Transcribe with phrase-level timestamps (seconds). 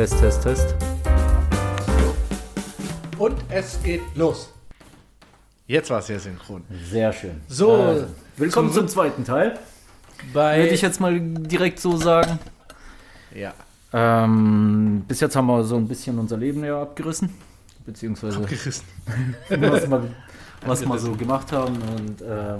[0.00, 0.74] Test, Test, Test.
[3.18, 4.50] Und es geht los.
[5.66, 6.62] Jetzt war es sehr synchron.
[6.90, 7.42] Sehr schön.
[7.48, 8.06] So, Also,
[8.38, 9.58] willkommen zum- zum zweiten Teil.
[10.32, 12.38] Bei Würde ich jetzt mal direkt so sagen.
[13.34, 13.52] ja,
[13.92, 17.28] Ähm, bis jetzt haben wir so ein bisschen unser Leben ja abgerissen.
[17.84, 18.84] Beziehungsweise abgerissen.
[19.50, 20.02] was wir,
[20.64, 21.74] was wir so gemacht haben.
[21.74, 22.56] Und ähm,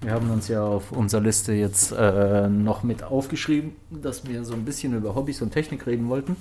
[0.00, 4.54] wir haben uns ja auf unserer Liste jetzt äh, noch mit aufgeschrieben, dass wir so
[4.54, 6.34] ein bisschen über Hobbys und Technik reden wollten.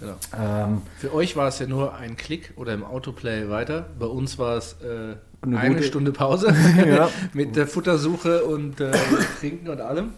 [0.00, 0.16] Genau.
[0.38, 3.86] Ähm, Für euch war es ja nur ein Klick oder im Autoplay weiter.
[3.98, 6.54] Bei uns war es äh, Eine eine gute- Stunde Pause
[6.86, 7.08] Ja.
[7.34, 8.90] mit der Futtersuche und äh,
[9.38, 10.14] Trinken und allem.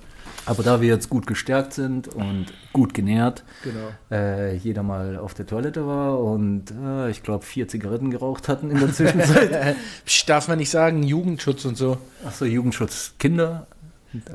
[0.47, 3.89] aber da wir jetzt gut gestärkt sind und gut genährt, Genau.
[4.11, 8.71] äh, jeder mal auf der Toilette war und äh, ich glaube vier Zigaretten geraucht hatten
[8.71, 9.77] in der Zwischenzeit.
[10.07, 11.99] Psch, darf man nicht sagen, Jugendschutz und so.
[12.25, 13.15] Achso, Jugendschutz.
[13.19, 13.67] Kinder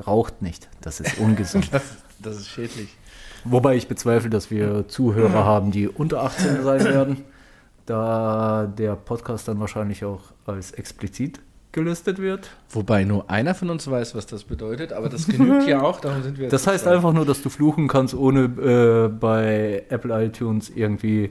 [0.06, 0.68] raucht nicht.
[0.82, 1.68] Das ist ungesund.
[1.72, 1.82] Das,
[2.20, 2.88] das ist schädlich.
[3.44, 7.24] Wobei ich bezweifle, dass wir Zuhörer haben, die unter 18 sein werden,
[7.86, 11.40] da der Podcast dann wahrscheinlich auch als explizit
[11.72, 12.50] gelistet wird.
[12.70, 16.22] Wobei nur einer von uns weiß, was das bedeutet, aber das genügt ja auch, darum
[16.22, 16.94] sind wir Das heißt zwei.
[16.94, 21.30] einfach nur, dass du fluchen kannst, ohne äh, bei Apple iTunes irgendwie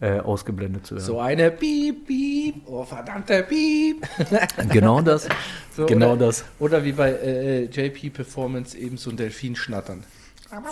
[0.00, 1.04] äh, ausgeblendet zu werden.
[1.04, 4.06] So eine Piep, Piep, oh verdammter Piep.
[4.70, 5.28] Genau das.
[5.76, 6.44] So, genau oder, das.
[6.58, 10.04] Oder wie bei äh, JP Performance eben so ein Delfin schnattern.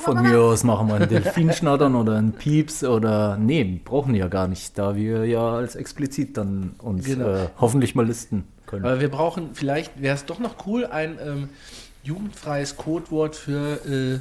[0.02, 4.46] Von mir aus machen wir einen Delfinschnattern oder einen Pieps oder nee, brauchen ja gar
[4.46, 7.28] nicht, da wir ja als explizit dann uns Genau.
[7.28, 8.84] äh, hoffentlich mal listen können.
[8.84, 11.48] Aber wir brauchen, vielleicht wäre es doch noch cool, ein ähm,
[12.02, 14.18] jugendfreies Codewort für äh,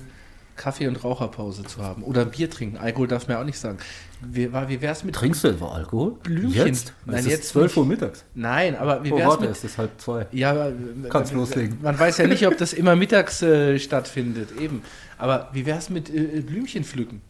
[0.55, 2.03] Kaffee- und Raucherpause zu haben.
[2.03, 2.77] Oder Bier trinken.
[2.77, 3.77] Alkohol darf man ja auch nicht sagen.
[4.21, 5.15] Wie, wie wäre es mit.
[5.15, 6.15] Trinkst du etwa Alkohol?
[6.23, 6.67] Blümchen.
[6.67, 6.93] Jetzt?
[7.05, 7.77] Nein, es ist jetzt 12 nicht.
[7.77, 8.25] Uhr mittags.
[8.35, 9.51] Nein, aber wie Oh, wäre es warte, mit.
[9.51, 10.27] es ist halb zwei.
[10.33, 10.73] Ja, aber,
[11.09, 11.77] Kannst äh, loslegen.
[11.81, 14.49] Man weiß ja nicht, ob das immer mittags äh, stattfindet.
[14.59, 14.81] Eben.
[15.19, 17.21] Aber wie wäre es mit äh, Blümchen pflücken?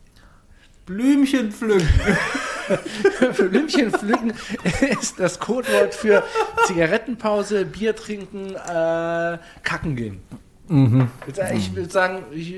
[0.85, 1.87] Blümchen pflücken.
[3.49, 4.33] Blümchen pflücken
[5.01, 6.23] ist das Codewort für
[6.65, 10.21] Zigarettenpause, Bier trinken, äh, kacken gehen.
[11.57, 12.53] Ich würde sagen, ich,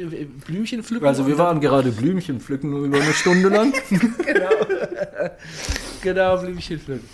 [0.45, 1.07] Blümchen pflücken.
[1.07, 3.73] Also wir waren gerade Blümchen pflücken nur über eine Stunde lang.
[4.25, 4.49] genau,
[6.01, 7.07] genau Blümchen pflücken.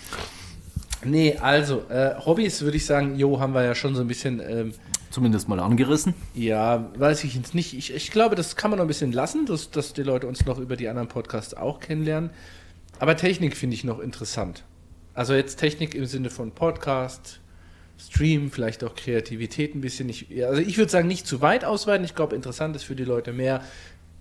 [1.04, 4.40] Nee, also äh, Hobbys würde ich sagen, jo, haben wir ja schon so ein bisschen,
[4.40, 4.74] ähm,
[5.10, 6.14] Zumindest mal angerissen.
[6.34, 7.74] ja, weiß ich jetzt nicht.
[7.78, 10.46] Ich, ich glaube, das kann man noch ein bisschen lassen, dass, dass die Leute uns
[10.46, 12.30] noch über die anderen Podcasts auch kennenlernen.
[13.00, 14.64] Aber Technik finde ich noch interessant.
[15.14, 17.40] Also jetzt Technik im Sinne von Podcast,
[18.00, 20.10] Stream, vielleicht auch Kreativität ein bisschen.
[20.10, 22.06] Ich, also ich würde sagen, nicht zu weit ausweiten.
[22.06, 23.64] Ich glaube, interessant ist für die Leute mehr,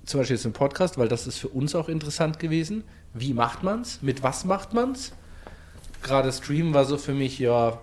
[0.04, 2.84] zum Beispiel jetzt ein Podcast, weil das ist für uns auch interessant gewesen.
[3.12, 3.98] Wie macht man's?
[4.02, 5.12] Mit was macht man's?
[6.06, 7.80] Gerade Stream war so für mich, ja,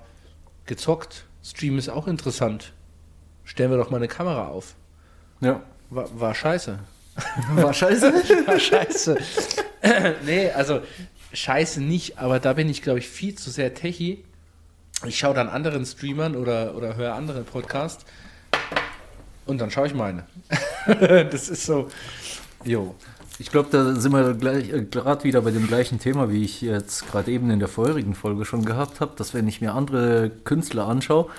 [0.65, 1.25] gezockt.
[1.43, 2.71] Stream ist auch interessant.
[3.43, 4.75] Stellen wir doch mal eine Kamera auf.
[5.41, 5.61] Ja.
[5.89, 6.79] War, war scheiße.
[7.55, 8.13] War scheiße.
[8.47, 9.17] War scheiße.
[10.25, 10.81] nee, also
[11.33, 14.23] scheiße nicht, aber da bin ich, glaube ich, viel zu sehr techy.
[15.05, 18.05] Ich schaue dann anderen Streamern oder, oder höre andere Podcasts
[19.45, 20.25] und dann schaue ich meine.
[20.87, 21.89] das ist so,
[22.63, 22.95] jo.
[23.39, 26.61] Ich glaube, da sind wir gleich äh, gerade wieder bei dem gleichen Thema, wie ich
[26.61, 30.31] jetzt gerade eben in der vorherigen Folge schon gehabt habe, dass wenn ich mir andere
[30.43, 31.29] Künstler anschaue,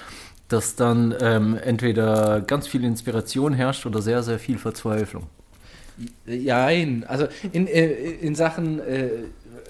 [0.49, 5.27] dass dann ähm, entweder ganz viel Inspiration herrscht oder sehr, sehr viel Verzweiflung.
[6.27, 9.11] Nein, also in, äh, in Sachen äh,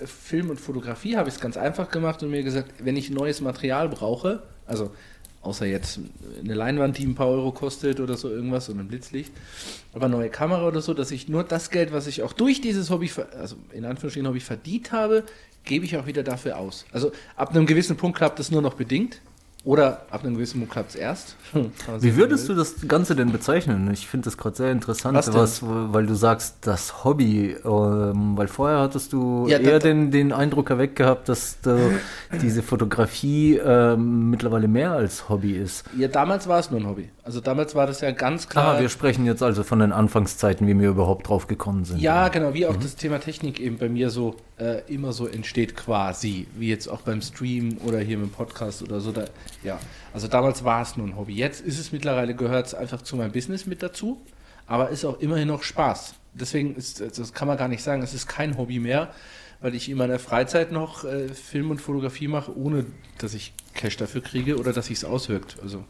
[0.07, 3.41] Film und Fotografie habe ich es ganz einfach gemacht und mir gesagt, wenn ich neues
[3.41, 4.91] Material brauche, also
[5.45, 6.01] außer jetzt
[6.43, 9.33] eine Leinwand, die ein paar Euro kostet oder so irgendwas und ein Blitzlicht,
[9.93, 12.91] aber neue Kamera oder so, dass ich nur das Geld, was ich auch durch dieses
[12.91, 15.25] Hobby, also in Anführungsstrichen Hobby verdient habe,
[15.65, 16.87] gebe ich auch wieder dafür aus.
[16.93, 19.21] Also ab einem gewissen Punkt klappt es nur noch bedingt
[19.65, 21.37] oder ab einem gewissen Punkt klappt es erst.
[22.01, 23.91] Wie würdest du das Ganze denn bezeichnen?
[23.93, 28.47] Ich finde das gerade sehr interessant, Was was, weil du sagst, das Hobby, ähm, weil
[28.47, 31.93] vorher hattest du Ja, eher den, den Eindruck erweckt gehabt, dass du
[32.43, 35.85] diese Fotografie ähm, mittlerweile mehr als Hobby ist.
[35.97, 37.09] Ja, damals war es nur ein Hobby.
[37.23, 38.77] Also damals war das ja ganz klar.
[38.77, 42.03] Ah, wir sprechen jetzt also von den Anfangszeiten, wie wir überhaupt drauf gekommen sind.
[42.03, 45.75] Ja, genau, wie auch das Thema Technik eben bei mir so äh, immer so entsteht
[45.75, 49.11] quasi, wie jetzt auch beim Stream oder hier dem Podcast oder so.
[49.11, 49.25] Da,
[49.65, 49.79] ja,
[50.13, 51.35] also damals war es nur ein Hobby.
[51.35, 54.21] Jetzt ist es mittlerweile, gehört es einfach zu meinem Business mit dazu,
[54.67, 56.15] aber ist auch immerhin noch Spaß.
[56.35, 59.13] Deswegen ist, das kann man gar nicht sagen, es ist kein Hobby mehr,
[59.61, 62.87] weil ich in meiner Freizeit noch äh, Film und Fotografie mache, ohne
[63.19, 65.57] dass ich Cash dafür kriege oder dass sich es auswirkt.
[65.63, 65.85] Also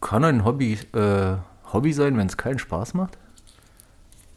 [0.00, 1.36] Kann ein Hobby äh,
[1.72, 3.18] Hobby sein, wenn es keinen Spaß macht?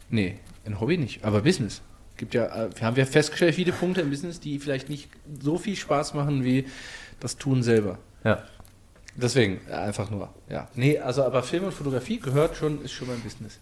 [0.10, 1.82] Nee, ein Hobby nicht, aber Business.
[2.18, 5.10] Gibt ja, äh, wir haben ja festgestellt, viele Punkte im Business, die vielleicht nicht
[5.42, 6.66] so viel Spaß machen wie
[7.20, 7.98] das Tun selber.
[8.24, 8.44] Ja.
[9.22, 10.68] Deswegen, äh, einfach nur, ja.
[10.76, 13.60] Nee, also aber Film und Fotografie gehört schon, ist schon mein Business.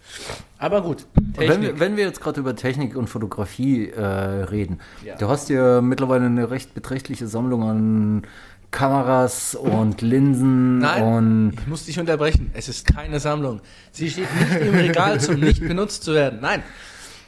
[0.58, 1.06] Aber gut,
[1.36, 5.16] Wenn wir, wenn wir jetzt gerade über Technik und Fotografie äh, reden, Ja.
[5.16, 8.22] du hast ja mittlerweile eine recht beträchtliche Sammlung an
[8.70, 11.02] Kameras und Linsen Nein.
[11.02, 12.50] und Ich muss dich unterbrechen.
[12.54, 13.60] Es ist keine Sammlung.
[13.92, 16.40] Sie steht nicht im Regal, zum nicht benutzt zu werden.
[16.42, 16.62] Nein.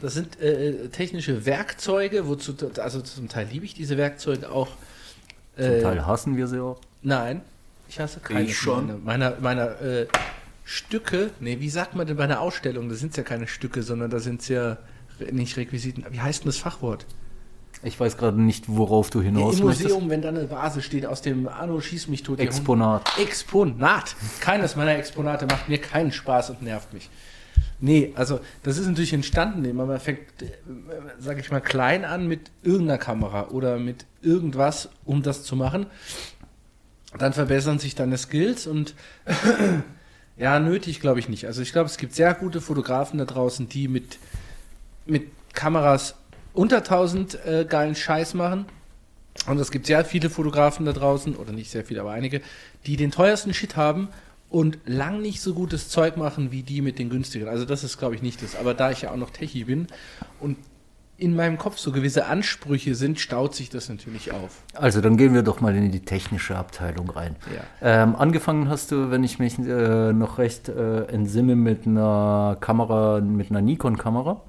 [0.01, 4.69] Das sind äh, technische Werkzeuge, wozu, also zum Teil liebe ich diese Werkzeuge auch.
[5.55, 6.79] zum Äh, Teil hassen wir sie auch.
[7.03, 7.41] Nein,
[7.91, 8.43] ich hasse keine.
[8.43, 9.03] Ich schon.
[9.03, 10.07] Meiner, meiner äh,
[10.63, 12.87] Stücke, nee, wie sagt man denn bei einer Ausstellung?
[12.89, 14.77] Das sind ja keine Stücke, sondern da sind ja
[15.19, 16.05] re- nicht Requisiten.
[16.09, 17.05] Wie heißt denn das Fachwort?
[17.83, 19.89] Ich weiß gerade nicht, worauf du Ja, hinaus Im möchtest.
[19.89, 22.39] Museum, wenn da eine Vase steht aus dem Anno Schieß mich tot.
[22.39, 23.11] Exponat.
[23.19, 24.15] Exponat.
[24.39, 27.09] Keines meiner Exponate macht mir keinen Spaß und nervt mich.
[27.79, 29.75] Nee, also das ist natürlich entstanden.
[29.75, 30.19] Man fängt,
[31.19, 35.87] sage ich mal, klein an mit irgendeiner Kamera oder mit irgendwas, um das zu machen.
[37.17, 38.95] Dann verbessern sich deine Skills und
[40.37, 41.45] ja, nötig glaube ich nicht.
[41.45, 44.17] Also ich glaube, es gibt sehr gute Fotografen da draußen, die mit,
[45.05, 46.15] mit Kameras
[46.53, 48.65] unter 1000 äh, geilen Scheiß machen.
[49.47, 52.41] Und es gibt sehr viele Fotografen da draußen, oder nicht sehr viele, aber einige,
[52.85, 54.09] die den teuersten Shit haben
[54.49, 57.47] und lang nicht so gutes Zeug machen wie die mit den günstigen.
[57.47, 58.57] Also das ist, glaube ich, nicht das.
[58.57, 59.87] Aber da ich ja auch noch Techie bin
[60.41, 60.57] und
[61.21, 64.63] in meinem Kopf so gewisse Ansprüche sind, staut sich das natürlich auf.
[64.73, 67.35] Also dann gehen wir doch mal in die technische Abteilung rein.
[67.53, 68.03] Ja.
[68.03, 73.21] Ähm, angefangen hast du, wenn ich mich äh, noch recht äh, entsinne, mit einer Kamera,
[73.21, 74.41] mit einer Nikon-Kamera.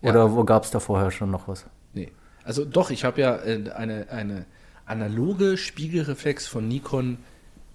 [0.00, 0.10] Ja.
[0.10, 1.66] Oder wo gab es da vorher schon noch was?
[1.92, 2.12] Nee.
[2.44, 4.46] Also doch, ich habe ja äh, eine, eine
[4.86, 7.18] analoge Spiegelreflex von Nikon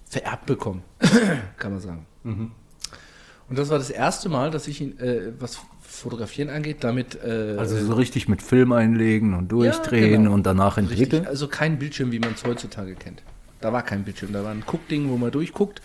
[0.06, 0.82] vererbt bekommen,
[1.58, 2.06] kann man sagen.
[3.48, 5.60] Und das war das erste Mal, dass ich, ihn, äh, was
[6.00, 7.16] Fotografieren angeht, damit...
[7.22, 10.34] Äh, Also so richtig mit Film einlegen und durchdrehen genau.
[10.34, 11.26] und danach Richtig, entwickeln.
[11.26, 13.22] also kein Bildschirm, wie man es heutzutage kennt.
[13.60, 15.82] Da war kein Bildschirm, da war ein Guckding, wo man durchguckt.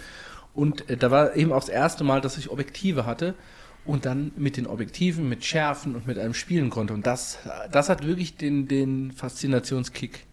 [0.53, 3.35] Und äh, da war eben auch das erste Mal, dass ich Objektive hatte
[3.85, 6.93] und dann mit den Objektiven, mit Schärfen und mit einem spielen konnte.
[6.93, 7.39] Und das,
[7.71, 10.25] das hat wirklich den, den Faszinationskick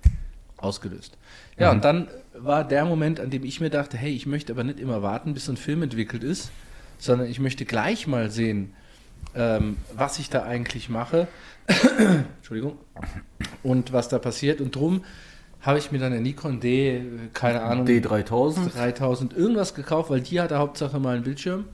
[0.56, 1.16] ausgelöst.
[1.58, 4.64] Ja, und dann war der Moment, an dem ich mir dachte, hey, ich möchte aber
[4.64, 6.50] nicht immer warten, bis so ein Film entwickelt ist,
[6.98, 8.75] sondern ich möchte gleich mal sehen,
[9.38, 11.29] ähm, was ich da eigentlich mache.
[12.38, 12.76] Entschuldigung.
[13.62, 14.61] Und was da passiert.
[14.61, 15.05] Und drum
[15.61, 17.02] habe ich mir dann eine Nikon D, äh,
[17.32, 18.75] keine Ahnung, D3000.
[18.75, 21.64] 3000 irgendwas gekauft, weil die hatte Hauptsache mal einen Bildschirm.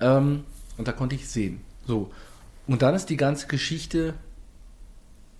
[0.00, 0.44] Ähm,
[0.76, 1.60] und da konnte ich sehen.
[1.86, 2.10] So.
[2.66, 4.14] Und dann ist die ganze Geschichte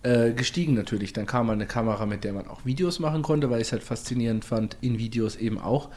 [0.02, 1.12] äh, gestiegen natürlich.
[1.12, 3.72] Dann kam mal eine Kamera, mit der man auch Videos machen konnte, weil ich es
[3.72, 5.90] halt faszinierend fand, in Videos eben auch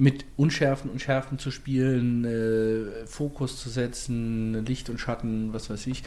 [0.00, 5.86] mit Unschärfen und Schärfen zu spielen, äh, Fokus zu setzen, Licht und Schatten, was weiß
[5.86, 6.02] ich.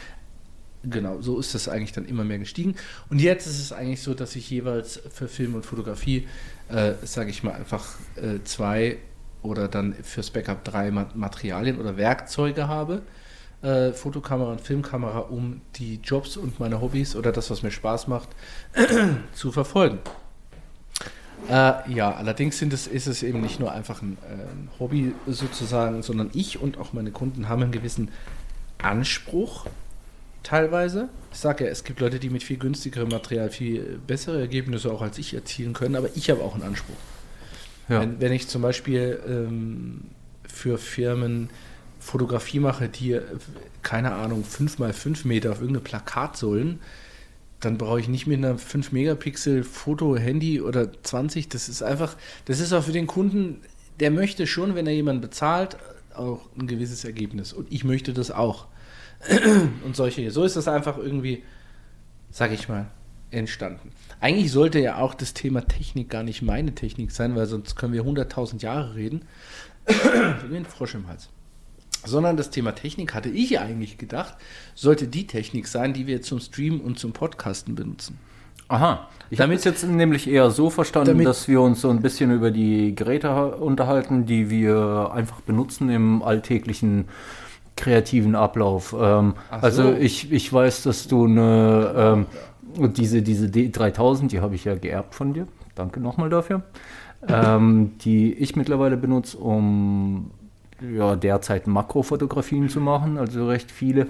[0.82, 2.74] Genau, so ist das eigentlich dann immer mehr gestiegen.
[3.08, 6.26] Und jetzt ist es eigentlich so, dass ich jeweils für Film und Fotografie,
[6.68, 8.98] äh, sage ich mal, einfach äh, zwei
[9.42, 13.02] oder dann fürs Backup drei Ma Materialien oder Werkzeuge habe.
[13.62, 18.08] Äh, Fotokamera und Filmkamera, um die Jobs und meine Hobbys oder das, was mir Spaß
[18.08, 18.28] macht,
[19.32, 20.00] zu verfolgen.
[21.48, 26.02] Äh, ja, allerdings sind es, ist es eben nicht nur einfach ein, äh, Hobby sozusagen,
[26.02, 28.10] sondern ich und auch meine Kunden haben einen gewissen
[28.78, 29.66] Anspruch
[30.42, 31.08] teilweise.
[31.32, 35.02] Ich sage ja, es gibt Leute, die mit viel günstigerem Material viel bessere Ergebnisse auch
[35.02, 36.96] als ich erzielen können, aber ich habe auch einen Anspruch.
[37.88, 38.00] Ja.
[38.00, 40.02] Wenn, wenn ich zum Beispiel ähm,
[40.46, 41.50] für Firmen
[42.00, 43.22] Fotografie mache, die, äh,
[43.82, 46.80] keine Ahnung, 5 mal 5 Meter auf irgendeine Plakatsäulen,
[47.64, 51.48] dann brauche ich nicht mit einer 5 Megapixel Foto, Handy oder 20.
[51.48, 53.60] Das ist einfach, das ist auch für den Kunden,
[54.00, 55.76] der möchte schon, wenn er jemanden bezahlt,
[56.14, 57.52] auch ein gewisses Ergebnis.
[57.52, 58.66] Und ich möchte das auch.
[59.84, 61.42] Und solche, so ist das einfach irgendwie,
[62.30, 62.90] sag ich mal,
[63.30, 63.90] entstanden.
[64.20, 67.92] Eigentlich sollte ja auch das Thema Technik gar nicht meine Technik sein, weil sonst können
[67.92, 69.22] wir 100.000 Jahre reden.
[69.86, 71.28] Wie ein Frosch im Hals.
[72.04, 74.34] Sondern das Thema Technik hatte ich eigentlich gedacht,
[74.74, 78.18] sollte die Technik sein, die wir zum Streamen und zum Podcasten benutzen.
[78.68, 79.08] Aha.
[79.30, 82.00] Ich habe Damit- es jetzt nämlich eher so verstanden, Damit- dass wir uns so ein
[82.00, 87.06] bisschen über die Geräte ha- unterhalten, die wir einfach benutzen im alltäglichen
[87.76, 88.94] kreativen Ablauf.
[88.98, 89.64] Ähm, Ach so.
[89.66, 92.26] Also ich, ich weiß, dass du eine
[92.76, 95.46] ähm, diese, diese D3000, die habe ich ja geerbt von dir.
[95.74, 96.62] Danke nochmal dafür.
[97.26, 100.30] ähm, die ich mittlerweile benutze, um
[100.80, 104.08] ja, derzeit Makrofotografien zu machen, also recht viele,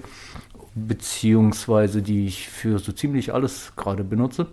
[0.75, 4.47] beziehungsweise die ich für so ziemlich alles gerade benutze.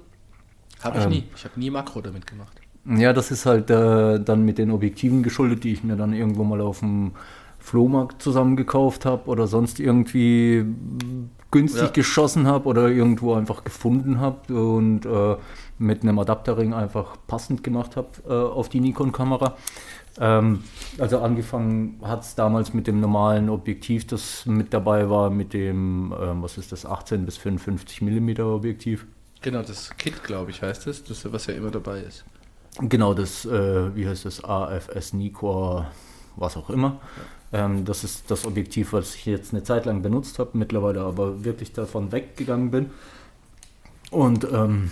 [0.83, 1.11] Habe ich Ähm.
[1.11, 1.25] nie.
[1.37, 2.61] Ich habe nie Makro damit gemacht.
[2.85, 6.43] Ja, das ist halt äh, dann mit den Objektiven geschuldet, die ich mir dann irgendwo
[6.45, 7.13] mal auf dem
[7.61, 10.65] Flohmarkt zusammengekauft habe oder sonst irgendwie
[11.53, 11.89] günstig Ja.
[11.91, 15.37] geschossen habe oder irgendwo einfach gefunden habe und äh,
[15.79, 19.57] mit einem Adapterring einfach passend gemacht habe äh, auf die Nikon-Kamera.
[20.21, 20.65] Ähm,
[20.99, 26.13] also angefangen hat es damals mit dem normalen Objektiv, das mit dabei war, mit dem,
[26.21, 29.07] ähm, was ist das, 18 bis 55 mm Objektiv.
[29.41, 32.25] Genau, das Kit, glaube ich, heißt es, das, was ja immer dabei ist.
[32.81, 35.87] Genau, das, äh, wie heißt das, AFS Nikkor,
[36.37, 37.01] was auch immer.
[37.53, 41.45] Ähm, das ist das Objektiv, was ich jetzt eine Zeit lang benutzt habe, mittlerweile aber
[41.45, 42.91] wirklich davon weggegangen bin.
[44.11, 44.91] Und ähm,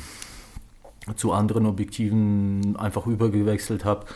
[1.17, 4.07] zu anderen Objektiven einfach übergewechselt habe,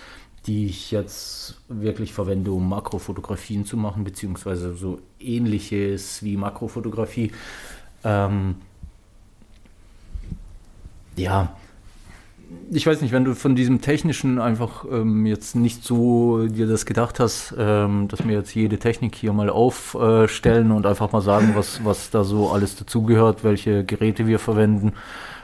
[0.46, 7.32] die ich jetzt wirklich verwende, um Makrofotografien zu machen, beziehungsweise so ähnliches wie Makrofotografie.
[8.04, 8.56] Ähm,
[11.16, 11.56] ja,
[12.70, 16.86] ich weiß nicht, wenn du von diesem technischen einfach ähm, jetzt nicht so dir das
[16.86, 21.52] gedacht hast, ähm, dass wir jetzt jede Technik hier mal aufstellen und einfach mal sagen,
[21.54, 24.92] was, was da so alles dazugehört, welche Geräte wir verwenden.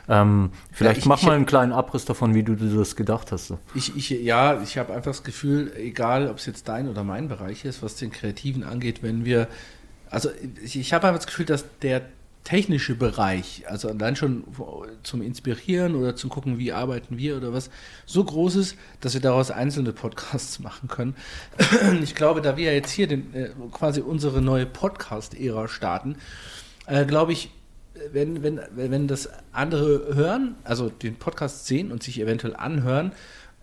[0.09, 3.31] Ähm, vielleicht ich- mach ich- mal einen kleinen Abriss davon, wie du dir das gedacht
[3.33, 3.55] hast.
[3.75, 7.29] Ich, ich, ja, ich habe einfach das Gefühl, egal ob es jetzt dein oder mein
[7.29, 9.47] Bereich ist, was den Kreativen angeht, wenn wir,
[10.11, 10.31] also
[10.65, 12.03] ich, ich habe einfach das Gefühl, dass der
[12.45, 14.45] technische Bereich, also allein schon
[15.03, 17.71] zum Inspirieren oder zum gucken, wie arbeiten wir oder was,
[18.07, 21.15] so groß ist, dass wir daraus einzelne Podcasts machen können.
[22.03, 26.17] Ich glaube, da wir jetzt hier den, äh, quasi unsere neue Podcast-Ära starten,
[26.87, 27.51] äh, glaube ich,
[28.13, 33.13] wenn, wenn, wenn das andere hören, also den Podcast sehen und sich eventuell anhören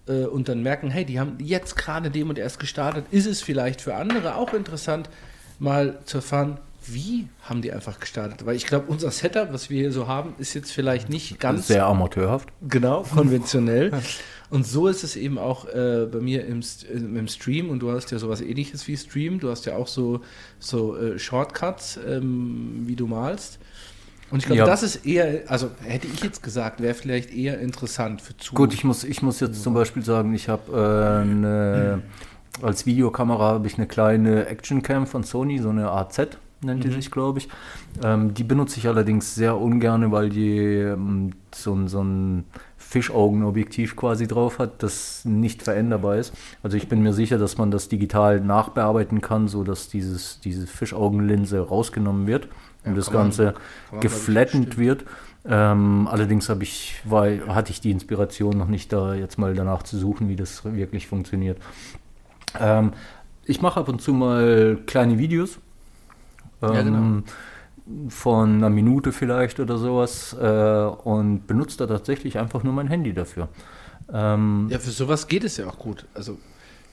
[0.07, 3.41] äh, und dann merken, hey, die haben jetzt gerade dem und erst gestartet, ist es
[3.41, 5.09] vielleicht für andere auch interessant,
[5.59, 6.59] mal zu erfahren,
[6.93, 8.45] wie haben die einfach gestartet?
[8.45, 11.67] Weil ich glaube, unser Setup, was wir hier so haben, ist jetzt vielleicht nicht ganz
[11.67, 12.49] Sehr amateurhaft.
[12.67, 13.91] Genau, konventionell.
[14.49, 17.69] Und so ist es eben auch äh, bei mir im, äh, im Stream.
[17.69, 19.39] Und du hast ja sowas ähnliches wie Stream.
[19.39, 20.21] Du hast ja auch so,
[20.59, 23.59] so äh, Shortcuts, ähm, wie du malst.
[24.29, 24.65] Und ich glaube, Ja.
[24.65, 28.65] das ist eher, also hätte ich jetzt gesagt, wäre vielleicht eher interessant für Zuhörer.
[28.65, 32.01] Gut, ich muss, ich muss jetzt zum Beispiel sagen, ich habe äh, eine,
[32.61, 37.11] als Videokamera habe ich eine kleine Actioncam von Sony, so eine AZ nennt die sich,
[37.11, 37.49] glaube ich.
[38.03, 42.45] Ähm, die benutze ich allerdings sehr ungern, weil die ähm, so, ein- so ein
[42.77, 46.33] Fischaugenobjektiv quasi drauf hat, das nicht veränderbar ist.
[46.63, 51.59] Also ich bin mir sicher, dass man das digital nachbearbeiten kann, sodass dieses, diese Fischaugenlinse
[51.59, 52.45] rausgenommen wird
[52.85, 53.53] und Ja, das Ganze
[53.91, 55.05] man, geflattend wird.
[55.49, 59.83] Ähm, allerdings habe ich, war, hatte ich die Inspiration noch nicht da jetzt mal danach
[59.83, 61.57] zu suchen, wie das wirklich funktioniert.
[62.59, 62.91] Ähm,
[63.45, 65.59] ich mache ab und zu mal kleine Videos.
[66.61, 66.97] Ja, genau.
[66.97, 67.23] ähm,
[68.09, 70.45] Von einer Minute vielleicht oder sowas äh,
[71.07, 73.47] und benutze da tatsächlich einfach nur mein Handy dafür.
[74.11, 76.05] Ähm, Ja, für sowas geht es ja auch gut.
[76.13, 76.37] Also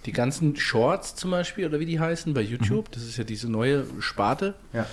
[0.07, 3.51] die ganzen Shorts zum Beispiel, oder wie die heißen, bei YouTube, das ist ja diese
[3.51, 4.87] neue Sparte, Ja.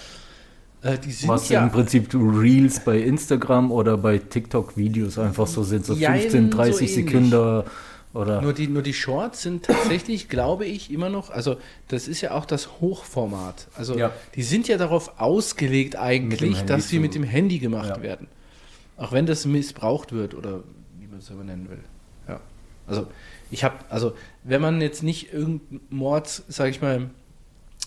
[0.83, 0.97] äh,
[1.27, 6.21] Was ja im Prinzip Reels bei Instagram oder bei TikTok-Videos einfach so sind, so Jein,
[6.21, 6.95] 15, 30 so.
[6.95, 7.63] Sekunden
[8.13, 8.41] oder.
[8.41, 12.31] Nur die, nur die Shorts sind tatsächlich, glaube ich, immer noch, also das ist ja
[12.31, 13.67] auch das Hochformat.
[13.75, 14.11] Also Ja.
[14.35, 18.01] die sind ja darauf ausgelegt eigentlich, dass sie mit dem Handy gemacht Ja.
[18.01, 18.27] werden.
[18.97, 20.61] Auch wenn das missbraucht wird oder
[20.99, 21.79] wie man es aber nennen will.
[22.27, 22.39] Ja.
[22.87, 23.07] Also
[23.49, 24.13] ich habe, also
[24.43, 27.09] wenn man jetzt nicht irgendeinen Mord, sage ich mal,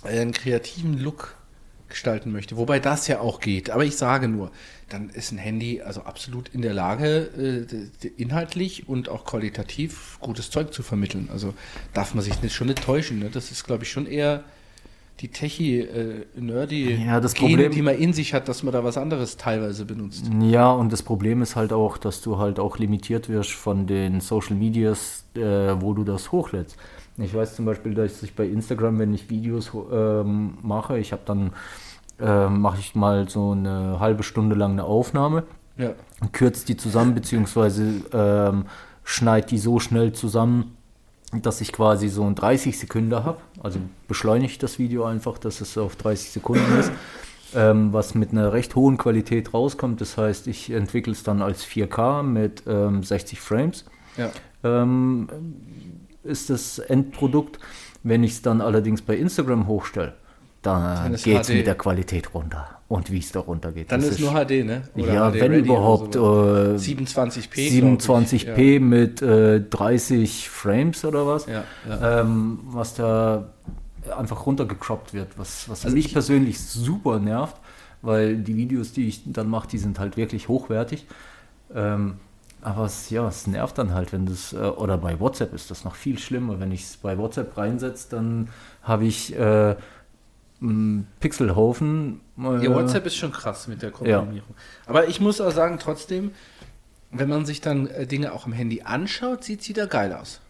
[0.02, 1.36] einen kreativen Look
[1.88, 4.50] gestalten möchte, wobei das ja auch geht, aber ich sage nur,
[4.88, 7.66] dann ist ein Handy also absolut in der Lage,
[8.02, 11.28] äh, inhaltlich und auch qualitativ gutes Zeug zu vermitteln.
[11.32, 11.54] Also
[11.92, 13.18] darf man sich nicht schon nicht täuschen.
[13.18, 13.30] Ne?
[13.30, 14.44] Das ist, glaube ich, schon eher
[15.20, 18.72] die techie, äh, nerdy Ja, das Gene, Problem- die man in sich hat, dass man
[18.72, 20.24] da was anderes teilweise benutzt.
[20.40, 24.20] Ja, und das Problem ist halt auch, dass du halt auch limitiert wirst von den
[24.20, 26.76] Social Medias, äh, wo du das hochlädst.
[27.16, 31.22] Ich weiß zum Beispiel, dass ich bei Instagram, wenn ich Videos ähm, mache, ich habe
[31.24, 31.52] dann
[32.20, 35.44] äh, mache ich mal so eine halbe Stunde lang eine Aufnahme,
[35.76, 35.90] Ja.
[36.32, 38.66] kürze die zusammen, beziehungsweise ähm,
[39.04, 40.76] schneide die so schnell zusammen,
[41.42, 43.38] dass ich quasi so ein 30 Sekunden habe.
[43.62, 46.92] Also beschleunige ich das Video einfach, dass es auf 30 Sekunden ist.
[47.56, 50.00] Ähm, was mit einer recht hohen Qualität rauskommt.
[50.00, 53.84] Das heißt, ich entwickle es dann als 4K mit ähm, 60 Frames.
[54.16, 54.32] Ja.
[54.64, 55.28] Ähm,
[56.24, 57.60] ist das Endprodukt.
[58.02, 60.14] Wenn ich es dann allerdings bei Instagram hochstelle,
[60.66, 62.68] dann Dann ist geht es mit der Qualität runter.
[62.88, 63.90] Und wie es da runter geht.
[63.90, 64.82] Dann das ist nur HD, ne?
[64.94, 66.92] ja, HD wenn Ready überhaupt oder äh, so.
[66.92, 67.10] 27p.
[67.80, 67.92] glaub
[68.32, 68.46] ich.
[68.48, 72.20] 27p mit äh, 30 Frames oder was, Ja, ja.
[72.20, 73.48] Ähm, was da
[74.16, 77.56] einfach runtergecroppt wird, was, was Also mich ich- persönlich super nervt,
[78.02, 81.06] weil die Videos, die ich dann mache, die sind halt wirklich hochwertig.
[81.74, 82.16] Ähm,
[82.60, 85.84] aber es, ja, es nervt dann halt, wenn das, äh, oder bei WhatsApp ist das
[85.84, 86.60] noch viel schlimmer.
[86.60, 88.48] Wenn ich es bei WhatsApp reinsetze, dann
[88.82, 89.74] habe ich äh,
[91.20, 92.20] Pixelhaufen.
[92.38, 94.54] äh, Ja, WhatsApp ist schon krass mit der Komprimierung.
[94.86, 96.32] Aber ich muss auch sagen, trotzdem,
[97.10, 100.40] wenn man sich dann äh, Dinge auch am Handy anschaut, sieht sie da geil aus.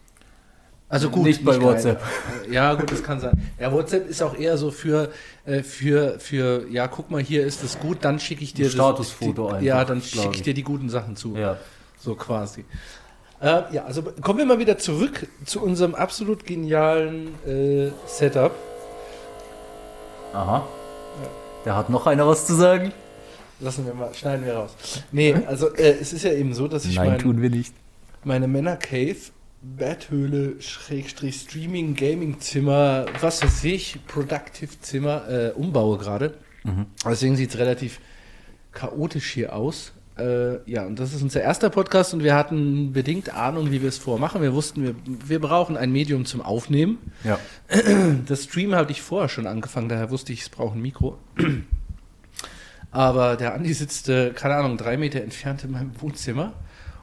[0.87, 1.61] Also gut, Nicht bei geil.
[1.63, 2.01] WhatsApp.
[2.49, 3.41] Ja, gut, das kann sein.
[3.59, 5.11] Ja, WhatsApp ist auch eher so für,
[5.45, 8.71] äh, für, für, ja, guck mal, hier ist es gut, dann schicke ich dir Ein
[8.71, 10.41] Statusfoto die, einfach, Ja, dann schicke ich ich.
[10.43, 11.35] dir die guten Sachen zu.
[11.35, 11.57] Ja.
[11.99, 12.65] So quasi.
[13.41, 18.51] Äh, ja, also kommen wir mal wieder zurück zu unserem absolut genialen äh, Setup.
[20.35, 20.67] Aha.
[21.63, 22.91] Da hat noch einer was zu sagen?
[23.59, 24.75] Lassen wir mal, schneiden wir raus.
[25.11, 27.73] Nee, also äh, es ist ja eben so, dass ich Nein, mein, tun wir nicht.
[28.23, 29.15] meine Männer-Cave,
[29.61, 36.33] Betthöhle, Schrägstrich, Streaming, Gaming-Zimmer, was weiß ich, Productive-Zimmer äh, umbaue gerade.
[37.07, 37.99] Deswegen sieht es relativ
[38.73, 39.93] chaotisch hier aus.
[40.17, 43.89] Äh, ja, und das ist unser erster Podcast und wir hatten bedingt Ahnung, wie wir
[43.89, 44.41] es vormachen.
[44.41, 46.99] Wir wussten, wir, wir brauchen ein Medium zum Aufnehmen.
[47.23, 47.39] Ja.
[48.25, 51.17] Das Stream hatte ich vorher schon angefangen, daher wusste ich, es braucht ein Mikro.
[52.91, 56.53] Aber der Andi sitzt, äh, keine Ahnung, drei Meter entfernt in meinem Wohnzimmer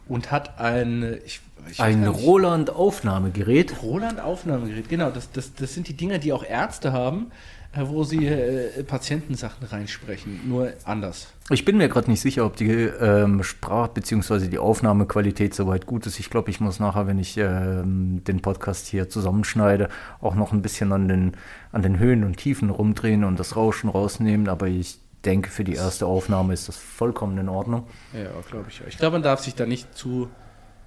[0.09, 1.41] und hat ein, äh, ich,
[1.71, 3.83] ich Ein Roland-Aufnahmegerät.
[3.83, 4.89] Roland-Aufnahmegerät.
[4.89, 7.31] Genau, das, das, das sind die Dinger, die auch Ärzte haben,
[7.75, 11.29] wo sie äh, Patientensachen reinsprechen, nur anders.
[11.51, 14.49] Ich bin mir gerade nicht sicher, ob die ähm, Sprach- bzw.
[14.49, 16.19] die Aufnahmequalität soweit gut ist.
[16.21, 19.89] Ich glaube, ich muss nachher, wenn ich ähm, den Podcast hier zusammenschneide,
[20.21, 21.33] auch noch ein bisschen an den,
[21.73, 24.49] an den Höhen und Tiefen rumdrehen und das Rauschen rausnehmen.
[24.49, 27.87] Aber ich denke, für die erste Aufnahme ist das vollkommen in Ordnung.
[28.13, 28.83] Ja, glaube ich.
[28.87, 30.29] Ich glaube, man darf sich da nicht zu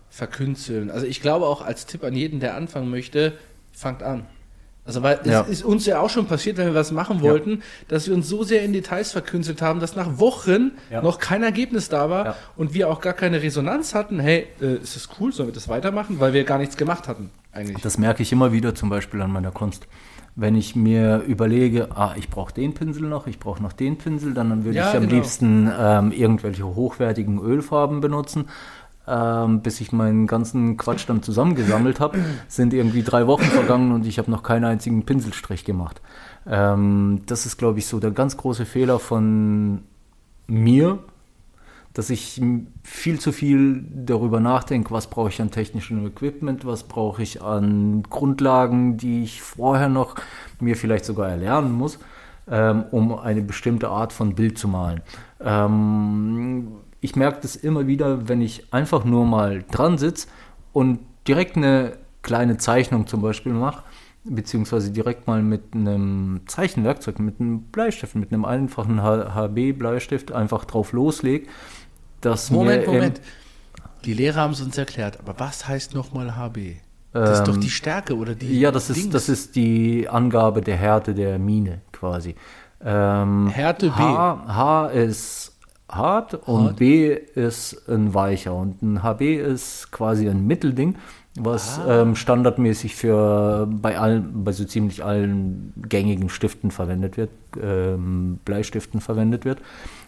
[0.09, 0.91] verkünsteln.
[0.91, 3.33] Also ich glaube auch als Tipp an jeden, der anfangen möchte,
[3.73, 4.25] fangt an.
[4.85, 5.41] Also weil Ja.
[5.41, 8.29] es ist uns ja auch schon passiert, wenn wir was machen wollten, dass wir uns
[8.29, 11.01] so sehr in Details verkünstelt haben, dass nach Wochen Ja.
[11.01, 12.35] noch kein Ergebnis da war Ja.
[12.55, 14.19] und wir auch gar keine Resonanz hatten.
[14.19, 15.33] Hey, äh, ist das cool?
[15.33, 16.19] Sollen wir das weitermachen?
[16.19, 17.81] Weil wir gar nichts gemacht hatten eigentlich.
[17.81, 19.87] Das merke ich immer wieder zum Beispiel an meiner Kunst.
[20.37, 24.33] Wenn ich mir überlege, ah, ich brauche den Pinsel noch, ich brauche noch den Pinsel,
[24.33, 25.15] dann würde Ja, ich am genau.
[25.15, 28.49] liebsten ähm, irgendwelche hochwertigen Ölfarben benutzen.
[29.07, 34.05] Ähm, bis ich meinen ganzen Quatsch dann zusammengesammelt habe, sind irgendwie drei Wochen vergangen und
[34.07, 36.01] ich habe noch keinen einzigen Pinselstrich gemacht.
[36.47, 39.83] Ähm, das ist, glaube ich, so der ganz große Fehler von
[40.47, 40.99] mir,
[41.93, 42.41] dass ich
[42.83, 48.03] viel zu viel darüber nachdenke, was brauche ich an technischem Equipment, was brauche ich an
[48.09, 50.15] Grundlagen, die ich vorher noch
[50.59, 51.99] mir vielleicht sogar erlernen muss,
[52.49, 55.01] ähm, um eine bestimmte Art von Bild zu malen.
[55.39, 56.67] Ähm,
[57.05, 60.27] ich merke das immer wieder, wenn ich einfach nur mal dran sitze
[60.73, 63.83] und direkt eine kleine Zeichnung zum Beispiel mache,
[64.23, 70.93] beziehungsweise direkt mal mit einem Zeichenwerkzeug, mit einem Bleistift, mit einem einfachen HB-Bleistift einfach drauf
[70.93, 71.47] loslege.
[72.21, 73.21] Dass Moment, mir Moment.
[74.03, 76.77] Die Lehrer haben es uns erklärt, aber was heißt nochmal HB?
[77.13, 78.59] Das ist doch Ähm, die Stärke oder die.
[78.59, 82.35] Ja, das ist, das ist die Angabe der Härte der Mine quasi.
[82.83, 83.93] Ähm, Härte B.
[83.93, 85.54] H, H ist
[85.95, 86.75] hart und Hart.
[86.77, 88.53] B ist ein weicher.
[88.53, 90.95] Und ein HB ist quasi ein Mittelding,
[91.37, 92.01] was Ah.
[92.01, 97.29] ähm, standardmäßig für bei allen, bei so ziemlich allen gängigen Stiften verwendet wird,
[97.61, 99.59] ähm, Bleistiften verwendet wird.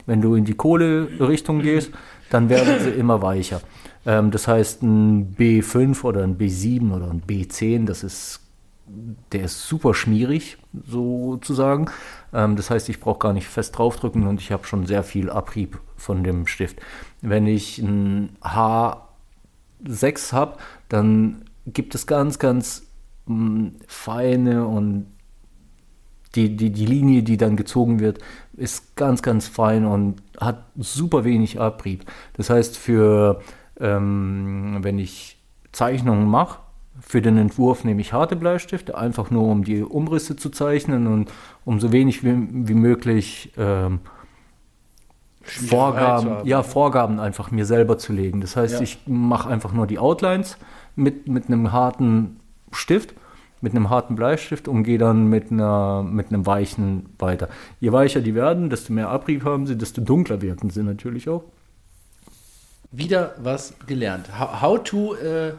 [0.05, 1.91] Wenn du in die Kohle-Richtung gehst,
[2.29, 3.61] dann werden sie immer weicher.
[4.05, 8.41] Ähm, das heißt, ein B5 oder ein B7 oder ein B10, das ist
[9.33, 10.57] der ist super schmierig,
[10.89, 11.89] sozusagen.
[12.33, 15.29] Ähm, das heißt, ich brauche gar nicht fest draufdrücken und ich habe schon sehr viel
[15.29, 16.79] Abrieb von dem Stift.
[17.21, 20.57] Wenn ich ein H6 habe,
[20.89, 22.83] dann gibt es ganz, ganz
[23.25, 25.07] mh, feine und
[26.35, 28.19] die, die, die Linie, die dann gezogen wird,
[28.55, 32.05] ist ganz, ganz fein und hat super wenig Abrieb.
[32.33, 33.41] Das heißt, für
[33.79, 35.37] ähm, wenn ich
[35.71, 36.59] Zeichnungen mache,
[37.07, 41.31] für den Entwurf nehme ich harte Bleistifte, einfach nur um die Umrisse zu zeichnen und
[41.63, 42.35] um so wenig wie,
[42.67, 43.99] wie möglich ähm,
[45.41, 48.41] Vorgaben, ja, Vorgaben einfach mir selber zu legen.
[48.41, 48.81] Das heißt, Ja.
[48.81, 50.57] ich mache einfach nur die Outlines
[50.97, 52.41] mit, mit einem harten
[52.73, 53.13] Stift,
[53.61, 57.47] mit einem harten Bleistift und gehe dann mit, einer, mit einem weichen weiter.
[57.79, 61.45] Je weicher die werden, desto mehr Abrieb haben sie, desto dunkler wirken sie natürlich auch.
[62.91, 64.37] Wieder was gelernt.
[64.37, 65.53] How, how to, äh,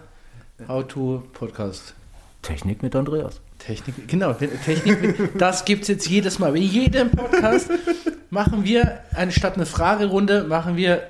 [0.66, 1.94] how to Podcast.
[2.42, 3.40] Technik mit Andreas.
[3.59, 6.57] Technik, genau, Technik, das gibt es jetzt jedes Mal.
[6.57, 7.71] In jedem Podcast
[8.31, 11.03] machen wir, anstatt eine Fragerunde, machen wir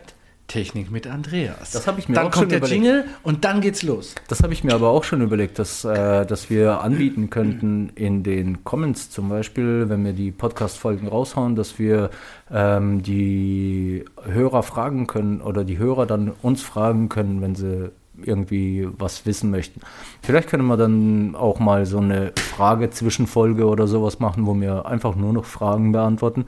[0.48, 1.72] Technik mit Andreas.
[1.72, 2.82] Das habe ich mir Dann auch kommt schon der überlegt.
[2.82, 4.14] Jingle und dann geht's los.
[4.28, 8.22] Das habe ich mir aber auch schon überlegt, dass, äh, dass wir anbieten könnten in
[8.22, 12.08] den Comments zum Beispiel, wenn wir die Podcast-Folgen raushauen, dass wir
[12.50, 17.90] ähm, die Hörer fragen können oder die Hörer dann uns fragen können, wenn sie
[18.24, 19.80] irgendwie was wissen möchten.
[20.22, 25.14] Vielleicht können wir dann auch mal so eine Frage-Zwischenfolge oder sowas machen, wo wir einfach
[25.14, 26.46] nur noch Fragen beantworten,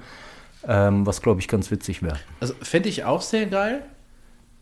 [0.67, 2.19] ähm, was glaube ich ganz witzig wäre.
[2.41, 3.83] Also fände ich auch sehr geil.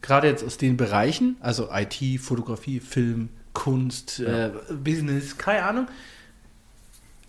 [0.01, 4.47] Gerade jetzt aus den Bereichen, also IT, Fotografie, Film, Kunst, ja.
[4.47, 5.89] äh, Business, keine Ahnung.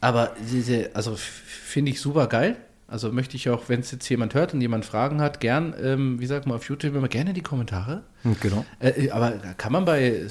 [0.01, 2.57] Aber diese, also finde ich super geil.
[2.89, 6.19] Also möchte ich auch, wenn es jetzt jemand hört und jemand Fragen hat, gern, ähm,
[6.19, 8.03] wie sagt man auf YouTube immer, gerne die Kommentare.
[8.41, 8.65] Genau.
[8.79, 10.27] Äh, aber kann man bei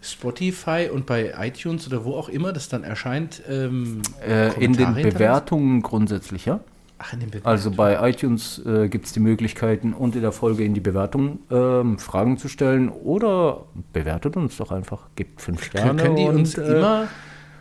[0.00, 3.42] Spotify und bei iTunes oder wo auch immer das dann erscheint?
[3.48, 6.60] Ähm, äh, in den Bewertungen grundsätzlich, ja.
[6.98, 7.52] Ach, in den Bewertungen.
[7.52, 11.98] Also bei iTunes äh, gibt es die Möglichkeiten, unter der Folge in die Bewertung ähm,
[11.98, 16.02] Fragen zu stellen oder bewertet uns doch einfach, gibt fünf Sterne.
[16.02, 17.08] Können die und, uns äh, immer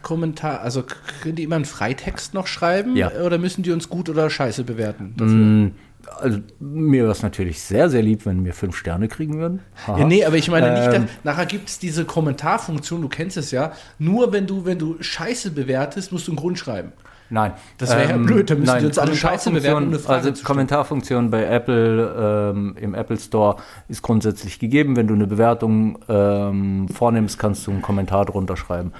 [0.01, 0.83] Kommentar, also
[1.21, 3.11] können die immer einen Freitext noch schreiben ja.
[3.11, 5.15] oder müssen die uns gut oder scheiße bewerten?
[5.17, 5.71] Mm,
[6.19, 9.59] also mir wäre es natürlich sehr, sehr lieb, wenn wir fünf Sterne kriegen würden.
[9.87, 13.51] Ja, nee, aber ich meine nicht, ähm, nachher gibt es diese Kommentarfunktion, du kennst es
[13.51, 16.93] ja, nur wenn du, wenn du Scheiße bewertest, musst du einen Grund schreiben.
[17.31, 17.53] Nein.
[17.77, 19.95] Das wäre ähm, ja blöd, dann müssen nein, die uns alle Scheiße bewerten.
[19.95, 23.55] Um also Kommentarfunktion bei Apple ähm, im Apple Store
[23.87, 24.97] ist grundsätzlich gegeben.
[24.97, 28.91] Wenn du eine Bewertung ähm, vornimmst, kannst du einen Kommentar drunter schreiben.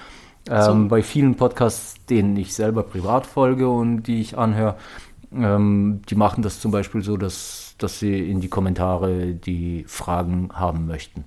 [0.47, 0.53] So.
[0.53, 4.75] Ähm, bei vielen Podcasts, denen ich selber privat folge und die ich anhöre,
[5.33, 10.49] ähm, die machen das zum Beispiel so, dass, dass sie in die Kommentare die Fragen
[10.53, 11.25] haben möchten.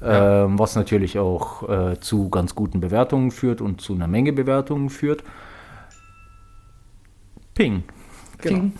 [0.00, 0.44] Ja.
[0.44, 4.90] Ähm, was natürlich auch äh, zu ganz guten Bewertungen führt und zu einer Menge Bewertungen
[4.90, 5.22] führt.
[7.54, 7.84] Ping.
[8.38, 8.60] Genau.
[8.60, 8.72] Ping.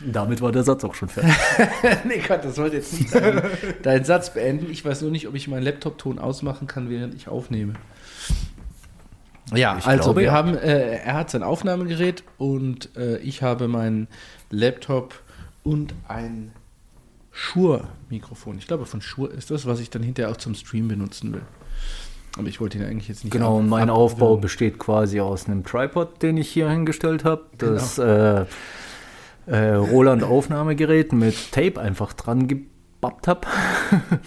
[0.00, 1.32] Damit war der Satz auch schon fertig.
[2.04, 3.42] nee, Gott, das wollte jetzt nicht deinen,
[3.82, 4.70] deinen Satz beenden.
[4.70, 7.74] Ich weiß nur nicht, ob ich meinen Laptop-Ton ausmachen kann, während ich aufnehme.
[9.54, 10.32] Ja, ich also glaube, wir ja.
[10.32, 14.08] haben, äh, er hat sein Aufnahmegerät und äh, ich habe meinen
[14.50, 15.14] Laptop
[15.62, 16.52] und ein
[17.30, 18.58] Shure-Mikrofon.
[18.58, 21.42] Ich glaube, von Shure ist das, was ich dann hinterher auch zum Stream benutzen will.
[22.38, 23.32] Aber ich wollte ihn eigentlich jetzt nicht.
[23.32, 27.44] Genau, und mein Aufbau besteht quasi aus einem Tripod, den ich hier hingestellt habe.
[27.56, 28.08] Das genau.
[28.08, 28.46] äh,
[29.46, 33.40] äh, Roland Aufnahmegerät mit Tape einfach dran gibt habe.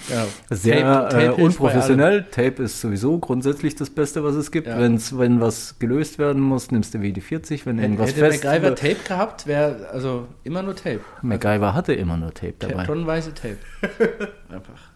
[0.09, 0.25] Ja.
[0.55, 2.25] Sehr Tape, Tape äh, unprofessionell.
[2.31, 4.67] Tape ist sowieso grundsätzlich das Beste, was es gibt.
[4.67, 4.79] Ja.
[4.79, 7.65] Wenn's, wenn was gelöst werden muss, nimmst du WD-40.
[7.65, 11.01] Wenn irgendwas Hätte fest MacGyver Tape gehabt, wäre also immer nur Tape.
[11.21, 12.85] MacGyver hatte immer nur Tape dabei.
[12.85, 13.57] Tonnenweise Tape.
[14.49, 14.91] Einfach.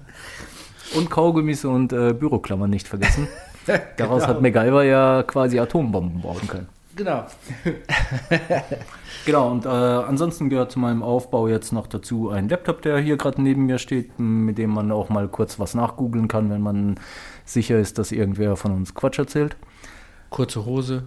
[0.95, 3.27] Und Kaugummis und äh, Büroklammern nicht vergessen.
[3.97, 4.35] Daraus genau.
[4.35, 6.67] hat MacGyver ja quasi Atombomben bauen können.
[6.95, 7.25] Genau.
[9.25, 13.17] genau, und äh, ansonsten gehört zu meinem Aufbau jetzt noch dazu ein Laptop, der hier
[13.17, 16.99] gerade neben mir steht, mit dem man auch mal kurz was nachgoogeln kann, wenn man
[17.45, 19.57] sicher ist, dass irgendwer von uns Quatsch erzählt.
[20.29, 21.03] Kurze Hose.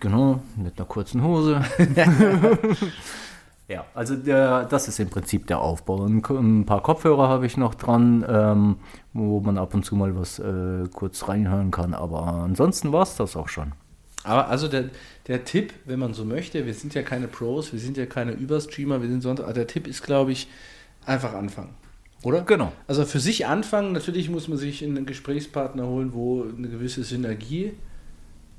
[0.00, 1.60] Genau, mit einer kurzen Hose.
[3.68, 6.06] ja, also der, das ist im Prinzip der Aufbau.
[6.06, 8.76] Ein, ein paar Kopfhörer habe ich noch dran, ähm,
[9.12, 13.16] wo man ab und zu mal was äh, kurz reinhören kann, aber ansonsten war es
[13.16, 13.72] das auch schon.
[14.28, 14.90] Aber also der,
[15.26, 18.32] der Tipp, wenn man so möchte, wir sind ja keine Pros, wir sind ja keine
[18.32, 20.48] Überstreamer, wir sind sonst, aber der Tipp ist, glaube ich,
[21.06, 21.74] einfach anfangen.
[22.22, 22.42] Oder?
[22.42, 22.72] Genau.
[22.86, 27.72] Also für sich anfangen, natürlich muss man sich einen Gesprächspartner holen, wo eine gewisse Synergie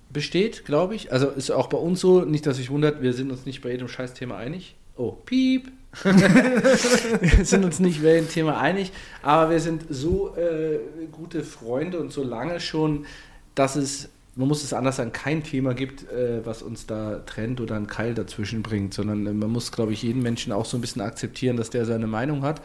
[0.10, 1.12] besteht, glaube ich.
[1.12, 3.70] Also ist auch bei uns so, nicht, dass sich wundert, wir sind uns nicht bei
[3.70, 4.76] jedem Scheißthema einig.
[4.96, 5.72] Oh, piep.
[6.04, 10.80] wir sind uns nicht bei jedem Thema einig, aber wir sind so äh,
[11.12, 13.06] gute Freunde und so lange schon,
[13.54, 17.60] dass es man muss es anders sagen, kein Thema gibt, äh, was uns da trennt
[17.60, 20.78] oder einen Keil dazwischen bringt, sondern äh, man muss, glaube ich, jeden Menschen auch so
[20.78, 22.62] ein bisschen akzeptieren, dass der seine Meinung hat.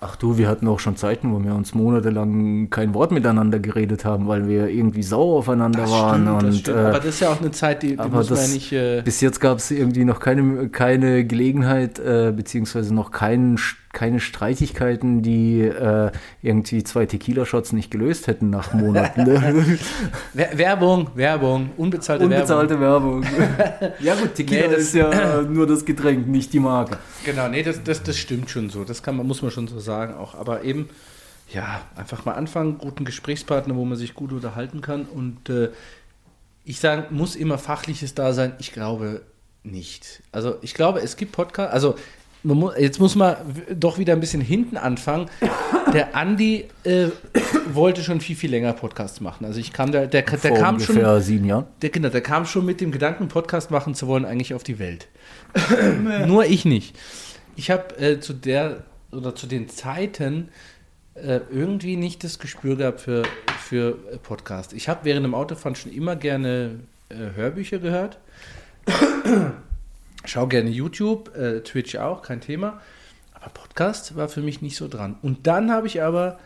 [0.00, 4.06] Ach du, wir hatten auch schon Zeiten, wo wir uns monatelang kein Wort miteinander geredet
[4.06, 6.22] haben, weil wir irgendwie sauer aufeinander das waren.
[6.22, 8.38] Stimmt, und, das äh, aber das ist ja auch eine Zeit, die, die muss das,
[8.40, 8.72] man ja nicht.
[8.72, 13.58] Äh, bis jetzt gab es irgendwie noch keine, keine Gelegenheit, äh, beziehungsweise noch keinen
[13.98, 19.26] keine Streitigkeiten, die äh, irgendwie zwei Tequila-Shots nicht gelöst hätten nach Monaten.
[20.34, 23.24] Werbung, Werbung, unbezahlte, unbezahlte Werbung.
[23.24, 23.92] Werbung.
[24.00, 26.98] ja gut, Tequila nee, ist ja nur das Getränk, nicht die Marke.
[27.24, 28.84] Genau, nee, das, das, das stimmt schon so.
[28.84, 30.36] Das kann man, muss man schon so sagen auch.
[30.36, 30.88] Aber eben,
[31.52, 35.06] ja, einfach mal anfangen, guten Gesprächspartner, wo man sich gut unterhalten kann.
[35.06, 35.70] Und äh,
[36.64, 38.52] ich sage, muss immer Fachliches da sein?
[38.60, 39.22] Ich glaube
[39.64, 40.22] nicht.
[40.30, 41.96] Also ich glaube, es gibt Podcasts, also
[42.42, 43.36] muss, jetzt muss man
[43.74, 45.28] doch wieder ein bisschen hinten anfangen.
[45.92, 47.08] Der Andi äh,
[47.72, 49.44] wollte schon viel, viel länger Podcasts machen.
[49.44, 51.22] Also ich kam, der, der, der Vor kam ungefähr schon.
[51.22, 51.66] sieben Jahren.
[51.82, 54.78] Der, genau, der kam schon mit dem Gedanken, Podcast machen zu wollen, eigentlich auf die
[54.78, 55.08] Welt.
[56.26, 56.96] Nur ich nicht.
[57.56, 60.50] Ich habe äh, zu der oder zu den Zeiten
[61.14, 63.22] äh, irgendwie nicht das Gespür gehabt für,
[63.58, 64.72] für Podcast.
[64.72, 68.18] Ich habe während dem Autofahren schon immer gerne äh, Hörbücher gehört.
[70.24, 72.80] Schau gerne YouTube, äh, Twitch auch, kein Thema.
[73.32, 75.16] Aber Podcast war für mich nicht so dran.
[75.22, 76.38] Und dann habe ich aber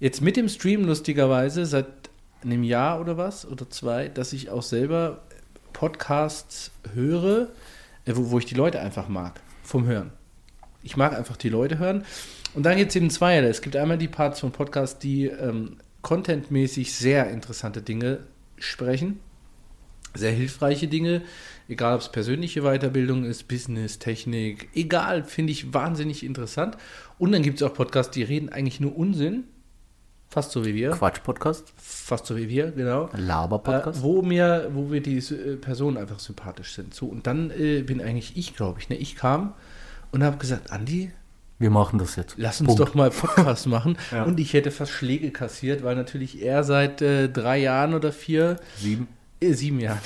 [0.00, 1.86] jetzt mit dem Stream lustigerweise seit
[2.42, 5.22] einem Jahr oder was oder zwei, dass ich auch selber
[5.72, 7.48] Podcasts höre,
[8.04, 10.12] äh, wo, wo ich die Leute einfach mag, vom Hören.
[10.82, 12.04] Ich mag einfach die Leute hören.
[12.54, 13.36] Und dann gibt es eben zwei.
[13.38, 18.20] Es gibt einmal die Parts von Podcasts, die ähm, contentmäßig sehr interessante Dinge
[18.56, 19.20] sprechen,
[20.16, 21.22] sehr hilfreiche Dinge,
[21.68, 26.76] egal ob es persönliche Weiterbildung ist, Business, Technik, egal, finde ich wahnsinnig interessant.
[27.18, 29.44] Und dann gibt es auch Podcasts, die reden eigentlich nur Unsinn,
[30.28, 30.90] fast so wie wir.
[30.90, 31.72] Quatsch-Podcast.
[31.76, 33.08] Fast so wie wir, genau.
[33.12, 34.00] Laber-Podcast.
[34.00, 36.94] Äh, wo mir, wo wir die äh, Personen einfach sympathisch sind.
[36.94, 38.96] So, und dann äh, bin eigentlich ich, glaube ich, ne?
[38.96, 39.54] Ich kam
[40.12, 41.10] und habe gesagt, Andi,
[41.58, 42.34] wir machen das jetzt.
[42.36, 42.80] Lass uns Punkt.
[42.80, 43.96] doch mal Podcast machen.
[44.12, 44.24] Ja.
[44.24, 48.56] Und ich hätte fast Schläge kassiert, weil natürlich er seit äh, drei Jahren oder vier,
[48.76, 49.08] Sieben.
[49.40, 50.00] Äh, sieben Jahren,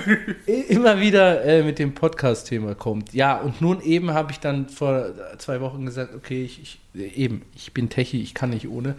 [0.46, 3.12] immer wieder äh, mit dem Podcast-Thema kommt.
[3.12, 7.08] Ja, und nun eben habe ich dann vor zwei Wochen gesagt, okay, ich, ich äh,
[7.14, 8.94] eben, ich bin Techie, ich kann nicht ohne.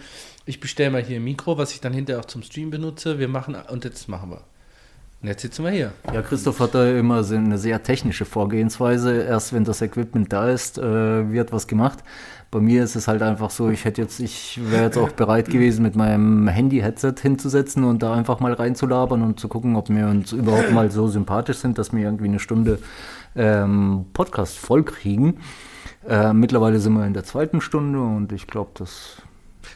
[0.46, 3.20] Ich bestelle mal hier ein Mikro, was ich dann hinterher auch zum Stream benutze.
[3.20, 4.42] Wir machen, und jetzt machen wir.
[5.22, 5.92] Jetzt sitzen wir hier.
[6.14, 9.22] Ja, Christoph hat da immer so eine sehr technische Vorgehensweise.
[9.22, 12.00] Erst wenn das Equipment da ist, äh, wird was gemacht.
[12.52, 15.50] Bei mir ist es halt einfach so, ich hätte jetzt, ich wäre jetzt auch bereit
[15.50, 20.08] gewesen, mit meinem Handy-Headset hinzusetzen und da einfach mal reinzulabern und zu gucken, ob wir
[20.08, 22.80] uns überhaupt mal so sympathisch sind, dass wir irgendwie eine Stunde
[23.36, 25.40] ähm, Podcast vollkriegen.
[26.08, 29.22] Äh, mittlerweile sind wir in der zweiten Stunde und ich glaube, das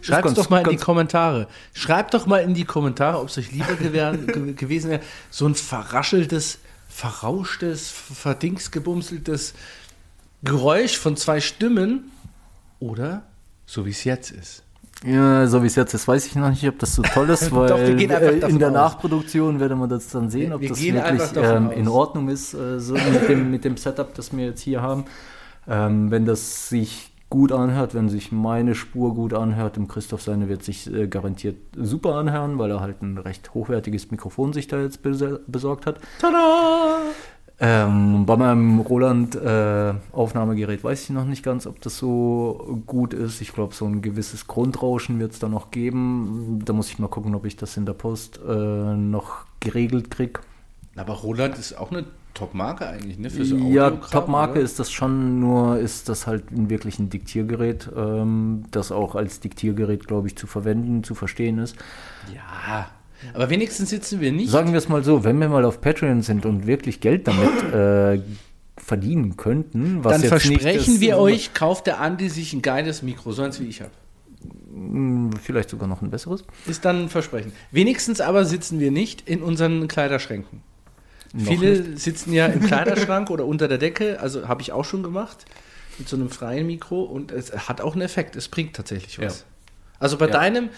[0.01, 1.47] Schreibt doch mal in die Kommentare.
[1.73, 5.45] Schreibt doch mal in die Kommentare, ob es euch lieber gewär, ge gewesen wäre, so
[5.45, 9.53] ein verrascheltes, verrauschtes, verdingsgebumseltes
[10.43, 12.11] Geräusch von zwei Stimmen
[12.79, 13.23] oder
[13.65, 14.63] so wie es jetzt ist.
[15.05, 17.51] Ja, so wie es jetzt ist, weiß ich noch nicht, ob das so toll ist,
[17.53, 18.73] weil Doch, wir gehen einfach äh, in der aus.
[18.73, 21.87] Nachproduktion werden wir das dann sehen, ob wir das wirklich ähm, in.
[21.87, 25.05] Ordnung ist, äh, so mit dem, mit dem Setup, das wir jetzt hier haben.
[25.67, 30.49] Ähm, wenn das sich gut anhört, wenn sich meine Spur gut anhört, dem Christoph seine
[30.49, 34.79] wird sich äh, garantiert super anhören, weil er halt ein recht hochwertiges Mikrofon sich da
[34.79, 35.97] jetzt bes besorgt hat.
[36.19, 36.99] Tada!
[37.59, 43.41] Ähm, bei meinem Roland äh, weiß ich noch nicht ganz, ob das so gut ist.
[43.41, 46.61] Ich glaube, so ein gewisses Grundrauschen wird es da noch geben.
[46.63, 50.39] Da muss ich mal gucken, ob ich das in der Post äh, noch geregelt kriege.
[50.95, 53.29] Aber Roland ist auch eine Top-Marke eigentlich, ne?
[53.29, 58.63] Für so Ja, Top-Marke ist das schon, nur ist das halt wirklich ein Diktiergerät, ähm,
[58.71, 61.75] das auch als Diktiergerät, glaube ich, zu verwenden, zu verstehen ist.
[62.33, 62.89] Ja.
[63.33, 64.49] Aber wenigstens sitzen wir nicht.
[64.49, 67.73] Sagen wir es mal so, wenn wir mal auf Patreon sind und wirklich Geld damit
[67.73, 68.21] äh,
[68.77, 73.31] verdienen könnten, was dann versprechen nicht wir euch, kauft der Andi sich ein geiles Mikro,
[73.31, 73.91] so eins wie ich habe.
[74.73, 76.43] Hm, Vielleicht sogar noch ein besseres.
[76.67, 77.53] Ist dann ein Versprechen.
[77.71, 80.61] Wenigstens aber sitzen wir nicht in unseren Kleiderschränken.
[81.33, 85.01] Noch Viele sitzen ja im Kleiderschrank oder unter der Decke, also habe ich auch schon
[85.03, 85.45] gemacht,
[85.97, 89.39] mit so einem freien Mikro und es hat auch einen Effekt, es bringt tatsächlich was.
[89.39, 89.45] Ja.
[89.99, 90.31] Also bei Ja.
[90.33, 90.69] deinem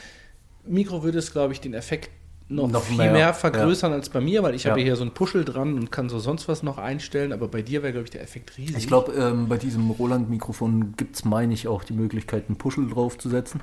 [0.66, 2.10] Mikro würde es, glaube ich, den Effekt
[2.48, 3.34] noch, Noch viel mehr, mehr, ja.
[3.34, 4.72] vergrößern als bei mir, weil ich Ja.
[4.72, 7.62] habe hier so ein Puschel dran und kann so sonst was noch einstellen, aber bei
[7.64, 8.78] dir wäre, glaube ich, der Effekt riesig.
[8.78, 12.88] Ich glaube, ähm, bei diesem Roland-Mikrofon gibt es, meine ich, auch die Möglichkeit, einen Puschel
[12.90, 13.62] draufzusetzen.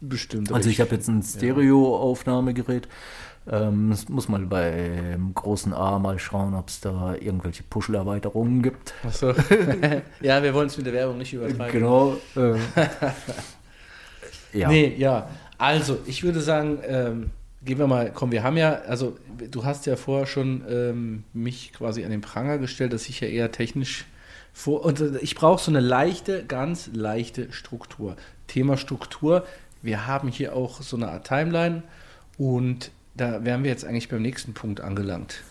[0.00, 0.52] bestimmt.
[0.52, 2.88] Also ich habe jetzt ein Stereo-Aufnahmegerät.
[3.50, 8.92] Ähm, es muss mal beim großen A mal schauen, ob es da irgendwelche Puschelerweiterungen gibt.
[9.04, 9.32] Achso.
[10.20, 11.72] ja, wir wollen es mit der Werbung nicht übertreiben.
[11.72, 12.16] Genau.
[12.36, 12.60] ähm,
[14.52, 14.68] ja.
[14.68, 15.28] Nee, ja.
[15.56, 17.30] Also, ich würde sagen, ähm,
[17.64, 19.16] gehen wir mal, komm, wir haben ja, also
[19.50, 23.28] du hast ja vorher schon ähm, mich quasi an den Pranger gestellt, dass ich ja
[23.28, 24.04] eher technisch
[24.52, 24.84] vor.
[24.84, 28.16] Und äh, ich brauche so eine leichte, ganz leichte Struktur.
[28.46, 29.46] Thema Struktur.
[29.80, 31.82] Wir haben hier auch so eine Art Timeline
[32.36, 35.42] und da wären wir jetzt eigentlich beim nächsten Punkt angelangt.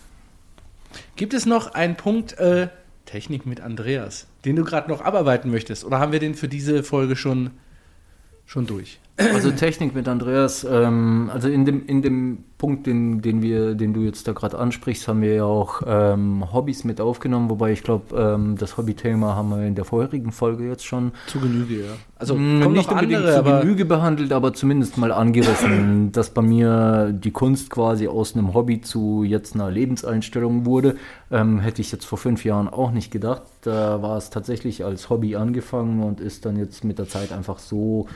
[1.16, 2.68] Gibt es noch einen Punkt äh,
[3.04, 5.84] Technik mit Andreas, den du gerade noch abarbeiten möchtest?
[5.84, 7.50] Oder haben wir den für diese Folge schon,
[8.46, 8.98] schon durch?
[9.16, 13.94] Also Technik mit Andreas, ähm, also in dem, in dem Punkt, den, den, wir, den
[13.94, 17.84] du jetzt da gerade ansprichst, haben wir ja auch ähm, Hobbys mit aufgenommen, wobei ich
[17.84, 21.92] glaube, ähm, das Hobbythema haben wir in der vorherigen Folge jetzt schon Zu Genüge, ja.
[22.16, 26.42] Also Mm, kommen nicht unbedingt andere, zu Genüge behandelt, aber zumindest mal angerissen, dass bei
[26.42, 30.96] mir die Kunst quasi aus einem Hobby zu jetzt einer Lebenseinstellung wurde,
[31.30, 33.42] ähm, hätte ich jetzt vor fünf Jahren auch nicht gedacht.
[33.62, 37.60] Da war es tatsächlich als Hobby angefangen und ist dann jetzt mit der Zeit einfach
[37.60, 38.08] so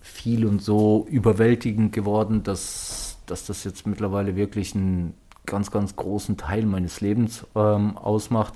[0.00, 5.14] viel und so überwältigend geworden, dass, dass das jetzt mittlerweile wirklich einen
[5.46, 8.54] ganz, ganz großen Teil meines Lebens ähm, ausmacht.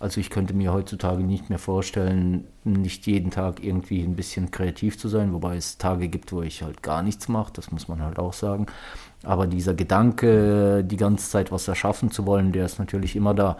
[0.00, 4.98] Also ich könnte mir heutzutage nicht mehr vorstellen, nicht jeden Tag irgendwie ein bisschen kreativ
[4.98, 8.02] zu sein, wobei es Tage gibt, wo ich halt gar nichts mache, das muss man
[8.02, 8.66] halt auch sagen.
[9.22, 13.56] Aber dieser Gedanke, die ganze Zeit was erschaffen zu wollen, der ist natürlich immer da.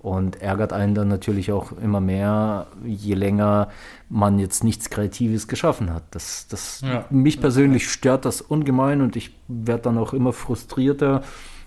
[0.00, 3.68] Und ärgert einen dann natürlich auch immer mehr, je länger
[4.08, 6.04] man jetzt nichts Kreatives geschaffen hat.
[6.12, 7.04] Das, das, Ja.
[7.10, 11.22] Mich persönlich stört das ungemein und ich werde dann auch immer frustrierter,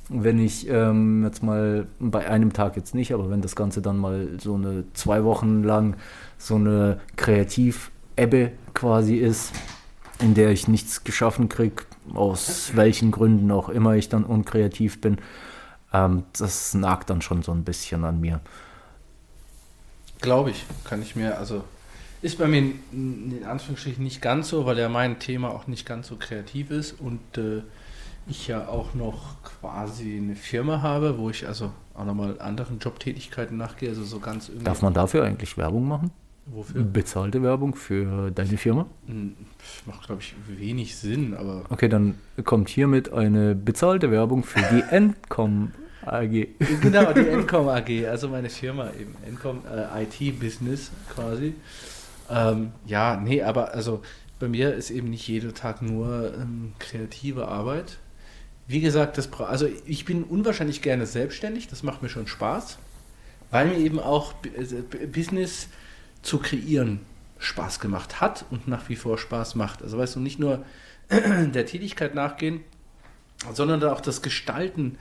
[0.07, 3.97] wenn ich ähm, jetzt mal bei einem Tag jetzt nicht, aber wenn das Ganze dann
[3.97, 5.95] mal so eine zwei Wochen lang
[6.37, 9.53] so eine Kreativ-Ebbe quasi ist,
[10.19, 15.17] in der ich nichts geschaffen kriege, aus welchen Gründen auch immer ich dann unkreativ bin,
[15.93, 18.39] ähm, das nagt dann schon so ein bisschen an mir.
[20.21, 21.63] Glaube ich, kann ich mir, also
[22.21, 25.85] ist bei mir in, in Anführungsstrichen nicht ganz so, weil ja mein Thema auch nicht
[25.85, 27.63] ganz so kreativ ist und äh,
[28.27, 33.57] ich ja auch noch quasi eine Firma habe, wo ich also auch nochmal anderen Jobtätigkeiten
[33.57, 34.65] nachgehe, also so ganz irgendwie.
[34.65, 36.11] Darf man dafür eigentlich Werbung machen?
[36.45, 36.83] Wofür?
[36.83, 38.85] Bezahlte Werbung für deine Firma?
[39.85, 44.81] Macht, glaube ich, wenig Sinn, aber Okay, dann kommt hiermit eine bezahlte Werbung für die
[44.91, 45.71] Encom
[46.05, 46.47] AG.
[46.81, 51.53] Genau, die Encom AG, also meine Firma eben, Encom äh, IT-Business quasi.
[52.29, 54.01] Ähm, ja, nee, aber also
[54.39, 57.97] bei mir ist eben nicht jeder Tag nur ähm, kreative Arbeit.
[58.67, 62.77] Wie gesagt, das bra- also ich bin unwahrscheinlich gerne selbstständig, das macht mir schon Spaß,
[63.51, 65.67] weil mir eben auch B- äh, B- Business
[66.21, 66.99] zu kreieren
[67.39, 69.81] Spaß gemacht hat und nach wie vor Spaß macht.
[69.83, 70.63] Also weißt du, nicht nur
[71.09, 72.61] der Tätigkeit nachgehen,
[73.53, 74.97] sondern auch das Gestalten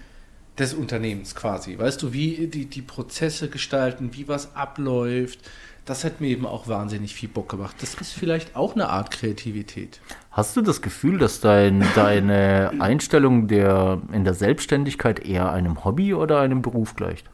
[0.60, 1.78] des Unternehmens quasi.
[1.78, 5.40] Weißt du, wie die, die Prozesse gestalten, wie was abläuft.
[5.86, 7.74] Das hat mir eben auch wahnsinnig viel Bock gemacht.
[7.80, 10.00] Das ist vielleicht auch eine Art Kreativität.
[10.30, 16.14] Hast du das Gefühl, dass dein, deine Einstellung der, in der Selbstständigkeit eher einem Hobby
[16.14, 17.28] oder einem Beruf gleicht?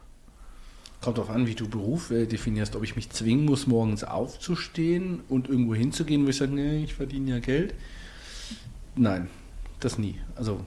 [1.01, 2.75] Kommt darauf an, wie du Beruf äh, definierst.
[2.75, 6.95] Ob ich mich zwingen muss, morgens aufzustehen und irgendwo hinzugehen, wo ich sage, nee, ich
[6.95, 7.75] verdiene ja Geld.
[8.95, 9.27] Nein,
[9.79, 10.15] das nie.
[10.35, 10.61] Also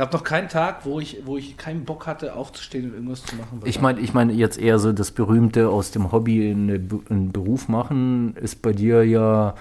[0.00, 3.36] gab noch keinen Tag, wo ich, wo ich keinen Bock hatte, aufzustehen und irgendwas zu
[3.36, 3.60] machen.
[3.66, 6.70] Ich meine ich meine jetzt eher so das berühmte aus dem Hobby in
[7.10, 9.54] einen Beruf machen, ist bei dir ja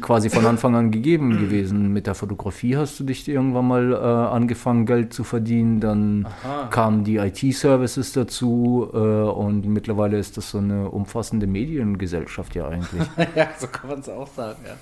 [0.00, 1.92] quasi von Anfang an gegeben gewesen.
[1.92, 5.78] Mit der Fotografie hast du dich irgendwann mal äh, angefangen, Geld zu verdienen.
[5.78, 6.68] Dann Aha.
[6.68, 13.06] kamen die IT-Services dazu äh, und mittlerweile ist das so eine umfassende Mediengesellschaft ja eigentlich.
[13.36, 14.76] ja, so kann man es auch sagen, ja.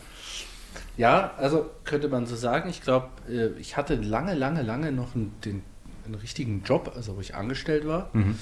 [0.96, 2.68] Ja, also könnte man so sagen.
[2.68, 5.62] Ich glaube, äh, ich hatte lange, lange, lange noch einen, den,
[6.05, 8.38] einen richtigen Job, also wo ich angestellt war, Mhm.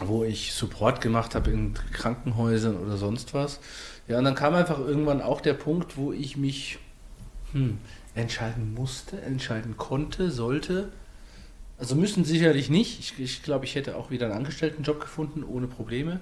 [0.00, 3.60] wo ich Support gemacht habe in Krankenhäusern oder sonst was.
[4.06, 6.78] Ja, und dann kam einfach irgendwann auch der Punkt, wo ich mich
[7.52, 7.78] hm,
[8.14, 10.90] entscheiden musste, entscheiden konnte, sollte.
[11.78, 12.98] Also müssen sicherlich nicht.
[13.00, 16.20] Ich, ich glaube, ich hätte auch wieder einen Angestelltenjob gefunden, ohne Probleme.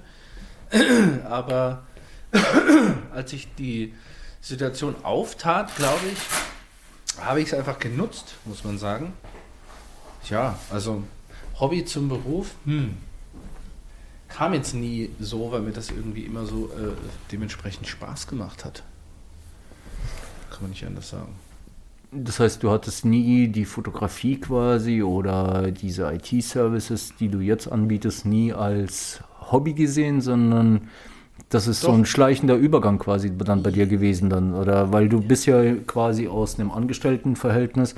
[1.25, 1.83] Aber
[3.13, 3.93] als ich die
[4.47, 9.11] Situation auftat, glaube ich, habe ich es einfach genutzt, muss man sagen.
[10.23, 11.03] Tja, also
[11.59, 12.95] Hobby zum Beruf, hm,
[14.29, 16.93] kam jetzt nie so, weil mir das irgendwie immer so äh,
[17.29, 18.83] dementsprechend Spaß gemacht hat.
[20.49, 21.35] Kann man nicht anders sagen.
[22.11, 28.25] Das heißt, du hattest nie die Fotografie quasi oder diese IT-Services, die du jetzt anbietest,
[28.25, 29.19] nie als
[29.51, 30.89] Hobby gesehen, sondern
[31.49, 31.95] das ist so Doch.
[31.95, 34.91] ein schleichender Übergang quasi dann bei dir gewesen dann, oder?
[34.91, 37.95] Weil du bist ja quasi aus einem Angestelltenverhältnis,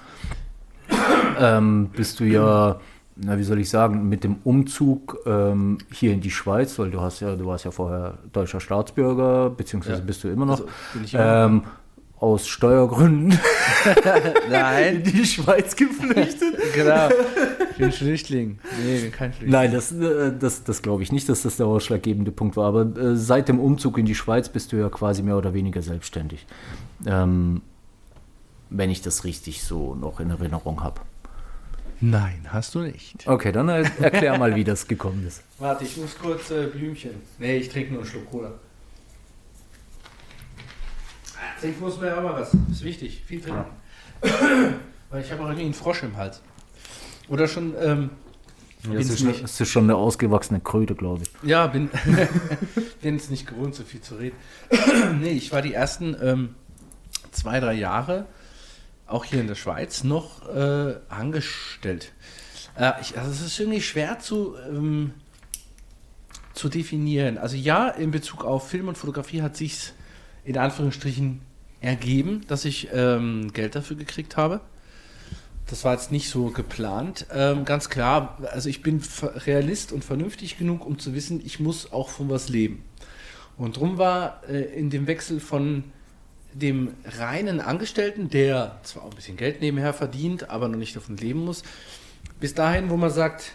[1.39, 2.79] ähm, bist du ja,
[3.15, 7.01] na wie soll ich sagen, mit dem Umzug ähm, hier in die Schweiz, weil du
[7.01, 10.05] hast ja, du warst ja vorher deutscher Staatsbürger, beziehungsweise Ja.
[10.05, 11.63] bist du immer noch, Also, immer ähm,
[12.19, 13.39] aus Steuergründen
[14.49, 16.55] Nein, in die Schweiz geflüchtet.
[16.75, 17.09] genau.
[17.71, 18.59] Ich bin Flüchtling.
[18.83, 19.51] Nee, ich bin kein Flüchtling.
[19.51, 22.67] Nein, das, äh, das, das glaube ich nicht, dass das der ausschlaggebende Punkt war.
[22.67, 25.81] Aber äh, seit dem Umzug in die Schweiz bist du ja quasi mehr oder weniger
[25.81, 26.45] selbstständig.
[27.05, 27.61] Ähm,
[28.69, 31.01] wenn ich das richtig so noch in Erinnerung habe.
[32.01, 33.27] Nein, hast du nicht.
[33.27, 35.43] Okay, dann er, erklär mal, wie das gekommen ist.
[35.57, 37.11] Warte, ich muss kurz äh, Blümchen.
[37.39, 38.51] Nee, ich trinke nur einen Schluck Cola.
[41.59, 42.51] Trinken muss man ja auch mal was.
[42.71, 43.23] Ist wichtig.
[43.25, 43.65] Viel trinken.
[45.09, 46.41] Weil ich habe auch irgendwie einen Frosch im Hals.
[47.27, 48.09] Oder schon, ähm,
[48.83, 49.43] Das bin's ist, nicht.
[49.43, 51.49] das ist schon eine ausgewachsene Kröte, glaube ich.
[51.49, 51.89] Ja, bin,
[53.01, 54.35] bin es nicht gewohnt, so viel zu reden.
[55.21, 56.55] nee, ich war die ersten ähm,
[57.31, 58.25] zwei, drei Jahre
[59.05, 62.11] auch hier in der Schweiz noch äh, angestellt.
[62.77, 65.13] Äh, ich, also es ist irgendwie schwer zu, ähm,
[66.53, 67.37] zu definieren.
[67.37, 69.93] Also ja, in Bezug auf Film und Fotografie hat sich's
[70.49, 71.41] in Anführungsstrichen
[71.79, 74.61] ergeben, dass ich ähm, Geld dafür gekriegt habe.
[75.67, 77.27] Das war jetzt nicht so geplant.
[77.31, 81.93] Ähm, ganz klar, also ich bin Realist und vernünftig genug, um zu wissen, ich muss
[81.93, 82.83] auch von was leben.
[83.57, 85.83] Und drum war äh, in dem Wechsel von
[86.51, 91.15] dem reinen Angestellten, der zwar auch ein bisschen Geld nebenher verdient, aber noch nicht davon
[91.15, 91.61] leben muss,
[92.39, 93.51] bis dahin, wo man sagt,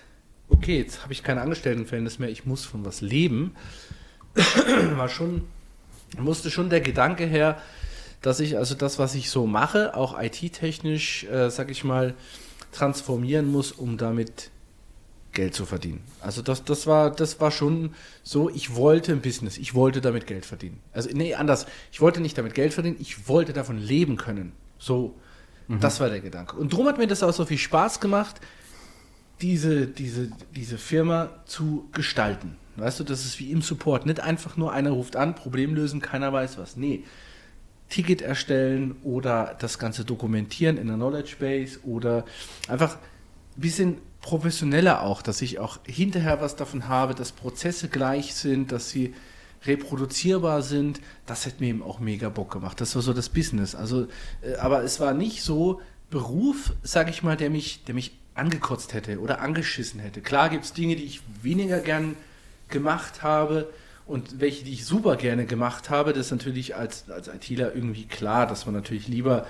[0.49, 3.57] okay, jetzt habe ich kein Angestelltenverhältnis mehr, ich muss von was leben,
[4.95, 5.43] war schon,
[6.19, 7.59] musste schon der Gedanke her,
[8.23, 12.15] dass ich also das, was ich so mache, auch IT-technisch, äh, sag ich mal,
[12.73, 14.51] transformieren muss, um damit
[15.35, 16.01] Geld zu verdienen.
[16.21, 20.27] Also das, das, war, das war schon so, ich wollte ein Business, ich wollte damit
[20.27, 20.81] Geld verdienen.
[20.93, 24.53] Also nee, anders, ich wollte nicht damit Geld verdienen, ich wollte davon leben können.
[24.79, 25.15] So,
[25.69, 25.81] mhm.
[25.81, 26.57] das war der Gedanke.
[26.57, 28.41] Und darum hat mir das auch so viel Spaß gemacht,
[29.43, 32.57] diese, diese, diese Firma zu gestalten.
[32.77, 34.07] Weißt du, das ist wie im Support.
[34.07, 36.77] Nicht einfach nur einer ruft an, Problem lösen, keiner weiß was.
[36.77, 37.05] Nee.
[37.89, 42.25] Ticket erstellen oder das Ganze dokumentieren in der Knowledge Base oder
[42.67, 48.35] einfach ein bisschen professioneller auch, dass ich auch hinterher was davon habe, dass Prozesse gleich
[48.35, 49.15] sind, dass sie
[49.67, 51.01] reproduzierbar sind.
[51.27, 52.81] Das hätte mir eben auch mega Bock gemacht.
[52.81, 53.75] Das war so das Business.
[53.75, 54.09] Also,
[54.43, 58.95] äh, aber es war nicht so Beruf, sage ich mal, der mich, der mich angekotzt
[58.95, 60.21] hätte oder angeschissen hätte.
[60.21, 62.17] Klar gibt es Dinge, die ich weniger gern
[62.75, 63.71] gemacht habe
[64.07, 66.13] und welche, die ich super gerne gemacht habe.
[66.13, 69.47] Das ist natürlich als, als ITler irgendwie klar, dass man natürlich lieber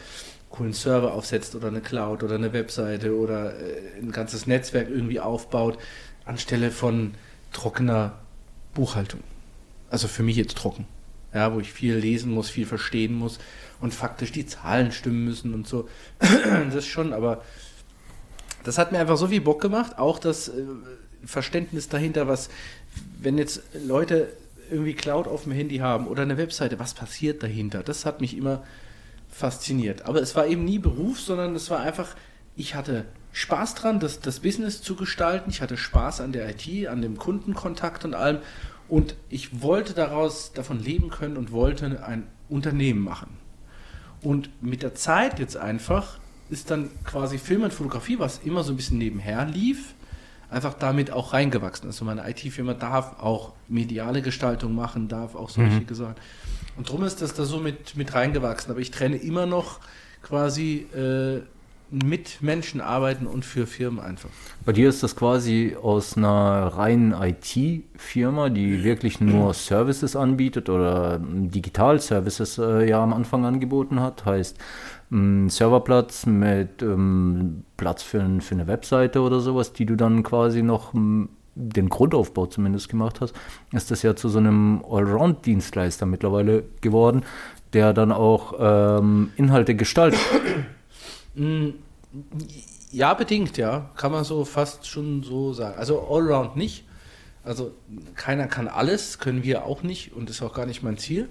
[0.51, 5.19] coolen Server aufsetzt oder eine Cloud oder eine Webseite oder äh, ein ganzes Netzwerk irgendwie
[5.19, 5.79] aufbaut,
[6.25, 7.15] anstelle von
[7.53, 8.21] trockener
[8.75, 9.21] Buchhaltung.
[9.91, 10.87] Also für mich jetzt trocken.
[11.33, 13.41] Ja, wo ich viel lesen muss, viel verstehen muss
[13.81, 15.89] und faktisch die Zahlen stimmen müssen und so.
[16.73, 17.43] das schon, aber
[18.63, 19.99] das hat mir einfach so viel Bock gemacht.
[19.99, 20.53] Auch das äh,
[21.25, 22.51] Verständnis dahinter, was,
[23.21, 24.29] wenn jetzt Leute
[24.71, 27.83] irgendwie Cloud auf dem Handy haben oder eine Webseite, was passiert dahinter?
[27.83, 28.63] Das hat mich immer
[29.31, 30.07] fasziniert.
[30.07, 32.15] Aber es war eben nie Beruf, sondern es war einfach,
[32.57, 35.51] ich hatte Spaß dran, das, das Business zu gestalten.
[35.51, 38.39] Ich hatte Spaß an der IT, an dem Kundenkontakt und allem.
[38.89, 43.31] Und ich wollte daraus davon leben können und wollte ein Unternehmen machen.
[44.23, 46.19] Und mit der Zeit jetzt einfach
[46.49, 49.95] ist dann quasi Film und Fotografie, was immer so ein bisschen nebenher lief,
[50.55, 51.87] einfach damit auch reingewachsen.
[51.87, 55.87] Also meine IT-Firma darf auch mediale Gestaltung machen, darf auch solche mhm.
[55.87, 56.21] gesagt.
[56.77, 58.71] Und darum ist das da so mit, mit reingewachsen.
[58.71, 59.81] Aber ich trenne immer noch
[60.23, 61.43] quasi äh,
[61.91, 64.31] mit Menschen arbeiten und für Firmen einfach.
[64.65, 71.21] Bei dir ist das quasi aus einer reinen IT-Firma, die wirklich nur Services anbietet oder
[71.21, 74.25] Digital-Services äh, ja am Anfang angeboten hat.
[74.25, 74.59] Heißt,
[75.11, 80.63] ein Serverplatz mit ähm, Platz für, für, eine Webseite oder sowas, die du dann quasi
[80.63, 80.93] noch
[81.55, 83.35] den Grundaufbau zumindest gemacht hast,
[83.73, 87.25] ist das ja zu so einem Allround-Dienstleister mittlerweile geworden,
[87.73, 90.21] der dann auch ähm, Inhalte gestaltet.
[91.37, 91.71] Mm,
[92.93, 93.91] ja, bedingt, ja.
[93.97, 95.77] Kann man so fast schon so sagen.
[95.77, 96.85] Also Allround nicht.
[97.43, 97.73] Also
[98.15, 101.29] keiner kann alles, können wir auch nicht und ist auch gar nicht mein Ziel.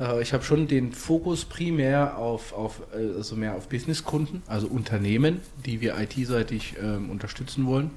[0.00, 4.66] Äh, ich habe schon den Fokus primär auf, auf äh, also mehr auf Businesskunden, also
[4.66, 7.90] Unternehmen, die wir IT-seitig ähm, unterstützen wollen.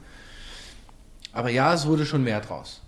[1.33, 2.81] Aber ja, es wurde schon mehr draus.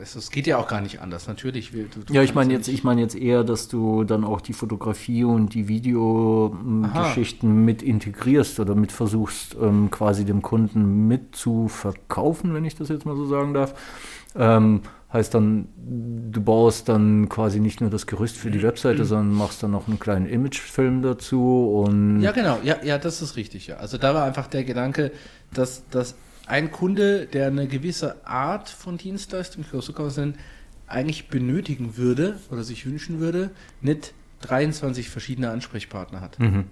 [0.00, 1.26] Es, geht ja auch gar nicht anders.
[1.26, 1.72] Natürlich.
[1.72, 4.54] Du, du ja, ich meine jetzt, ich meine jetzt eher, dass du dann auch die
[4.54, 11.68] Fotografie und die Videogeschichten mit integrierst oder mit versuchst, ähm, quasi dem Kunden mit zu
[11.68, 13.74] verkaufen, wenn ich das jetzt mal so sagen darf.
[14.34, 14.80] Ähm,
[15.12, 19.62] heißt dann, du baust dann quasi nicht nur das Gerüst für die Webseite, sondern machst
[19.62, 22.20] dann noch einen kleinen Imagefilm dazu und.
[22.20, 22.58] Ja, genau.
[22.62, 23.68] Ja, ja, das ist richtig.
[23.68, 23.76] Ja.
[23.76, 25.12] Also da war einfach der Gedanke,
[25.52, 26.14] dass, dass
[26.46, 30.34] ein Kunde, der eine gewisse Art von Dienstleistung, ich glaube, so kann man es nennen,
[30.86, 33.50] eigentlich benötigen würde oder sich wünschen würde,
[33.80, 36.38] nicht 23 verschiedene Ansprechpartner hat.
[36.38, 36.64] Mhm.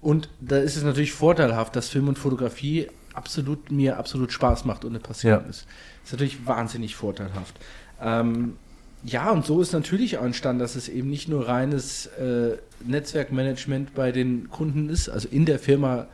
[0.00, 4.84] Und da ist es natürlich vorteilhaft, dass Film und Fotografie absolut mir absolut Spaß macht
[4.84, 5.38] und eine Passion ja.
[5.38, 5.66] ist.
[6.08, 7.54] Ist natürlich wahnsinnig vorteilhaft.
[8.00, 8.56] Ähm,
[9.04, 13.92] ja, und so ist natürlich auch entstanden, dass es eben nicht nur reines äh, Netzwerkmanagement
[13.94, 16.06] bei den Kunden ist, also in der Firma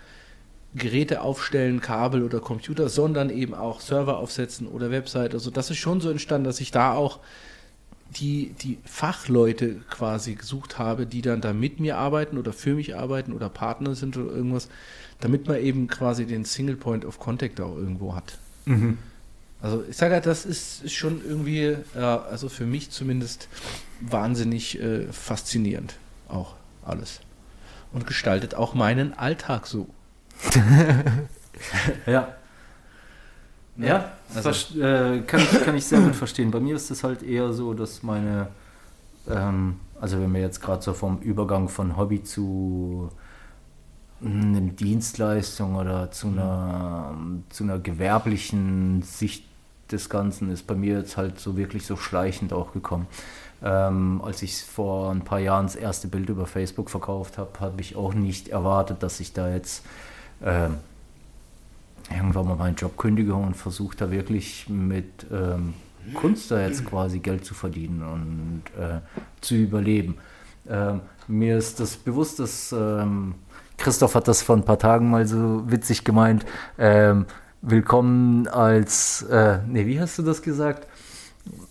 [0.75, 5.33] Geräte aufstellen, Kabel oder Computer, sondern eben auch Server aufsetzen oder Website.
[5.33, 7.21] Also das ist schon so entstanden, dass ich da auch
[8.17, 12.97] die, die Fachleute quasi gesucht habe, die dann da mit mir arbeiten oder für mich
[12.97, 14.69] arbeiten oder Partner sind oder irgendwas,
[15.21, 18.41] damit man eben quasi den Single Point of Contact auch irgendwo hat.
[18.65, 18.99] Mhm.
[19.65, 23.49] Also ich sage halt, das ist, schon irgendwie, ja, also für mich zumindest
[23.99, 25.95] wahnsinnig äh, faszinierend
[26.29, 26.55] auch
[26.85, 27.21] alles.
[27.91, 29.89] Und gestaltet auch meinen Alltag so.
[32.07, 32.35] ja.
[33.79, 34.51] Ja, also.
[34.51, 36.51] das äh, kann, ich, kann ich sehr gut verstehen.
[36.51, 38.49] Bei mir ist es halt eher so, dass meine,
[39.27, 43.11] ähm, also wenn wir jetzt gerade so vom Übergang von Hobby zu
[44.23, 47.17] einer Dienstleistung oder zu einer,
[47.49, 49.54] zu einer gewerblichen Sicht
[49.91, 53.07] des Ganzen ist bei mir jetzt halt so wirklich so schleichend auch gekommen.
[53.63, 57.81] Ähm, als ich vor ein paar Jahren das erste Bild über Facebook verkauft habe, habe
[57.81, 59.85] ich auch nicht erwartet, dass ich da jetzt
[60.43, 60.75] ähm,
[62.11, 65.75] irgendwann mal meinen Job kündige und versuche da wirklich mit ähm,
[66.13, 69.01] Kunst da jetzt quasi Geld zu verdienen und äh,
[69.41, 70.17] zu überleben.
[70.69, 73.35] Ähm, mir ist das bewusst, dass ähm,
[73.79, 76.45] Christoph hat das vor ein paar Tagen mal so witzig gemeint.
[77.67, 80.87] Willkommen als, äh, nee, wie hast du das gesagt?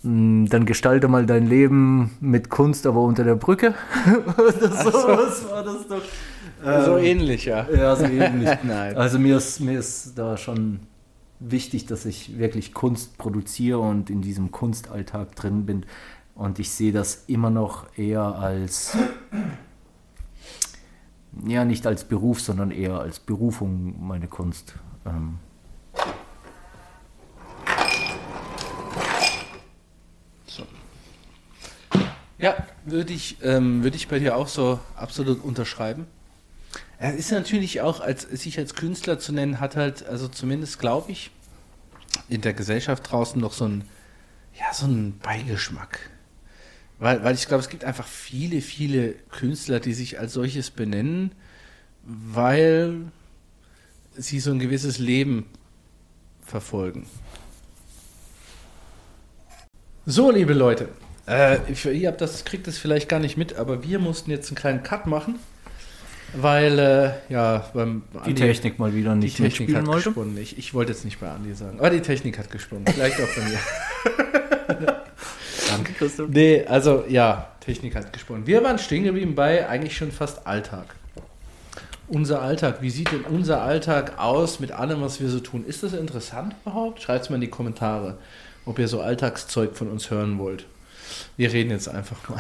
[0.02, 3.76] Mm, Dann gestalte mal dein Leben mit Kunst, aber unter der Brücke.
[4.60, 6.02] das, so, was war das doch?
[6.84, 7.68] so Ähm, ähnlich, ja.
[7.70, 8.50] ja, so ähnlich.
[8.64, 8.98] Nein.
[8.98, 10.80] Also mir ist, mir ist da schon
[11.40, 15.86] wichtig, dass ich wirklich Kunst produziere und in diesem Kunstalltag drin bin.
[16.34, 18.98] Und ich sehe das immer noch eher als,
[21.46, 24.74] ja, nicht als Beruf, sondern eher als Berufung, meine Kunst.
[25.06, 25.38] Ähm,
[32.44, 36.08] Ja, würde ich, ähm, würde ich bei dir auch so absolut unterschreiben.
[36.98, 41.14] Er ist natürlich auch, als sich als Künstler zu nennen, hat halt, also zumindest glaube
[41.14, 41.32] ich,
[42.28, 43.86] in der Gesellschaft draußen noch so ein,
[44.60, 46.10] ja, so ein Beigeschmack.
[47.00, 51.32] Weil, weil ich glaube, es gibt einfach viele, viele Künstler, die sich als solches benennen,
[52.04, 53.06] weil
[54.18, 55.46] sie so ein gewisses Leben
[56.42, 57.08] verfolgen.
[60.06, 60.90] So, liebe Leute,
[61.26, 64.50] äh, für ihr habt das, kriegt das vielleicht gar nicht mit, aber wir mussten jetzt
[64.50, 65.36] einen kleinen Cut machen,
[66.36, 70.10] weil äh, ja beim die Andi- Technik mal wieder die nicht Technik mitspielen hat wollte.
[70.10, 70.38] gesponnen.
[70.38, 72.86] Ich, ich wollte jetzt nicht bei Andi sagen, aber die Technik hat gesponnen.
[72.88, 73.60] Vielleicht auch bei mir.
[75.70, 76.30] Danke, Christoph.
[76.30, 78.46] Nee, also ja, Technik hat gesponnen.
[78.48, 80.96] Wir waren stehen geblieben bei eigentlich schon fast Alltag.
[82.08, 85.66] Unser Alltag, wie sieht denn unser Alltag aus mit allem, was wir so tun?
[85.66, 87.02] Ist das interessant überhaupt?
[87.02, 88.18] Schreibt es mal in die Kommentare,
[88.66, 90.66] ob ihr so Alltagszeug von uns hören wollt.
[91.38, 92.40] Wir reden jetzt einfach mal.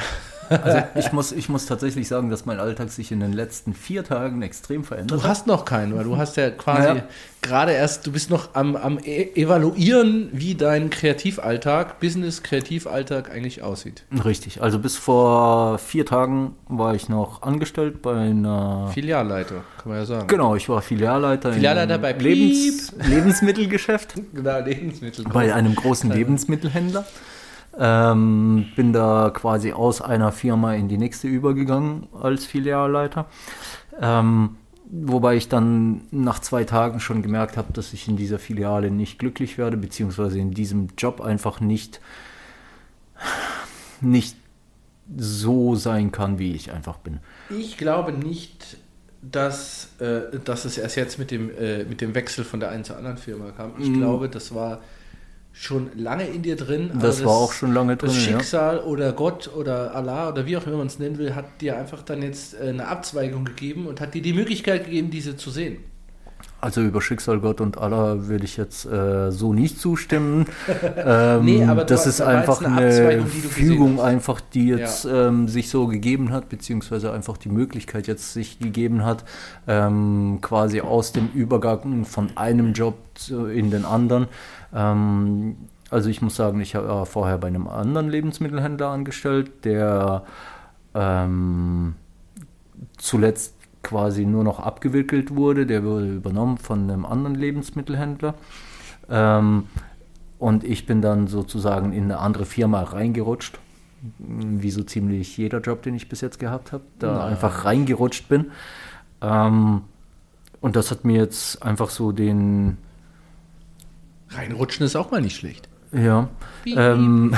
[0.50, 4.04] Also ich muss, ich muss tatsächlich sagen, dass mein Alltag sich in den letzten vier
[4.04, 5.30] Tagen extrem verändert Du hat.
[5.30, 7.04] hast noch keinen, weil du hast ja quasi Naja.
[7.42, 14.04] gerade erst, du bist noch am, am e evaluieren, wie dein Kreativalltag, Business-Kreativalltag eigentlich aussieht.
[14.24, 18.90] Richtig, also bis vor vier Tagen war ich noch angestellt bei einer.
[18.94, 20.28] Filialleiter, kann man ja sagen.
[20.28, 25.26] Genau, ich war Filialleiter, Filialleiter in bei einem Lebens Lebensmittelgeschäft Genau, Lebensmittel.
[25.32, 27.06] bei einem großen Lebensmittelhändler.
[27.78, 33.26] Ähm, bin da quasi aus einer Firma in die nächste übergegangen als Filialleiter.
[34.00, 34.58] Ähm,
[34.92, 39.18] wobei ich dann nach zwei Tagen schon gemerkt habe, dass ich in dieser Filiale nicht
[39.18, 42.00] glücklich werde, beziehungsweise in diesem Job einfach nicht,
[44.02, 44.38] nicht
[45.18, 47.20] so sein kann, wie ich einfach bin.
[47.50, 48.78] Ich glaube nicht,
[49.24, 52.84] dass, äh, dass es erst jetzt mit dem, äh, mit dem Wechsel von der einen
[52.84, 53.74] zur anderen Firma kam.
[53.80, 54.82] Ich glaube, das war
[55.54, 56.92] schon lange in dir drin.
[56.94, 58.40] aber Das war auch schon lange Das drin, ja.
[58.40, 61.78] Schicksal oder Gott oder Allah oder wie auch immer man es nennen will, hat dir
[61.78, 65.52] einfach dann jetzt äh, eine Abzweigung gegeben und hat dir die Möglichkeit gegeben, diese zu
[65.52, 65.78] sehen.
[66.64, 70.46] Also über Schicksal Gott und Allah würde ich jetzt äh, so nicht zustimmen.
[70.96, 75.88] ähm, Nee, aber das ist einfach eine eine, Fügung, einfach die jetzt ähm, sich so
[75.88, 79.26] gegeben hat, beziehungsweise einfach die Möglichkeit jetzt sich gegeben hat,
[79.68, 82.96] ähm, quasi aus dem Übergang von einem Job
[83.30, 84.28] in den anderen.
[84.74, 85.56] Ähm,
[85.90, 90.24] also ich muss sagen, ich war vorher bei einem anderen Lebensmittelhändler angestellt, der
[90.96, 91.96] ähm,
[92.98, 95.66] zuletzt quasi nur noch abgewickelt wurde.
[95.66, 98.34] Der wurde übernommen von einem anderen Lebensmittelhändler.
[99.10, 99.68] Ähm,
[100.40, 103.60] und ich bin dann sozusagen in eine andere Firma reingerutscht,
[104.18, 107.26] wie so ziemlich jeder Job, den ich bis jetzt gehabt habe, da Na.
[107.26, 108.52] einfach reingerutscht bin.
[109.22, 109.82] Ähm,
[110.60, 112.78] und das hat mir jetzt einfach so den,
[114.36, 115.68] Reinrutschen ist auch mal nicht schlecht.
[115.92, 116.30] ja,
[116.66, 117.36] ähm,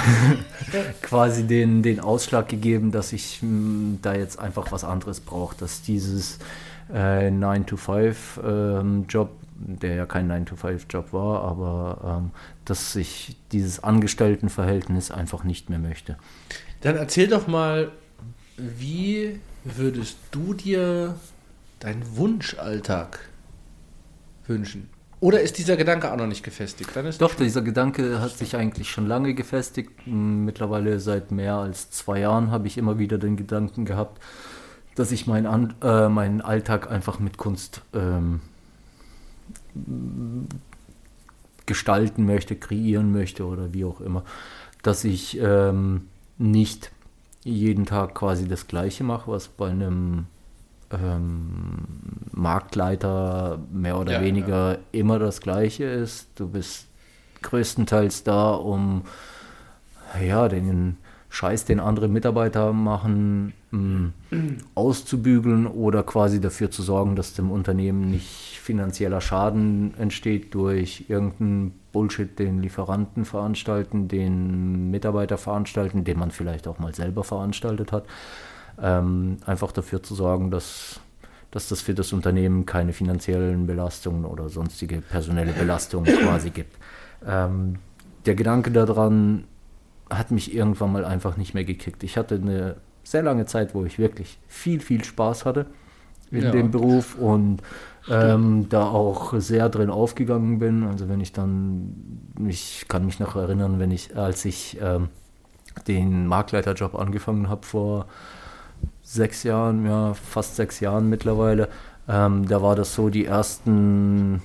[1.01, 5.81] quasi den, den Ausschlag gegeben, dass ich mh, da jetzt einfach was anderes brauche, dass
[5.81, 6.39] dieses
[6.93, 12.31] äh, 9-to-5-Job, der ja kein 9-to-5-Job war, aber ähm,
[12.65, 16.17] dass ich dieses Angestelltenverhältnis einfach nicht mehr möchte.
[16.81, 17.91] Dann erzähl doch mal,
[18.57, 21.15] wie würdest du dir
[21.79, 23.19] deinen Wunschalltag
[24.47, 24.89] wünschen?
[25.25, 26.91] Oder ist dieser Gedanke auch noch nicht gefestigt?
[27.17, 30.05] Doch, dieser Gedanke hat sich eigentlich schon lange gefestigt.
[30.05, 34.21] Mittlerweile seit mehr als zwei Jahren habe ich immer wieder den Gedanken gehabt,
[34.93, 38.39] dass ich meinen, äh, meinen Alltag einfach mit Kunst ähm,
[41.65, 44.23] gestalten möchte, kreieren möchte oder wie auch immer.
[44.83, 46.07] Dass ich ähm,
[46.37, 46.91] nicht
[47.43, 50.27] jeden Tag quasi das Gleiche mache, was bei einem
[51.03, 51.85] ähm,
[52.31, 56.29] Marktleiter mehr oder Ja, weniger immer das Gleiche ist.
[56.35, 56.87] Du bist
[57.41, 59.03] größtenteils da, um
[60.25, 60.97] ja, den
[61.29, 64.11] Scheiß, den andere Mitarbeiter machen, mh,
[64.73, 71.73] auszubügeln oder quasi dafür zu sorgen, dass dem Unternehmen nicht finanzieller Schaden entsteht durch irgendeinen
[71.91, 78.05] Bullshit, den Lieferanten veranstalten, den Mitarbeiter veranstalten, den man vielleicht auch mal selber veranstaltet hat.
[78.81, 80.99] Ähm, einfach dafür zu sorgen, dass,
[81.51, 86.75] dass das für das Unternehmen keine finanziellen Belastungen oder sonstige personelle Belastungen quasi gibt.
[87.25, 87.77] Ähm,
[88.25, 89.45] der Gedanke daran
[90.09, 92.03] hat mich irgendwann mal einfach nicht mehr gekickt.
[92.03, 95.67] Ich hatte eine sehr lange Zeit, wo ich wirklich viel, viel Spaß hatte
[96.31, 96.51] in ja.
[96.51, 97.61] dem Beruf und
[98.09, 100.83] ähm, da auch sehr drin aufgegangen bin.
[100.83, 101.95] Also wenn ich dann,
[102.47, 105.09] ich kann mich noch erinnern, wenn ich, als ich ähm,
[105.87, 108.07] den Marktleiterjob angefangen habe vor
[109.03, 111.69] sechs Jahren, ja, fast sechs Jahren mittlerweile,
[112.07, 114.41] ähm, da war das so, die ersten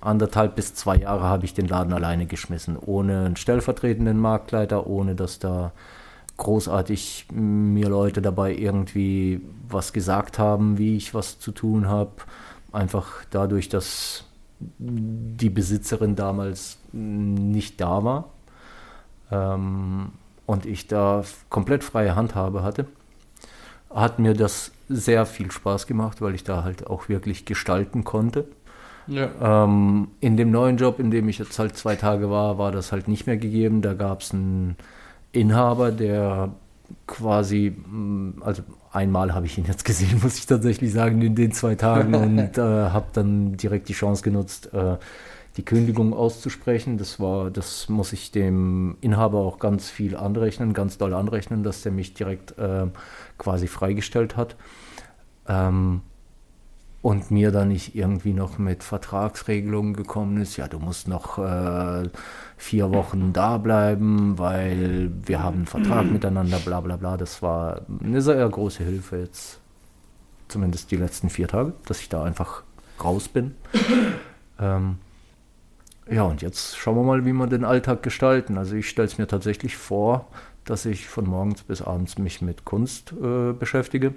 [0.00, 5.14] anderthalb bis zwei Jahre habe ich den Laden alleine geschmissen, ohne einen stellvertretenden Marktleiter, ohne
[5.14, 5.72] dass da
[6.36, 12.10] großartig mir Leute dabei irgendwie was gesagt haben, wie ich was zu tun habe.
[12.72, 14.24] Einfach dadurch, dass
[14.78, 18.24] die Besitzerin damals nicht da war
[19.30, 20.12] ähm,
[20.46, 22.86] und ich da komplett freie Handhabe hatte,
[23.94, 28.46] hat mir das sehr viel Spaß gemacht, weil ich da halt auch wirklich gestalten konnte.
[29.06, 29.64] Ja.
[29.64, 32.92] Ähm, in dem neuen Job, in dem ich jetzt halt zwei Tage war, war das
[32.92, 33.82] halt nicht mehr gegeben.
[33.82, 34.76] Da gab es einen
[35.32, 36.50] Inhaber, der
[37.06, 38.62] quasi, mm, also
[38.92, 42.58] einmal habe ich ihn jetzt gesehen, muss ich tatsächlich sagen, in den zwei Tagen und
[42.58, 44.96] äh, habe dann direkt die Chance genutzt, äh,
[45.56, 46.96] die Kündigung auszusprechen.
[46.96, 51.82] Das war, das muss ich dem Inhaber auch ganz viel anrechnen, ganz doll anrechnen, dass
[51.82, 52.86] der mich direkt äh,
[53.42, 54.56] quasi freigestellt hat.
[55.48, 56.02] Ähm,
[57.02, 62.08] und mir dann nicht irgendwie noch mit Vertragsregelungen gekommen ist, ja, du musst noch äh,
[62.56, 67.16] vier Wochen da bleiben, weil wir haben einen Vertrag miteinander, bla bla bla.
[67.16, 69.58] Das war eine sehr große Hilfe jetzt,
[70.46, 72.62] zumindest die letzten vier Tage, dass ich da einfach
[73.02, 73.56] raus bin.
[74.60, 74.98] ähm,
[76.08, 78.58] ja, und jetzt schauen wir mal, wie wir den Alltag gestalten.
[78.58, 80.28] Also ich stelle es mir tatsächlich vor,
[80.64, 84.14] dass ich von morgens bis abends mich mit Kunst äh, beschäftige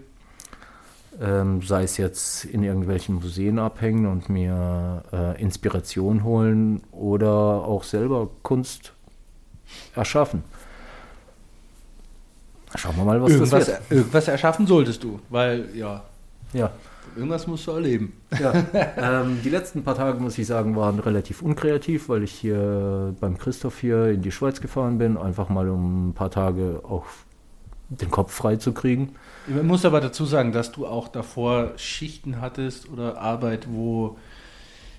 [1.22, 7.84] ähm, sei es jetzt in irgendwelchen Museen abhängen und mir äh, Inspiration holen oder auch
[7.84, 8.94] selber Kunst
[9.96, 10.44] erschaffen.
[12.76, 13.92] Schauen wir mal, was irgendwas, das wird.
[13.92, 16.04] Irgendwas erschaffen solltest du, weil ja.
[16.54, 16.72] Ja.
[17.16, 18.14] Irgendwas musst du erleben.
[18.40, 18.54] Ja.
[18.98, 23.38] ähm, die letzten paar Tage, muss ich sagen, waren relativ unkreativ, weil ich hier beim
[23.38, 27.06] Christoph hier in die Schweiz gefahren bin, einfach mal um ein paar Tage auch
[27.90, 29.16] den Kopf frei zu kriegen.
[29.48, 34.18] Ich muss aber dazu sagen, dass du auch davor Schichten hattest oder Arbeit, wo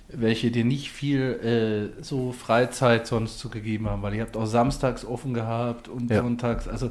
[0.09, 5.05] welche dir nicht viel äh, so Freizeit sonst zugegeben haben, weil ihr habt auch samstags
[5.05, 6.23] offen gehabt und ja.
[6.23, 6.91] sonntags, also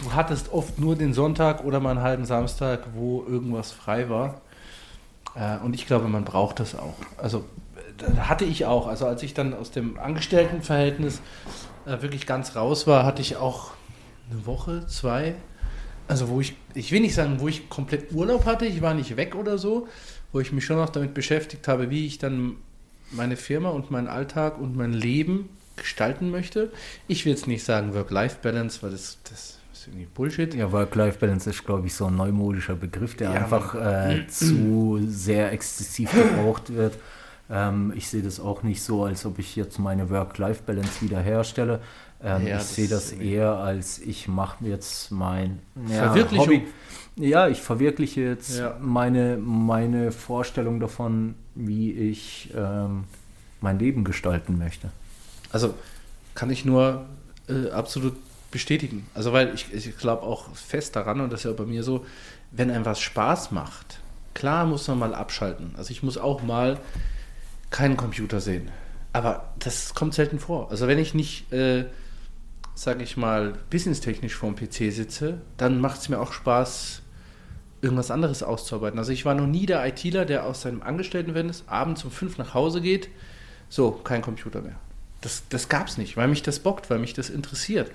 [0.00, 4.40] du hattest oft nur den Sonntag oder mal einen halben Samstag, wo irgendwas frei war.
[5.34, 6.94] Äh, und ich glaube, man braucht das auch.
[7.16, 7.44] Also
[8.18, 8.86] hatte ich auch.
[8.86, 11.20] Also als ich dann aus dem Angestelltenverhältnis
[11.86, 13.72] äh, wirklich ganz raus war, hatte ich auch
[14.30, 15.34] eine Woche, zwei,
[16.08, 19.16] also wo ich, ich will nicht sagen, wo ich komplett Urlaub hatte, ich war nicht
[19.16, 19.88] weg oder so,
[20.32, 22.56] wo ich mich schon noch damit beschäftigt habe, wie ich dann
[23.10, 26.72] meine Firma und meinen Alltag und mein Leben gestalten möchte.
[27.08, 30.54] Ich will jetzt nicht sagen Work-Life-Balance, weil das, das ist irgendwie Bullshit.
[30.54, 35.52] Ja, Work-Life-Balance ist, glaube ich, so ein neumodischer Begriff, der ja, einfach äh, zu sehr
[35.52, 36.96] exzessiv gebraucht wird.
[37.50, 41.80] Ähm, ich sehe das auch nicht so, als ob ich jetzt meine Work-Life-Balance wiederherstelle.
[42.22, 45.58] Ähm, ja, ich sehe das eher als ich mache jetzt mein
[45.88, 46.66] ja, Hobby.
[47.16, 48.76] Ja, ich verwirkliche jetzt ja.
[48.80, 53.04] meine, meine Vorstellung davon, wie ich ähm,
[53.60, 54.90] mein Leben gestalten möchte.
[55.50, 55.74] Also
[56.34, 57.04] kann ich nur
[57.48, 58.14] äh, absolut
[58.52, 59.06] bestätigen.
[59.14, 62.06] Also weil ich, ich glaube auch fest daran, und das ist ja bei mir so,
[62.52, 63.98] wenn einem was Spaß macht,
[64.34, 65.74] klar muss man mal abschalten.
[65.76, 66.78] Also ich muss auch mal
[67.70, 68.70] keinen Computer sehen.
[69.12, 70.70] Aber das kommt selten vor.
[70.70, 71.86] Also wenn ich nicht äh,
[72.74, 77.02] sage ich mal, businesstechnisch vorm PC sitze, dann macht es mir auch Spaß,
[77.80, 78.98] irgendwas anderes auszuarbeiten.
[78.98, 82.54] Also ich war noch nie der ITler, der aus seinem Angestelltenverhältnis abends um fünf nach
[82.54, 83.08] Hause geht,
[83.68, 84.76] so, kein Computer mehr.
[85.20, 87.90] Das, das gab es nicht, weil mich das bockt, weil mich das interessiert.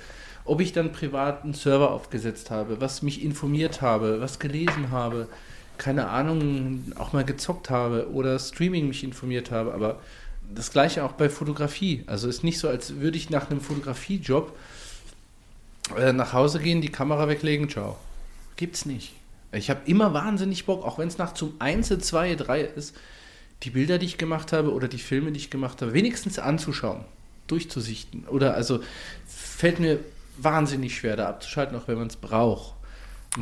[0.47, 5.27] Ob ich dann privat einen Server aufgesetzt habe, was mich informiert habe, was gelesen habe,
[5.77, 9.99] keine Ahnung, auch mal gezockt habe oder Streaming mich informiert habe, aber
[10.53, 12.03] das gleiche auch bei Fotografie.
[12.07, 14.57] Also ist nicht so, als würde ich nach einem Fotografiejob
[15.97, 17.97] äh, nach Hause gehen, die Kamera weglegen, ciao.
[18.55, 19.13] Gibt's nicht.
[19.51, 22.95] Ich habe immer wahnsinnig Bock, auch wenn es nach zum 1, 2, 3 ist,
[23.63, 27.03] die Bilder, die ich gemacht habe oder die Filme, die ich gemacht habe, wenigstens anzuschauen,
[27.47, 28.25] durchzusichten.
[28.27, 28.79] Oder also
[29.25, 29.99] fällt mir
[30.37, 32.75] wahnsinnig schwer, da abzuschalten, auch wenn man es braucht.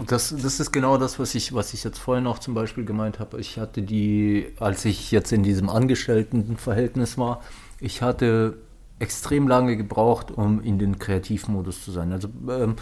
[0.07, 3.19] Das, das ist genau das, was ich, was ich jetzt vorhin auch zum Beispiel gemeint
[3.19, 3.39] habe.
[3.39, 7.41] Ich hatte die, als ich jetzt in diesem Angestelltenverhältnis war,
[7.79, 8.57] ich hatte
[8.99, 12.11] extrem lange gebraucht, um in den Kreativmodus zu sein.
[12.11, 12.75] Also ähm,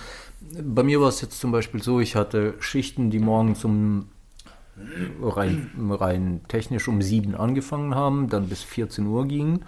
[0.62, 4.08] bei mir war es jetzt zum Beispiel so, ich hatte Schichten, die morgens um
[5.22, 9.66] rein, rein technisch um sieben angefangen haben, dann bis 14 Uhr gingen.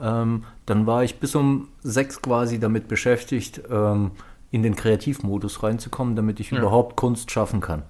[0.00, 4.12] Ähm, dann war ich bis um sechs quasi damit beschäftigt, ähm,
[4.50, 6.58] in den Kreativmodus reinzukommen, damit ich ja.
[6.58, 7.82] überhaupt Kunst schaffen kann.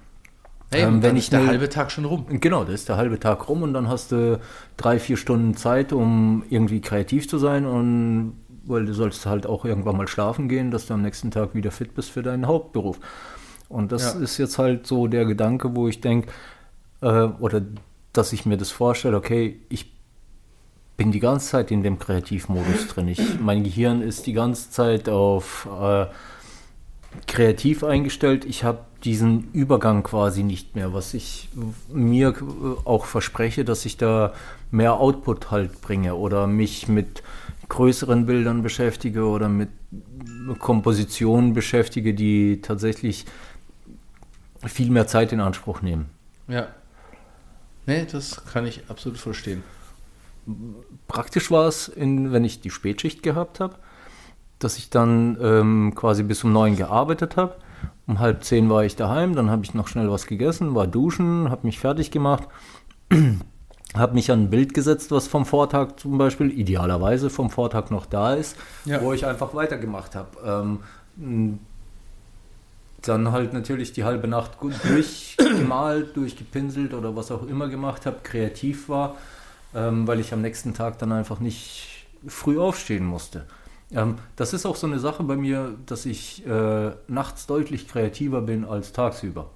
[0.70, 2.26] Hey, ähm, wenn ich der ne, halbe Tag schon rum.
[2.28, 4.40] Genau, da ist der halbe Tag rum und dann hast du
[4.76, 8.34] drei, vier Stunden Zeit, um irgendwie kreativ zu sein und
[8.64, 11.72] weil du sollst halt auch irgendwann mal schlafen gehen, dass du am nächsten Tag wieder
[11.72, 13.00] fit bist für deinen Hauptberuf.
[13.68, 14.20] Und das ja.
[14.20, 16.28] ist jetzt halt so der Gedanke, wo ich denke,
[17.00, 17.06] äh,
[17.40, 17.62] oder
[18.12, 19.92] dass ich mir das vorstelle, okay, ich
[21.00, 23.08] bin die ganze Zeit in dem Kreativmodus drin.
[23.08, 26.04] Ich, mein Gehirn ist die ganze Zeit auf äh,
[27.26, 28.44] kreativ eingestellt.
[28.44, 31.48] Ich habe diesen Übergang quasi nicht mehr, was ich
[31.90, 32.34] mir
[32.84, 34.34] auch verspreche, dass ich da
[34.70, 37.22] mehr Output halt bringe oder mich mit
[37.70, 39.70] größeren Bildern beschäftige oder mit
[40.58, 43.24] Kompositionen beschäftige, die tatsächlich
[44.66, 46.10] viel mehr Zeit in Anspruch nehmen.
[46.46, 46.68] Ja.
[47.86, 49.62] Nee, das kann ich absolut verstehen.
[51.08, 53.76] Praktisch war es, wenn ich die Spätschicht gehabt habe,
[54.58, 57.56] dass ich dann ähm, quasi bis um neun gearbeitet habe.
[58.06, 61.50] Um halb zehn war ich daheim, dann habe ich noch schnell was gegessen, war duschen,
[61.50, 62.48] habe mich fertig gemacht,
[63.96, 68.06] habe mich an ein Bild gesetzt, was vom Vortag zum Beispiel, idealerweise vom Vortag noch
[68.06, 69.00] da ist, ja.
[69.00, 70.78] wo ich einfach weitergemacht habe.
[71.16, 71.60] Ähm,
[73.02, 78.18] dann halt natürlich die halbe Nacht gut durchgemalt, durchgepinselt oder was auch immer gemacht habe,
[78.22, 79.16] kreativ war,
[79.74, 83.46] ähm, weil ich am nächsten Tag dann einfach nicht früh aufstehen musste.
[83.92, 88.42] Ähm, das ist auch so eine Sache bei mir, dass ich äh, nachts deutlich kreativer
[88.42, 89.50] bin als tagsüber.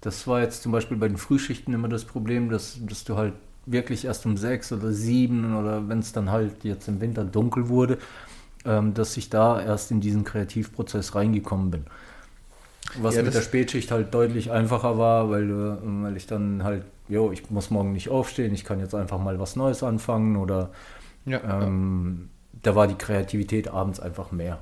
[0.00, 3.34] Das war jetzt zum Beispiel bei den Frühschichten immer das Problem, dass, dass du halt
[3.66, 7.68] wirklich erst um sechs oder sieben oder wenn es dann halt jetzt im Winter dunkel
[7.68, 7.98] wurde,
[8.64, 11.84] ähm, dass ich da erst in diesen Kreativprozess reingekommen bin.
[13.00, 15.48] Was ja, mit der Spätschicht halt deutlich einfacher war, weil,
[15.82, 19.38] weil ich dann halt, jo, ich muss morgen nicht aufstehen, ich kann jetzt einfach mal
[19.38, 20.70] was Neues anfangen oder
[21.26, 22.60] ja, ähm, ja.
[22.62, 24.60] da war die Kreativität abends einfach mehr.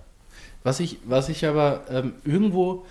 [0.62, 2.87] Was ich, was ich aber ähm, irgendwo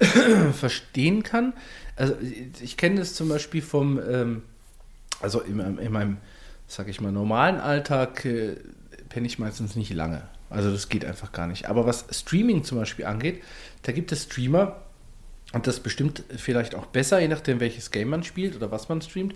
[0.52, 1.52] verstehen kann,
[1.96, 2.14] also
[2.60, 4.42] ich kenne das zum Beispiel vom, ähm,
[5.20, 6.16] also in, in, meinem,
[6.66, 8.56] sag ich mal, normalen Alltag äh,
[9.08, 10.22] penne ich meistens nicht lange.
[10.52, 11.68] Also das geht einfach gar nicht.
[11.68, 13.42] Aber was Streaming zum Beispiel angeht,
[13.82, 14.82] da gibt es Streamer,
[15.52, 19.02] und das bestimmt vielleicht auch besser, je nachdem, welches Game man spielt oder was man
[19.02, 19.34] streamt,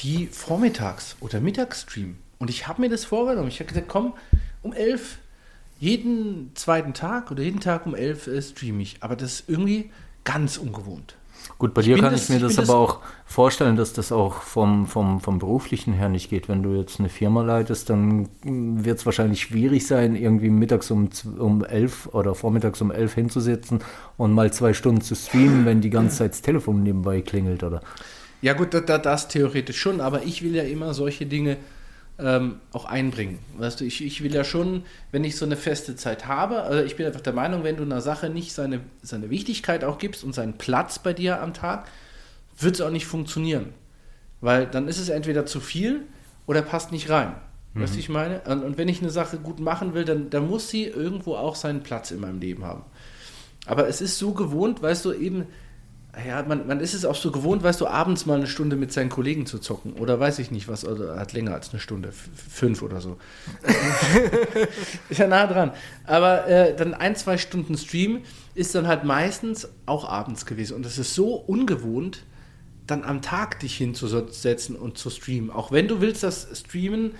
[0.00, 2.18] die vormittags oder mittags streamen.
[2.38, 3.48] Und ich habe mir das vorgenommen.
[3.48, 4.14] Ich habe gesagt, komm,
[4.62, 5.18] um elf,
[5.80, 8.98] jeden zweiten Tag oder jeden Tag um elf äh, streame ich.
[9.00, 9.90] Aber das ist irgendwie
[10.24, 11.16] ganz ungewohnt.
[11.58, 14.12] Gut, bei ich dir kann das, ich mir das aber das auch vorstellen, dass das
[14.12, 16.48] auch vom, vom, vom beruflichen her nicht geht.
[16.48, 21.08] Wenn du jetzt eine Firma leitest, dann wird es wahrscheinlich schwierig sein, irgendwie mittags um,
[21.38, 23.80] um elf oder vormittags um elf hinzusitzen
[24.16, 27.82] und mal zwei Stunden zu streamen, wenn die ganze Zeit das Telefon nebenbei klingelt, oder?
[28.40, 31.56] Ja gut, das, das theoretisch schon, aber ich will ja immer solche Dinge
[32.18, 33.38] ähm, auch einbringen.
[33.56, 36.82] Weißt du, ich, ich will ja schon, wenn ich so eine feste Zeit habe, also
[36.82, 40.24] ich bin einfach der Meinung, wenn du einer Sache nicht seine, seine Wichtigkeit auch gibst
[40.24, 41.88] und seinen Platz bei dir am Tag,
[42.58, 43.72] wird es auch nicht funktionieren.
[44.40, 46.02] Weil dann ist es entweder zu viel
[46.46, 47.34] oder passt nicht rein.
[47.74, 47.82] Mhm.
[47.82, 48.40] Weißt du, ich meine?
[48.40, 51.54] Und, und, wenn ich eine Sache gut machen will, dann, dann muss sie irgendwo auch
[51.54, 52.84] seinen Platz in meinem Leben haben.
[53.66, 55.46] Aber es ist so gewohnt, weißt du, eben,
[56.26, 58.92] ja, man, man ist es auch so gewohnt, weißt du, abends mal eine Stunde mit
[58.92, 59.94] seinen Kollegen zu zocken.
[59.94, 63.18] Oder weiß ich nicht was, oder hat länger als eine Stunde, fünf oder so.
[65.08, 65.72] ist ja nah dran.
[66.04, 68.20] Aber äh, dann ein, zwei Stunden Stream
[68.54, 70.74] ist dann halt meistens auch abends gewesen.
[70.74, 72.24] Und es ist so ungewohnt,
[72.86, 75.50] dann am Tag dich hinzusetzen und zu streamen.
[75.50, 77.12] Auch wenn du willst, das Streamen,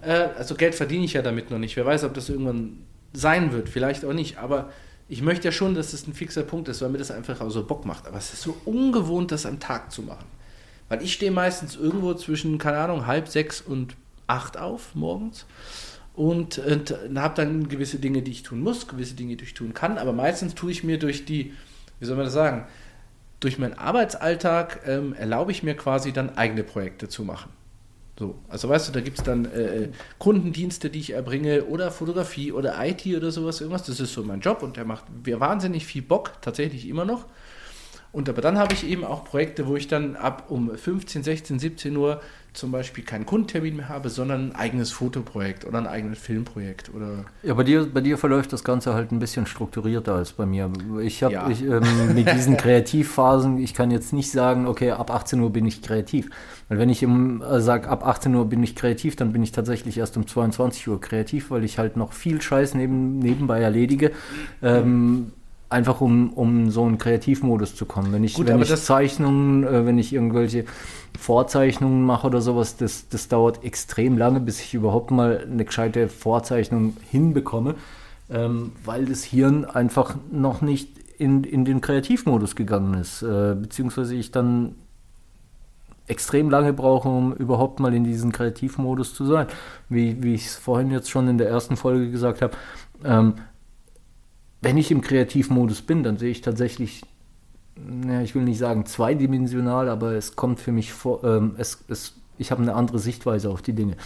[0.00, 1.76] äh, also Geld verdiene ich ja damit noch nicht.
[1.76, 2.78] Wer weiß, ob das irgendwann
[3.12, 4.38] sein wird, vielleicht auch nicht.
[4.38, 4.70] Aber
[5.08, 7.50] ich möchte ja schon, dass das ein fixer Punkt ist, weil mir das einfach auch
[7.50, 8.06] so Bock macht.
[8.06, 10.26] Aber es ist so ungewohnt, das am Tag zu machen.
[10.88, 13.96] Weil ich stehe meistens irgendwo zwischen, keine Ahnung, halb sechs und
[14.26, 15.46] acht auf morgens
[16.14, 19.72] und, und habe dann gewisse Dinge, die ich tun muss, gewisse Dinge, die ich tun
[19.72, 19.96] kann.
[19.98, 21.54] Aber meistens tue ich mir durch die,
[22.00, 22.66] wie soll man das sagen,
[23.40, 27.50] durch meinen Arbeitsalltag ähm, erlaube ich mir quasi dann eigene Projekte zu machen.
[28.18, 29.88] So, also weißt du, da gibt es dann äh, äh,
[30.18, 33.84] Kundendienste, die ich erbringe oder Fotografie oder IT oder sowas, irgendwas.
[33.84, 37.26] Das ist so mein Job und der macht mir wahnsinnig viel Bock, tatsächlich immer noch.
[38.10, 41.58] Und aber dann habe ich eben auch Projekte, wo ich dann ab um 15, 16,
[41.58, 42.20] 17 Uhr
[42.52, 46.92] zum Beispiel keinen Kundentermin mehr habe, sondern ein eigenes Fotoprojekt oder ein eigenes Filmprojekt.
[46.94, 50.46] Oder ja, bei dir, bei dir verläuft das Ganze halt ein bisschen strukturierter als bei
[50.46, 50.70] mir.
[51.00, 51.48] Ich habe Ja.
[51.50, 55.82] ähm, mit diesen Kreativphasen, ich kann jetzt nicht sagen, okay, ab 18 Uhr bin ich
[55.82, 56.30] kreativ.
[56.68, 59.98] Weil wenn ich äh, sage, ab 18 Uhr bin ich kreativ, dann bin ich tatsächlich
[59.98, 64.12] erst um 22 Uhr kreativ, weil ich halt noch viel Scheiß neben, nebenbei erledige.
[64.62, 65.32] Ähm,
[65.70, 68.12] Einfach um, um so einen Kreativmodus zu kommen.
[68.12, 70.64] Wenn ich, Gut, wenn ich Zeichnungen, äh, wenn ich irgendwelche
[71.18, 76.08] Vorzeichnungen mache oder sowas, das, das dauert extrem lange, bis ich überhaupt mal eine gescheite
[76.08, 77.74] Vorzeichnung hinbekomme,
[78.30, 80.88] ähm, weil das Hirn einfach noch nicht
[81.18, 84.74] in, in den Kreativmodus gegangen ist, äh, beziehungsweise ich dann
[86.06, 89.46] extrem lange brauche, um überhaupt mal in diesen Kreativmodus zu sein.
[89.88, 92.56] Wie, wie ich es vorhin jetzt schon in der ersten Folge gesagt habe,
[93.04, 93.34] ähm,
[94.60, 97.02] wenn ich im Kreativmodus bin, dann sehe ich tatsächlich,
[98.06, 102.14] ja, ich will nicht sagen zweidimensional, aber es kommt für mich vor, ähm, es, es,
[102.38, 103.96] ich habe eine andere Sichtweise auf die Dinge.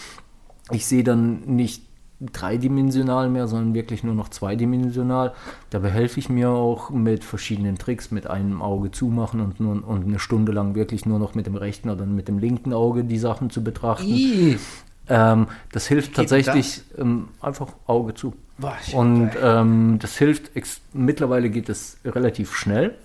[0.71, 1.83] Ich sehe dann nicht
[2.31, 5.33] dreidimensional mehr, sondern wirklich nur noch zweidimensional.
[5.71, 10.05] Dabei helfe ich mir auch mit verschiedenen Tricks, mit einem Auge zumachen und, nur, und
[10.05, 13.17] eine Stunde lang wirklich nur noch mit dem rechten oder mit dem linken Auge die
[13.17, 14.59] Sachen zu betrachten.
[15.09, 18.33] Ähm, das hilft tatsächlich ähm, einfach Auge zu.
[18.57, 20.51] Boah, Und ähm, das hilft,
[20.93, 22.95] mittlerweile geht es relativ schnell,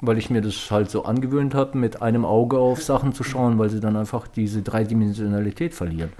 [0.00, 3.58] weil ich mir das halt so angewöhnt habe, mit einem Auge auf Sachen zu schauen,
[3.58, 6.12] weil sie dann einfach diese Dreidimensionalität verlieren.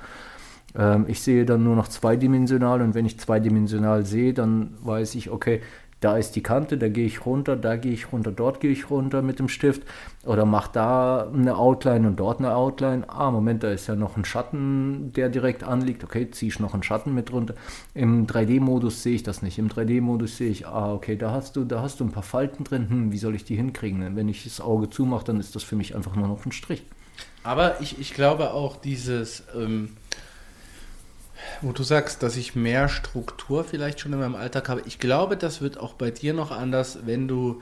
[0.77, 5.31] Ähm, ich sehe dann nur noch zweidimensional und wenn ich zweidimensional sehe, dann weiß ich,
[5.31, 5.63] okay,
[6.01, 8.89] da ist die Kante, da gehe ich runter, da gehe ich runter, dort gehe ich
[8.91, 9.83] runter mit dem Stift
[10.25, 13.09] oder mache da eine Outline und dort eine Outline.
[13.09, 16.05] Ah, Moment, da ist ja noch ein Schatten, der direkt anliegt.
[16.05, 17.55] Okay, ziehe ich noch einen Schatten mit runter.
[17.95, 19.59] Im 3D-Modus sehe ich das nicht.
[19.59, 22.63] Im 3D-Modus sehe ich, ah, okay, da hast du, da hast du ein paar Falten
[22.63, 22.89] drin.
[22.89, 24.15] Hm, wie soll ich die hinkriegen?
[24.15, 26.85] Wenn ich das Auge zumache, dann ist das für mich einfach nur noch ein Strich.
[27.43, 29.97] Aber ich, ich glaube auch dieses, ähm,
[31.63, 34.83] wo du sagst, dass ich mehr Struktur vielleicht schon in meinem Alltag habe.
[34.87, 37.61] Ich glaube, das wird auch bei dir noch anders, wenn du,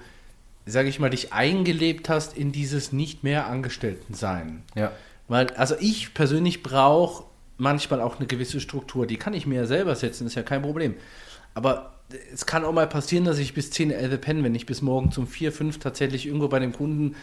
[0.65, 4.63] sage ich mal, dich eingelebt hast in dieses nicht mehr Angestellten-Sein.
[4.75, 4.93] Ja.
[5.29, 7.25] Weil, also ich persönlich brauche
[7.59, 9.07] manchmal auch eine gewisse Struktur.
[9.07, 10.95] Die kann ich mir ja selber setzen, ist ja kein Problem.
[11.55, 11.95] Aber
[12.33, 15.11] es kann auch mal passieren, dass ich bis 10, 11 penne, wenn ich bis morgen
[15.11, 17.17] zum 4, 5 tatsächlich irgendwo bei dem Kunden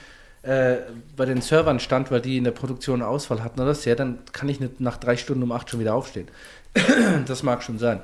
[0.43, 0.78] äh,
[1.15, 4.19] bei den Servern stand, weil die in der Produktion Ausfall hatten oder das, ja, dann
[4.34, 6.28] kann ich nicht nach drei Stunden um 8 schon wieder aufstehen.
[7.28, 8.01] das mag schon sein.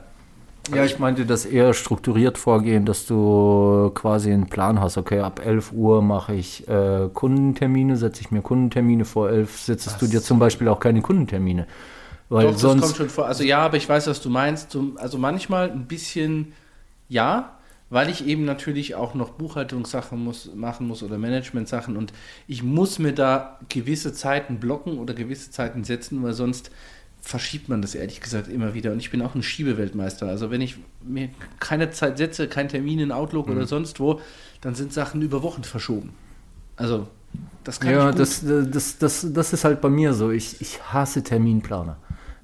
[0.73, 4.97] Ja, ich meinte das eher strukturiert vorgehen, dass du quasi einen Plan hast.
[4.97, 10.01] Okay, ab 11 Uhr mache ich äh, Kundentermine, setze ich mir Kundentermine vor 11, setzest
[10.01, 11.65] du dir zum Beispiel auch keine Kundentermine.
[12.29, 12.81] Weil Doch, das sonst.
[12.83, 13.25] kommt schon vor.
[13.25, 14.77] Also ja, aber ich weiß, was du meinst.
[14.97, 16.53] Also manchmal ein bisschen
[17.07, 17.57] ja,
[17.89, 22.13] weil ich eben natürlich auch noch Buchhaltungssachen muss, machen muss oder Management-Sachen und
[22.47, 26.69] ich muss mir da gewisse Zeiten blocken oder gewisse Zeiten setzen, weil sonst
[27.21, 28.91] verschiebt man das ehrlich gesagt immer wieder.
[28.91, 30.27] Und ich bin auch ein Schiebeweltmeister.
[30.27, 33.55] Also wenn ich mir keine Zeit setze, keinen Termin in Outlook Mhm.
[33.57, 34.21] oder sonst wo,
[34.61, 36.13] dann sind Sachen über Wochen verschoben.
[36.75, 37.07] Also
[37.63, 38.19] das kann Ja, ich gut.
[38.21, 40.31] das, das, das, das ist halt bei mir so.
[40.31, 41.97] Ich, ich hasse Terminplaner.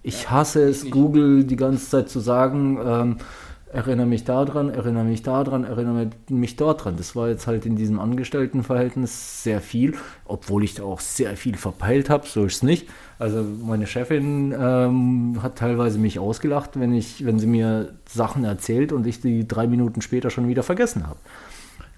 [0.04, 0.92] Ich hasse es, nicht.
[0.92, 3.18] Google die ganze Zeit zu sagen, ähm,
[3.72, 6.96] erinnere mich daran, erinnere mich daran, erinnere mich dort dran.
[6.98, 9.96] Das war jetzt halt in diesem Angestelltenverhältnis sehr viel,
[10.26, 12.88] obwohl ich da auch sehr viel verpeilt habe, so ist es nicht.
[13.18, 18.92] Also meine Chefin ähm, hat teilweise mich ausgelacht, wenn ich, wenn sie mir Sachen erzählt
[18.92, 21.18] und ich die drei Minuten später schon wieder vergessen habe.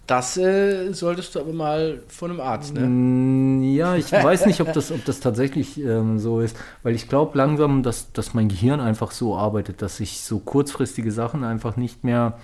[0.06, 2.82] Das äh, solltest du aber mal von einem Arzt, ne?
[2.82, 7.10] Mm, Ja, ich weiß nicht, ob das, ob das tatsächlich ähm, so ist, weil ich
[7.10, 11.76] glaube langsam, dass, dass mein Gehirn einfach so arbeitet, dass ich so kurzfristige Sachen einfach
[11.78, 12.38] nicht mehr,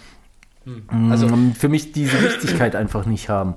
[1.12, 3.56] Also- ähm, für mich diese Wichtigkeit einfach nicht haben.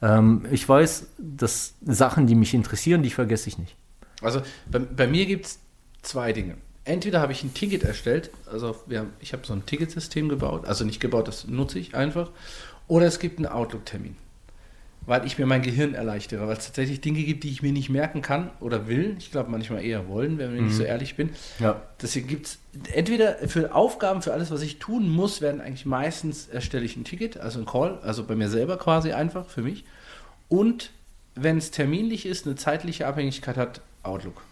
[0.00, 3.76] Ähm, ich weiß, dass Sachen, die mich interessieren, die vergesse ich nicht.
[4.22, 5.58] Also bei, bei mir gibt es
[6.02, 6.56] zwei Dinge.
[6.84, 10.84] Entweder habe ich ein Ticket erstellt, also haben, ich habe so ein Ticketsystem gebaut, also
[10.84, 12.30] nicht gebaut, das nutze ich einfach,
[12.88, 14.16] oder es gibt einen Outlook-Termin,
[15.06, 17.88] weil ich mir mein Gehirn erleichtere, weil es tatsächlich Dinge gibt, die ich mir nicht
[17.88, 19.14] merken kann oder will.
[19.20, 21.30] Ich glaube manchmal eher wollen, wenn ich nicht so ehrlich bin.
[21.60, 21.80] Ja.
[22.00, 22.58] Deswegen gibt es
[22.92, 27.04] entweder für Aufgaben, für alles, was ich tun muss, werden eigentlich meistens erstelle ich ein
[27.04, 29.84] Ticket, also ein Call, also bei mir selber quasi einfach für mich.
[30.48, 30.90] Und
[31.34, 34.42] wenn es terminlich ist, eine zeitliche Abhängigkeit hat, Outlook.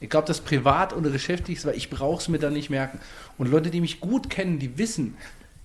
[0.00, 2.98] Ich glaube, das privat oder geschäftlich ist, weil ich brauche es mir dann nicht merken.
[3.36, 5.16] Und Leute, die mich gut kennen, die wissen,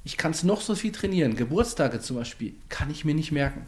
[0.04, 1.36] ich kann es noch so viel trainieren.
[1.36, 3.62] Geburtstage zum Beispiel kann ich mir nicht merken.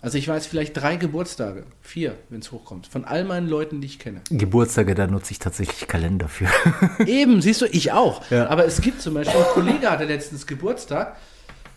[0.00, 3.86] Also ich weiß vielleicht drei Geburtstage, vier, wenn es hochkommt, von all meinen Leuten, die
[3.86, 4.20] ich kenne.
[4.30, 6.46] Geburtstage, da nutze ich tatsächlich Kalender für.
[7.06, 8.22] Eben, siehst du, ich auch.
[8.30, 8.48] Ja.
[8.48, 11.16] Aber es gibt zum Beispiel, ein Kollege hatte letztens Geburtstag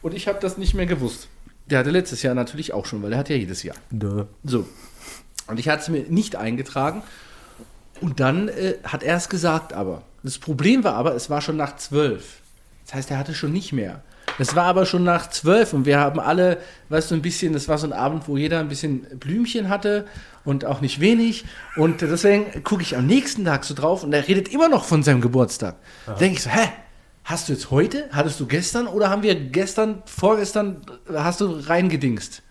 [0.01, 1.27] und ich habe das nicht mehr gewusst.
[1.69, 3.75] Der hatte letztes Jahr natürlich auch schon, weil der hat ja jedes Jahr.
[3.91, 4.25] Duh.
[4.43, 4.67] So.
[5.47, 7.03] Und ich hatte es mir nicht eingetragen.
[8.01, 10.03] Und dann äh, hat er es gesagt, aber.
[10.23, 12.41] Das Problem war aber, es war schon nach zwölf.
[12.85, 14.01] Das heißt, er hatte schon nicht mehr.
[14.37, 16.59] Es war aber schon nach zwölf und wir haben alle,
[16.89, 20.05] weißt du, ein bisschen, das war so ein Abend, wo jeder ein bisschen Blümchen hatte
[20.45, 21.45] und auch nicht wenig.
[21.75, 25.03] Und deswegen gucke ich am nächsten Tag so drauf und er redet immer noch von
[25.03, 25.75] seinem Geburtstag.
[26.05, 26.69] Da denke ich so, hä?
[27.29, 28.09] Hast du jetzt heute?
[28.11, 28.87] Hattest du gestern?
[28.87, 30.81] Oder haben wir gestern, vorgestern,
[31.13, 32.41] hast du reingedingst?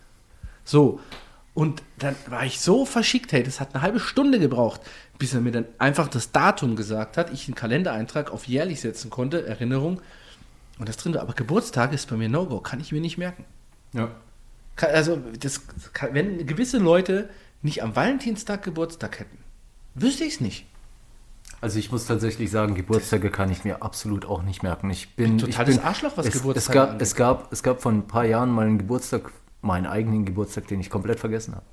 [0.63, 1.01] So.
[1.53, 4.79] Und dann war ich so verschickt, hey, das hat eine halbe Stunde gebraucht,
[5.17, 9.09] bis er mir dann einfach das Datum gesagt hat, ich einen Kalendereintrag auf jährlich setzen
[9.09, 10.01] konnte, Erinnerung.
[10.77, 11.23] Und das drin war.
[11.23, 13.43] Aber Geburtstag ist bei mir No-Go, kann ich mir nicht merken.
[13.91, 14.11] Ja.
[14.77, 15.63] Also, das,
[16.13, 17.27] wenn gewisse Leute
[17.61, 19.39] nicht am Valentinstag Geburtstag hätten,
[19.93, 20.68] wüsste ich es nicht.
[21.61, 24.89] Also ich muss tatsächlich sagen, Geburtstage kann ich mir absolut auch nicht merken.
[24.89, 27.01] Ich bin Totales ich bin, Arschloch, was es, Geburtstage es gab, angeht.
[27.01, 29.31] es gab Es gab vor ein paar Jahren mal einen Geburtstag,
[29.61, 31.65] meinen eigenen Geburtstag, den ich komplett vergessen habe.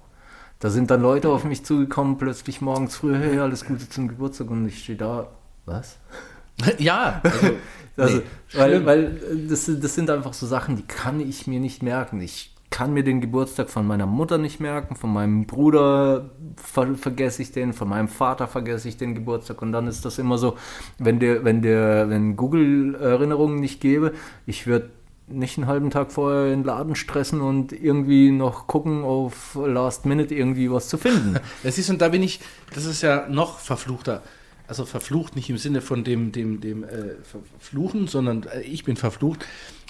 [0.58, 4.50] Da sind dann Leute auf mich zugekommen, plötzlich morgens früh, hey, alles Gute zum Geburtstag
[4.50, 5.28] und ich stehe da,
[5.66, 5.98] was?
[6.78, 7.52] ja, also,
[7.98, 8.24] Also, nee,
[8.54, 11.82] weil, weil äh, das, sind- das sind einfach so Sachen, die kann ich mir nicht
[11.82, 12.20] merken.
[12.20, 17.42] Ich kann mir den Geburtstag von meiner Mutter nicht merken, von meinem Bruder ver vergesse
[17.42, 20.56] ich den, von meinem Vater vergesse ich den Geburtstag und dann ist das immer so,
[20.98, 24.12] wenn der, wenn der, wenn Google Erinnerungen nicht gäbe,
[24.46, 24.90] ich würde
[25.28, 30.06] nicht einen halben Tag vorher in den Laden stressen und irgendwie noch gucken auf Last
[30.06, 31.38] Minute irgendwie was zu finden.
[31.62, 32.40] Das ist und da bin ich,
[32.74, 34.22] das ist ja noch verfluchter.
[34.68, 38.96] Also verflucht nicht im Sinne von dem, dem, dem äh, Verfluchen, sondern äh, ich bin
[38.96, 39.44] verflucht,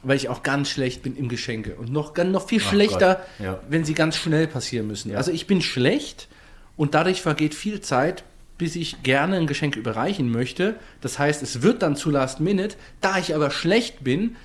[0.07, 1.75] weil ich auch ganz schlecht bin im Geschenke.
[1.75, 3.59] Und noch, noch viel Ach schlechter, ja.
[3.69, 5.11] wenn sie ganz schnell passieren müssen.
[5.11, 5.19] Ja.
[5.19, 6.29] Also ich bin schlecht
[6.77, 8.23] und dadurch vergeht viel Zeit,
[8.57, 10.77] bis ich gerne ein Geschenk überreichen möchte.
[11.01, 12.77] Das heißt, es wird dann zu Last Minute.
[13.01, 14.37] Da ich aber schlecht bin,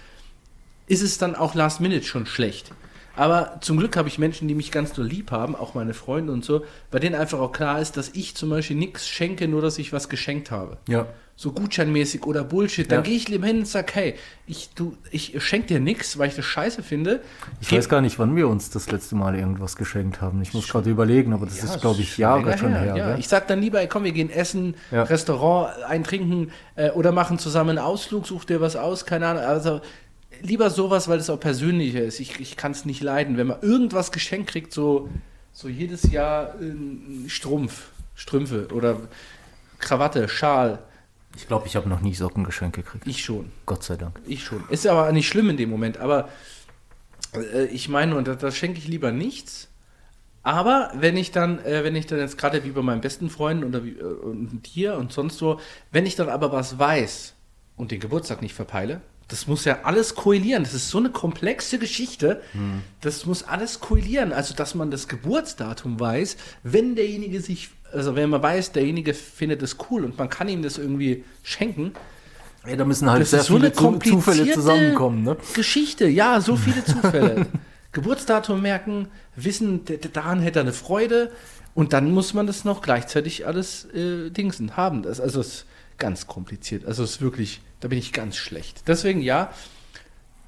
[0.88, 2.72] ist es dann auch Last Minute schon schlecht.
[3.16, 6.32] Aber zum Glück habe ich Menschen, die mich ganz doll lieb haben, auch meine Freunde
[6.34, 9.62] und so, bei denen einfach auch klar ist, dass ich zum Beispiel nichts schenke, nur
[9.62, 10.78] dass ich was geschenkt habe.
[10.88, 11.07] Ja.
[11.36, 12.91] So gutscheinmäßig oder Bullshit.
[12.91, 13.03] Dann Ja.
[13.03, 16.36] gehe ich lieber hin und sage, hey, ich, du, ich schenke dir nichts, weil ich
[16.36, 17.22] das scheiße finde.
[17.59, 20.41] Ich Gib- weiß gar nicht, wann wir uns das letzte Mal irgendwas geschenkt haben.
[20.43, 22.95] Ich muss gerade überlegen, aber das Ja, ist, glaube ich, Jahre schon her.
[22.95, 23.09] ja.
[23.12, 23.20] gell?
[23.20, 25.03] Ich sag dann lieber, ey, komm, wir gehen essen, Ja.
[25.03, 29.43] Restaurant eintrinken äh, oder machen zusammen einen Ausflug, such dir was aus, keine Ahnung.
[29.43, 29.82] Also
[30.42, 32.20] lieber sowas, weil das auch persönlicher ist.
[32.20, 35.10] Ich, ich kann es nicht leiden, wenn man irgendwas geschenkt kriegt, so,
[35.54, 38.98] so jedes Jahr ein Strumpf, Strümpfe oder
[39.80, 40.80] Krawatte, Schal.
[41.36, 43.08] Ich glaube, ich habe noch nie Sockengeschenk gekriegt.
[43.08, 43.52] Ich schon.
[43.66, 44.20] Gott sei Dank.
[44.26, 44.64] Ich schon.
[44.70, 46.30] Ist aber nicht schlimm in dem Moment, aber
[47.34, 49.70] äh, ich meine, und da, da schenke ich lieber nichts.
[50.44, 53.64] Aber wenn ich dann, äh, wenn ich dann jetzt gerade wie bei meinen besten Freunden
[53.64, 55.60] oder wie, äh, und dir und sonst so,
[55.92, 57.34] wenn ich dann aber was weiß
[57.78, 59.02] und den Geburtstag nicht verpeile,
[59.32, 60.64] das muss ja alles koalieren.
[60.64, 62.42] Das ist so eine komplexe Geschichte.
[63.00, 64.34] Das muss alles koalieren.
[64.34, 69.62] Also, dass man das Geburtsdatum weiß, wenn derjenige sich, also wenn man weiß, derjenige findet
[69.64, 71.94] es cool und man kann ihm das irgendwie schenken,
[72.68, 75.24] Ja, da müssen halt das sehr so viele Zufälle zusammenkommen.
[75.24, 75.38] Ne?
[75.54, 77.48] Geschichte, ja, so viele Zufälle.
[77.94, 79.82] Geburtsdatum merken, wissen,
[80.14, 81.32] daran hätte er eine Freude
[81.74, 85.04] und dann muss man das noch gleichzeitig alles äh, dingsen haben.
[85.04, 85.66] Das, also es
[86.02, 86.86] ganz kompliziert.
[86.86, 88.84] Also es ist wirklich, da bin ich ganz schlecht.
[88.88, 89.54] Deswegen ja,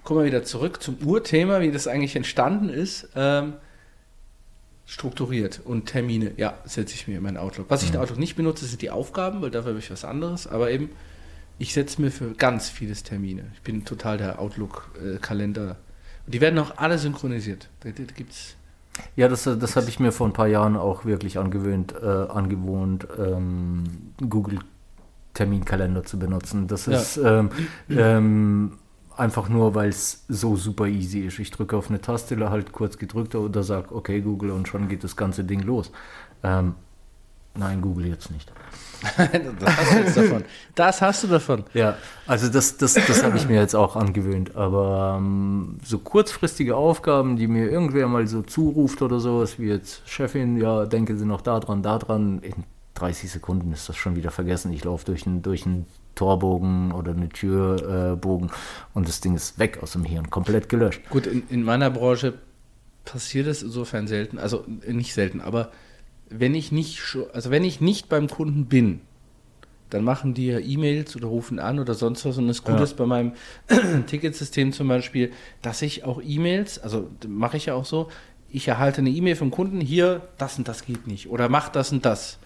[0.04, 3.08] kommen wir wieder zurück zum Urthema, wie das eigentlich entstanden ist.
[3.16, 3.54] Ähm,
[4.86, 7.70] strukturiert und Termine, ja, setze ich mir in meinen Outlook.
[7.70, 10.48] Was ich in Outlook nicht benutze, sind die Aufgaben, weil dafür habe ich was anderes,
[10.48, 10.90] aber eben,
[11.58, 13.46] ich setze mir für ganz vieles Termine.
[13.54, 15.78] Ich bin total der Outlook-Kalender.
[16.26, 17.70] Und die werden auch alle synchronisiert.
[17.82, 18.56] Da, da gibt's.
[19.16, 23.08] Ja, das, das habe ich mir vor ein paar Jahren auch wirklich angewöhnt, äh, angewohnt,
[23.18, 23.84] ähm,
[24.30, 24.60] Google
[25.34, 26.68] Terminkalender zu benutzen.
[26.68, 26.98] Das Ja.
[26.98, 27.50] ist ähm,
[27.90, 28.74] ähm,
[29.18, 31.40] einfach nur, weil es so super easy ist.
[31.40, 35.04] Ich drücke auf eine Taste, halt kurz gedrückt oder sage, okay, Google, und schon geht
[35.04, 35.92] das ganze Ding los.
[36.44, 36.76] Ähm,
[37.56, 38.52] nein, Google jetzt nicht.
[39.60, 40.44] das hast du jetzt davon.
[40.76, 41.64] Das hast du davon.
[41.74, 44.56] Ja, also das, das, das habe ich mir jetzt auch angewöhnt.
[44.56, 50.08] Aber ähm, so kurzfristige Aufgaben, die mir irgendwer mal so zuruft oder sowas, wie jetzt
[50.08, 52.64] Chefin, ja, denke Sie noch da dran, da dran, in
[52.96, 54.72] 30 Sekunden ist das schon wieder vergessen.
[54.74, 55.86] Ich laufe durch einen durch einen
[56.16, 58.52] Torbogen oder eine Türbogen äh,
[58.94, 61.02] und das Ding ist weg aus dem Hirn, komplett gelöscht.
[61.10, 62.36] Gut, in, in meiner Branche
[63.04, 65.72] passiert es insofern selten, also äh, nicht selten, aber
[66.30, 67.02] wenn ich nicht
[67.34, 69.02] also wenn ich nicht beim Kunden bin,
[69.90, 72.38] dann machen die ja E-Mails oder rufen an oder sonst was.
[72.40, 72.84] Und das Gute Ja.
[72.84, 73.34] ist bei meinem
[74.08, 75.32] Ticketsystem zum Beispiel,
[75.62, 78.10] dass ich auch E-Mails, also mache ich ja auch so,
[78.50, 81.92] ich erhalte eine E-Mail vom Kunden, hier, das und das geht nicht oder mach das
[81.92, 82.40] und das.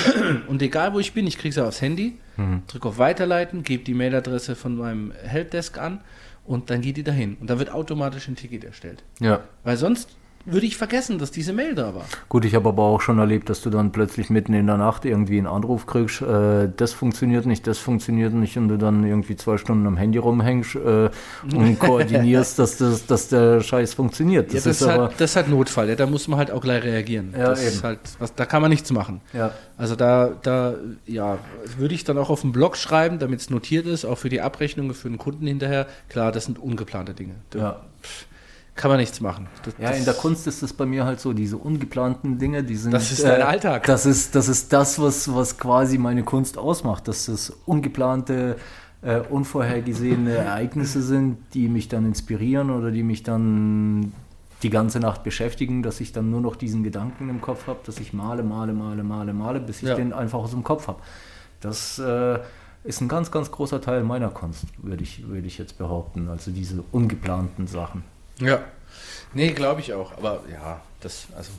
[0.48, 2.18] Und egal wo ich bin, ich kriege es aufs Handy,
[2.66, 6.00] drücke auf Weiterleiten, gebe die Mailadresse von meinem Helpdesk an
[6.44, 9.04] und dann geht die dahin und dann wird automatisch ein Ticket erstellt.
[9.20, 9.44] Ja.
[9.64, 12.04] Weil sonst würde ich vergessen, dass diese Mail da war.
[12.28, 15.04] Gut, ich habe aber auch schon erlebt, dass du dann plötzlich mitten in der Nacht
[15.04, 19.36] irgendwie einen Anruf kriegst, äh, das funktioniert nicht, das funktioniert nicht und du dann irgendwie
[19.36, 21.10] zwei Stunden am Handy rumhängst äh,
[21.54, 24.52] und koordinierst, dass, das, dass der Scheiß funktioniert.
[24.52, 26.60] Das, ja, das, ist, halt, das ist halt Notfall, ja, da muss man halt auch
[26.60, 27.34] gleich reagieren.
[27.36, 27.68] Ja, das eben.
[27.68, 29.20] ist halt, was, da kann man nichts machen.
[29.32, 29.52] Ja.
[29.76, 30.74] Also da, da,
[31.06, 31.38] ja,
[31.76, 34.40] würde ich dann auch auf den Blog schreiben, damit es notiert ist, auch für die
[34.40, 35.86] Abrechnungen für den Kunden hinterher.
[36.08, 37.34] Klar, das sind ungeplante Dinge.
[37.54, 37.80] Ja.
[38.74, 39.48] Kann man nichts machen.
[39.64, 42.76] Das, ja, in der Kunst ist es bei mir halt so, diese ungeplanten Dinge, die
[42.76, 42.92] sind.
[42.92, 43.84] Das ist dein äh, Alltag.
[43.84, 48.56] Das ist, das ist das, was, was quasi meine Kunst ausmacht, dass das ungeplante,
[49.02, 54.12] äh, unvorhergesehene Ereignisse sind, die mich dann inspirieren oder die mich dann
[54.62, 57.98] die ganze Nacht beschäftigen, dass ich dann nur noch diesen Gedanken im Kopf habe, dass
[57.98, 59.96] ich male, male, male, male, male, bis ich Ja.
[59.96, 61.00] den einfach aus dem Kopf habe.
[61.60, 62.38] Das äh,
[62.84, 66.28] ist ein ganz, ganz großer Teil meiner Kunst, würde ich, würde ich jetzt behaupten.
[66.28, 68.04] Also diese ungeplanten Sachen.
[68.42, 68.62] Ja.
[69.34, 70.16] Nee, glaube ich auch.
[70.18, 71.50] Aber ja, das, also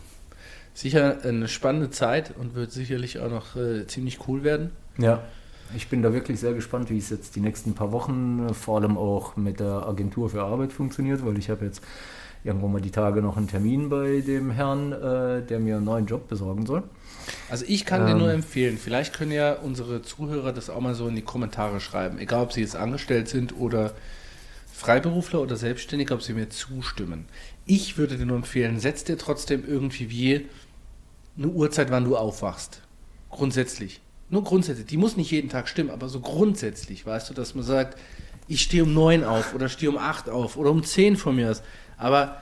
[0.74, 4.72] sicher eine spannende Zeit und wird sicherlich auch noch äh, ziemlich cool werden.
[4.98, 5.24] Ja,
[5.76, 8.80] ich bin da wirklich sehr gespannt, wie es jetzt die nächsten paar Wochen äh, vor
[8.80, 11.82] allem auch mit der Agentur für Arbeit funktioniert, weil ich habe jetzt
[12.44, 16.06] irgendwann mal die Tage noch einen Termin bei dem Herrn, äh, der mir einen neuen
[16.06, 16.84] Job besorgen soll.
[17.50, 18.18] Also ich kann dir Ähm.
[18.20, 22.20] nur empfehlen, vielleicht können ja unsere Zuhörer das auch mal so in die Kommentare schreiben,
[22.20, 23.94] egal ob sie jetzt angestellt sind oder
[24.84, 27.26] Freiberufler oder Selbstständige, ob sie mir zustimmen.
[27.66, 30.46] Ich würde dir nur empfehlen, setz dir trotzdem irgendwie wie
[31.38, 32.82] eine Uhrzeit, wann du aufwachst.
[33.30, 34.02] Grundsätzlich.
[34.30, 34.88] Nur grundsätzlich.
[34.88, 37.98] Die muss nicht jeden Tag stimmen, aber so grundsätzlich, weißt du, dass man sagt,
[38.50, 41.52] ich stehe um neun auf oder stehe um acht auf oder um zehn von mir
[41.52, 41.62] aus.
[41.98, 42.42] Aber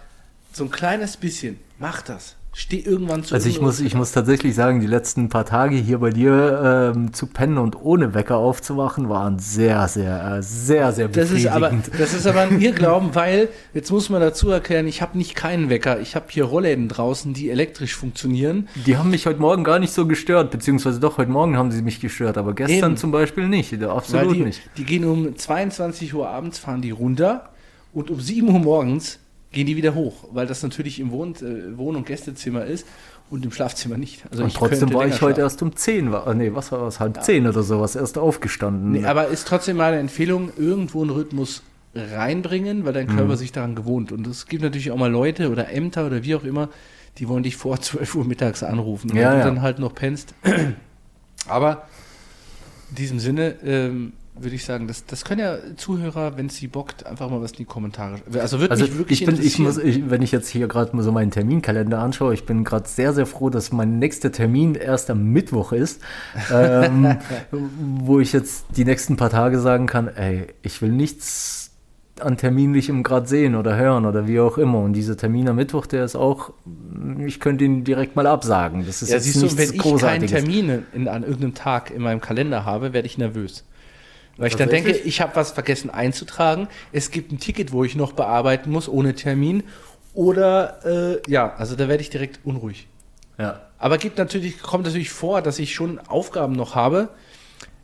[0.52, 2.36] so ein kleines bisschen, mach das.
[2.54, 6.00] Steh irgendwann zu Also ich muss, ich muss tatsächlich sagen, die letzten paar Tage hier
[6.00, 11.08] bei dir ähm, zu pennen und ohne Wecker aufzuwachen, waren sehr, sehr, äh, sehr, sehr
[11.08, 12.00] Das ist aber, befriedigend.
[12.02, 15.70] das ist aber ein Irrglauben, weil, jetzt muss man dazu erklären, ich habe nicht keinen
[15.70, 16.02] Wecker.
[16.02, 18.68] Ich habe hier Rollläden draußen, die elektrisch funktionieren.
[18.86, 21.82] Die haben mich heute Morgen gar nicht so gestört, beziehungsweise doch, heute Morgen haben sie
[21.82, 22.98] mich gestört, aber gestern Eben.
[22.98, 24.62] zum Beispiel nicht, absolut die, nicht.
[24.76, 27.50] die gehen um 22 Uhr abends, fahren die runter
[27.94, 29.20] und um 7 Uhr morgens
[29.52, 32.86] gehen die wieder hoch, weil das natürlich im Wohn äh, Wohn- und Gästezimmer ist
[33.30, 34.24] und im Schlafzimmer nicht.
[34.32, 35.40] Also Und trotzdem war ich heute schlafen.
[35.42, 38.92] erst um 10, war, nee, was war das, halb 10 oder sowas, erst aufgestanden.
[38.94, 43.18] Nee, aber ist trotzdem meine Empfehlung, irgendwo einen Rhythmus reinbringen, weil dein Mhm.
[43.18, 44.12] Körper sich daran gewohnt.
[44.14, 46.70] Und es gibt natürlich auch mal Leute oder Ämter oder wie auch immer,
[47.18, 49.38] die wollen dich vor 12 Uhr mittags anrufen, Ja, wenn ja.
[49.40, 50.34] du dann halt noch pennst.
[51.48, 51.84] Aber
[52.90, 56.68] in diesem Sinne ähm, würde ich sagen, das, das können ja Zuhörer, wenn es sie
[56.68, 58.20] bockt, einfach mal was in die Kommentare.
[58.40, 60.96] Also würde Also mich wirklich ich bin, ich muss, ich, wenn ich jetzt hier gerade
[60.96, 64.76] mal so meinen Terminkalender anschaue, ich bin gerade sehr, sehr froh, dass mein nächster Termin
[64.76, 66.02] erst am Mittwoch ist,
[66.52, 67.18] ähm,
[67.52, 71.72] wo ich jetzt die nächsten paar Tage sagen kann, ey, ich will nichts
[72.20, 74.80] an Terminlichem gerade sehen oder hören oder wie auch immer.
[74.80, 76.54] Und dieser Termin am Mittwoch, der ist auch,
[77.26, 78.86] ich könnte ihn direkt mal absagen.
[78.86, 80.28] Das ist ja, jetzt siehst du, wenn ich keinen.
[80.28, 83.66] Termin in, an irgendeinem Tag in meinem Kalender habe, werde ich nervös.
[84.42, 86.68] Weil ich dann denke, ich habe was vergessen einzutragen.
[86.92, 89.64] Es gibt ein Ticket, wo ich noch bearbeiten muss, ohne Termin.
[90.16, 92.88] Oder, äh, ja, also da werde ich direkt unruhig.
[93.38, 93.62] Ja.
[93.78, 97.10] Aber gibt natürlich, kommt natürlich vor, dass ich schon Aufgaben noch habe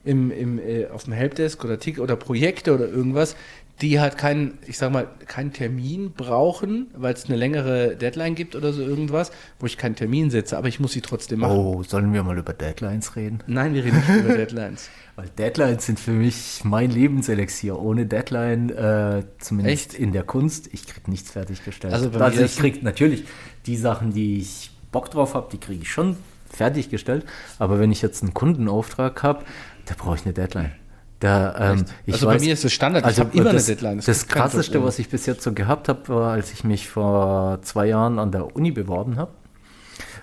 [0.04, 3.36] im, im, äh, auf dem Helpdesk oder Ticket oder Projekte oder irgendwas,
[3.82, 8.56] die halt keinen, ich sag mal, keinen Termin brauchen, weil es eine längere Deadline gibt
[8.56, 11.56] oder so irgendwas, wo ich keinen Termin setze, aber ich muss sie trotzdem machen.
[11.56, 13.44] Oh, sollen wir mal über Deadlines reden?
[13.46, 14.90] Nein, wir reden nicht über Deadlines.
[15.18, 17.80] Weil Deadlines sind für mich mein Lebenselixier.
[17.80, 20.00] Ohne Deadline, äh, zumindest Echt?
[20.00, 21.92] in der Kunst, ich krieg nichts fertiggestellt.
[21.92, 23.24] Also Also, ich krieg natürlich
[23.66, 27.26] die Sachen, die ich Bock drauf habe, die kriege ich schon fertiggestellt.
[27.58, 29.44] Aber wenn ich jetzt einen Kundenauftrag habe,
[29.88, 30.74] da brauche ich eine Deadline.
[31.20, 33.98] Da, ähm, ich Also bei mir ist es Standard, ich habe immer das, eine Deadline.
[34.06, 37.58] Das keinen krasseste, was ich bis jetzt so gehabt habe, war, als ich mich vor
[37.64, 39.32] zwei Jahren an der Uni beworben habe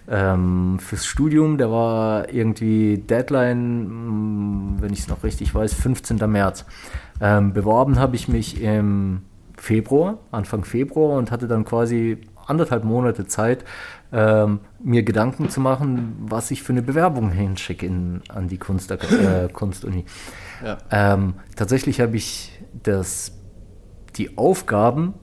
[0.09, 1.59] ähm, fürs Studium.
[1.59, 6.19] Der war irgendwie Deadline, mh, wenn ich es noch richtig weiß, 15.
[6.31, 6.65] März.
[7.21, 9.23] Ähm, beworben habe ich mich im
[9.57, 13.65] Februar, Anfang Februar und hatte dann quasi anderthalb Monate Zeit,
[14.13, 18.91] ähm, mir Gedanken zu machen, was ich für eine Bewerbung hinschicke in, an die Kunst,
[18.91, 20.05] äh, Kunstuni.
[20.65, 20.79] Ja.
[20.91, 22.53] Ähm, tatsächlich habe ich
[22.83, 23.33] das,
[24.17, 25.15] die Aufgaben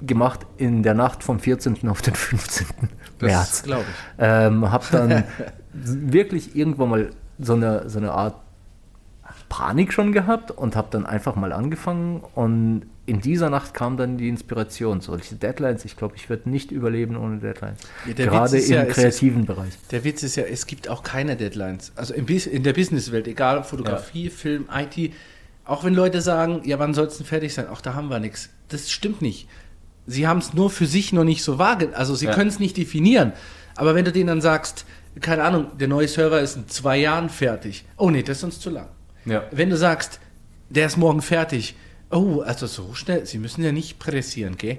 [0.00, 1.88] gemacht in der Nacht vom 14.
[1.88, 2.66] auf den 15.
[3.22, 3.62] März.
[3.62, 4.14] Glaube ich.
[4.18, 5.24] Ähm, habe dann
[5.72, 8.36] wirklich irgendwann mal so eine, so eine Art
[9.48, 14.16] Panik schon gehabt und habe dann einfach mal angefangen und in dieser Nacht kam dann
[14.18, 15.00] die Inspiration.
[15.00, 17.78] Solche Deadlines, ich glaube, ich werde nicht überleben ohne Deadlines.
[18.06, 19.72] Ja, Gerade im ja, es ist- kreativen Bereich.
[19.90, 21.92] Der Witz ist ja, es gibt auch keine Deadlines.
[21.96, 25.12] Also Bus in der Businesswelt, egal Fotografie, Film, IT,
[25.64, 27.68] Auch wenn Leute sagen, ja, wann soll es denn fertig sein?
[27.68, 28.50] Auch da haben wir nichts.
[28.68, 29.48] Das stimmt nicht.
[30.10, 31.96] Sie haben es nur für sich noch nicht so wahrgenommen.
[31.96, 32.34] Also sie Ja.
[32.34, 33.32] können es nicht definieren.
[33.76, 34.84] Aber wenn du denen dann sagst,
[35.20, 37.84] keine Ahnung, der neue Server ist in zwei Jahren fertig.
[37.96, 38.88] Oh nee, das ist uns zu lang.
[39.24, 39.44] Ja.
[39.50, 40.18] Wenn du sagst,
[40.68, 41.74] der ist morgen fertig.
[42.10, 44.78] Oh, also so schnell, sie müssen ja nicht pressieren, gell?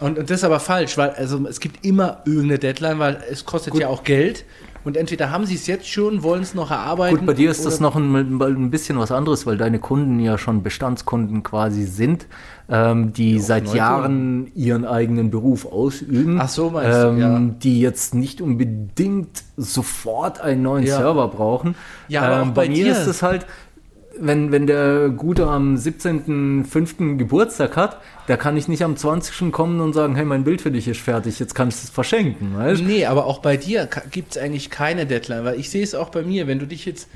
[0.00, 3.44] Und, und das ist aber falsch, weil also es gibt immer irgendeine Deadline, weil es
[3.44, 3.82] kostet Gut.
[3.82, 4.44] ja auch Geld.
[4.88, 7.18] Und entweder haben sie es jetzt schon, wollen es noch erarbeiten.
[7.18, 10.38] Gut, bei dir ist das noch ein, ein bisschen was anderes, weil deine Kunden ja
[10.38, 12.26] schon Bestandskunden quasi sind,
[12.70, 16.40] ähm, die seit neue Jahren ihren eigenen Beruf ausüben.
[16.40, 17.38] Ach so, meinst du, ähm, ja.
[17.62, 20.96] Die jetzt nicht unbedingt sofort einen neuen Ja.
[20.96, 21.74] Server brauchen.
[22.08, 22.92] Ja, aber ähm, bei, bei mir dir.
[22.92, 23.44] ist es halt,
[24.20, 27.16] wenn, wenn der Gute am 17.05.
[27.16, 29.52] Geburtstag hat, da kann ich nicht am 20.
[29.52, 32.56] kommen und sagen, hey, mein Bild für dich ist fertig, jetzt kannst du es verschenken,
[32.56, 32.82] weißt?
[32.82, 36.10] Nee, aber auch bei dir gibt es eigentlich keine Deadline, weil ich sehe es auch
[36.10, 37.08] bei mir, wenn du dich jetzt,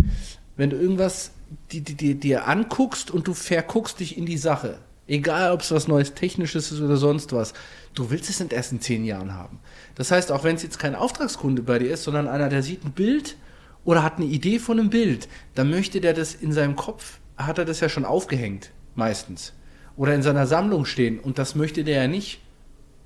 [0.56, 1.32] wenn du irgendwas
[1.70, 5.70] die, die, die, dir anguckst und du verguckst dich in die Sache, egal ob es
[5.70, 7.52] was Neues Technisches ist oder sonst was,
[7.94, 9.58] du willst es nicht erst in zehn Jahren haben.
[9.94, 12.84] Das heißt, auch wenn es jetzt kein Auftragskunde bei dir ist, sondern einer, der sieht
[12.84, 13.36] ein Bild
[13.84, 17.58] oder hat eine Idee von einem Bild, dann möchte der das in seinem Kopf, hat
[17.58, 19.52] er das ja schon aufgehängt, meistens.
[19.96, 22.40] Oder in seiner Sammlung stehen und das möchte der ja nicht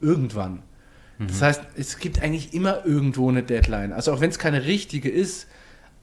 [0.01, 0.63] irgendwann.
[1.19, 3.95] Das heißt, es gibt eigentlich immer irgendwo eine Deadline.
[3.95, 5.47] Also auch wenn es keine richtige ist,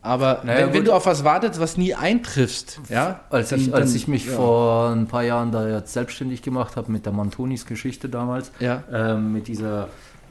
[0.02, 3.94] aber Naja, wenn, wenn du auf was wartest, was nie eintriffst, ja, Als, ich, als
[3.94, 4.34] ich mich ja.
[4.34, 8.84] vor ein paar Jahren da jetzt selbstständig gemacht habe mit der Mantonis-Geschichte damals, Ja.
[8.92, 9.88] ähm, mit dieser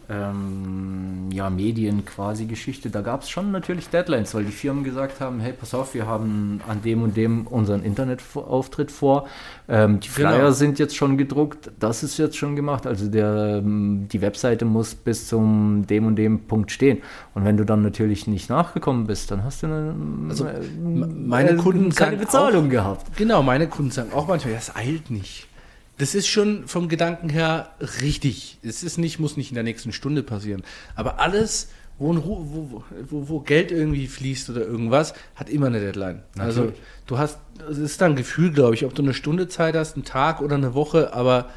[0.08, 5.20] ähm, ja, Medien quasi Geschichte, da gab es schon natürlich Deadlines, weil die Firmen gesagt
[5.20, 9.26] haben, hey, pass auf, wir haben an dem und dem unseren Internetauftritt vor,
[9.68, 10.50] ähm, die Flyer Genau.
[10.50, 14.94] sind jetzt schon gedruckt, das ist jetzt schon gemacht, also der, ähm, die Webseite muss
[14.94, 16.98] bis zum dem und dem Punkt stehen.
[17.34, 19.94] Und wenn du dann natürlich nicht nachgekommen bist, dann hast du eine,
[20.28, 23.16] Also, äh, meine äh, Kunden keine sagen Bezahlung gehabt.
[23.16, 25.46] Genau, meine Kunden sagen auch manchmal, ja, es eilt nicht.
[26.02, 27.70] Das ist schon vom Gedanken her
[28.00, 28.58] richtig.
[28.64, 30.64] Es ist nicht, muss nicht in der nächsten Stunde passieren.
[30.96, 36.24] Aber alles, wo, wo, wo, wo Geld irgendwie fließt oder irgendwas, hat immer eine Deadline.
[36.36, 36.80] Also Natürlich.
[37.06, 37.38] du hast,
[37.70, 40.40] es ist dann ein Gefühl, glaube ich, ob du eine Stunde Zeit hast, einen Tag
[40.40, 41.50] oder eine Woche, aber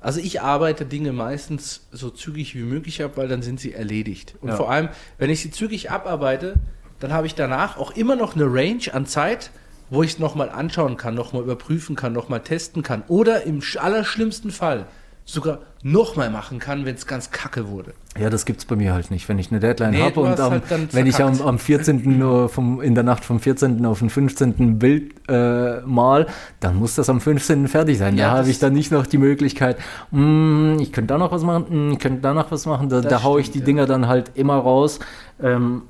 [0.00, 4.34] also ich arbeite Dinge meistens so zügig wie möglich ab, weil dann sind sie erledigt.
[4.40, 4.56] Und Ja.
[4.56, 4.88] vor allem,
[5.18, 6.54] wenn ich sie zügig abarbeite,
[7.00, 9.50] dann habe ich danach auch immer noch eine Range an Zeit,
[9.90, 13.02] wo ich es nochmal anschauen kann, nochmal überprüfen kann, nochmal testen kann.
[13.08, 14.86] Oder im sch- allerschlimmsten Fall
[15.26, 17.94] sogar nochmal machen kann, wenn es ganz kacke wurde.
[18.18, 19.26] Ja, das gibt's bei mir halt nicht.
[19.26, 20.62] Wenn ich eine Deadline Nee, habe und am, halt
[20.94, 22.18] wenn ich am, am 14.
[22.18, 23.86] nur vom, in der Nacht vom 14.
[23.86, 24.78] auf den 15.
[24.78, 26.26] Bild äh, mal,
[26.60, 27.68] dann muss das am 15.
[27.68, 28.18] fertig sein.
[28.18, 29.78] Ja, da habe ich dann nicht noch die Möglichkeit,
[30.10, 32.90] mm, ich könnte da noch was machen, mm, ich könnte da noch was machen.
[32.90, 34.98] Da, da haue ich die stimmt, Dinger dann halt immer raus.
[35.42, 35.82] Ähm,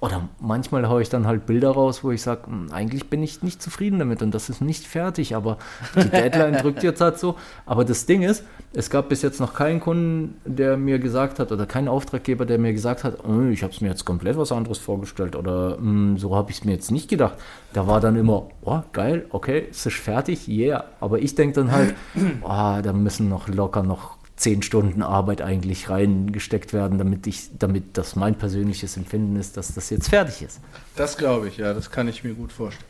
[0.00, 3.62] oder manchmal haue ich dann halt Bilder raus, wo ich sage, eigentlich bin ich nicht
[3.62, 5.56] zufrieden damit und das ist nicht fertig, aber
[5.94, 7.36] die Deadline drückt jetzt halt so.
[7.64, 8.44] Aber das Ding ist,
[8.74, 12.58] es gab bis jetzt noch keinen Kunden, der mir gesagt hat, oder keinen Auftraggeber, der
[12.58, 16.18] mir gesagt hat, "Oh, ich habe es mir jetzt komplett was anderes vorgestellt oder "Mm,
[16.18, 17.36] so habe ich es mir jetzt nicht gedacht.
[17.72, 20.84] Da war dann immer, oh, geil, okay, es ist fertig, yeah.
[21.00, 21.94] Aber ich denke dann halt,
[22.42, 22.48] oh,
[22.82, 28.16] da müssen noch locker noch zehn Stunden Arbeit eigentlich reingesteckt werden, damit ich, damit das
[28.16, 30.60] mein persönliches Empfinden ist, dass das jetzt fertig ist.
[30.94, 32.84] Das glaube ich, ja, das kann ich mir gut vorstellen.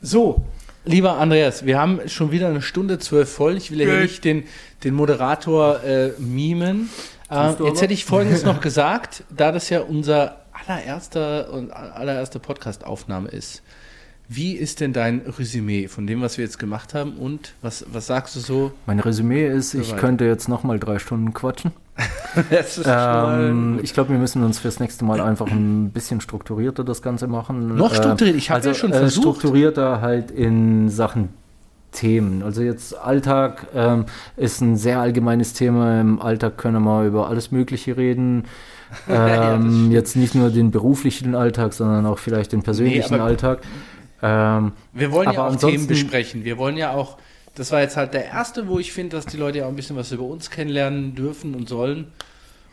[0.00, 0.44] So,
[0.84, 3.56] lieber Andreas, wir haben schon wieder eine Stunde zwölf voll.
[3.56, 4.44] Ich will ja hier nicht den,
[4.84, 6.90] den Moderator äh, mimen.
[7.30, 13.28] Äh, jetzt hätte ich Folgendes noch gesagt, da das ja unser allererster und allererste Podcast-Aufnahme
[13.28, 13.62] ist.
[14.28, 18.06] Wie ist denn dein Resümee von dem, was wir jetzt gemacht haben und was, was
[18.06, 18.72] sagst du so?
[18.86, 21.72] Mein Resümee ist, ich könnte jetzt nochmal drei Stunden quatschen.
[22.50, 26.82] Das ist Ähm, ich glaube, wir müssen uns fürs nächste Mal einfach ein bisschen strukturierter
[26.82, 27.76] das Ganze machen.
[27.76, 28.34] Noch Äh, strukturiert?
[28.36, 29.22] Ich hab ja schon äh, versucht.
[29.38, 31.28] Strukturierter halt in Sachen
[31.92, 32.42] Themen.
[32.42, 34.06] Also jetzt Alltag ähm,
[34.36, 36.00] ist ein sehr allgemeines Thema.
[36.00, 38.44] Im Alltag können wir über alles Mögliche reden.
[39.08, 39.92] Ja, Ähm, stimmt.
[39.92, 43.58] jetzt nicht nur den beruflichen Alltag, sondern auch vielleicht den persönlichen aber- Alltag.
[44.24, 46.44] Ähm, Wir wollen ja auch Themen besprechen.
[46.44, 47.18] Wir wollen ja auch,
[47.54, 49.76] das war jetzt halt der erste, wo ich finde, dass die Leute ja auch ein
[49.76, 52.06] bisschen was über uns kennenlernen dürfen und sollen.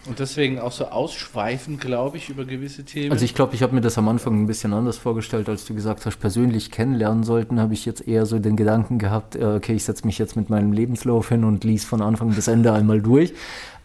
[0.08, 3.12] Und deswegen auch so ausschweifen, glaube ich, über gewisse Themen.
[3.12, 5.76] Also ich glaube, ich habe mir das am Anfang ein bisschen anders vorgestellt, als du
[5.76, 9.74] gesagt hast, persönlich kennenlernen sollten, habe ich jetzt eher so den Gedanken gehabt, äh, okay,
[9.76, 13.00] ich setze mich jetzt mit meinem Lebenslauf hin und lies von Anfang bis Ende einmal
[13.02, 13.34] durch.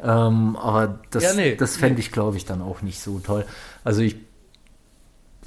[0.03, 3.45] Ähm, aber das, Ja, nee, das fände ich, glaube ich, dann auch nicht so toll.
[3.85, 4.17] Also ich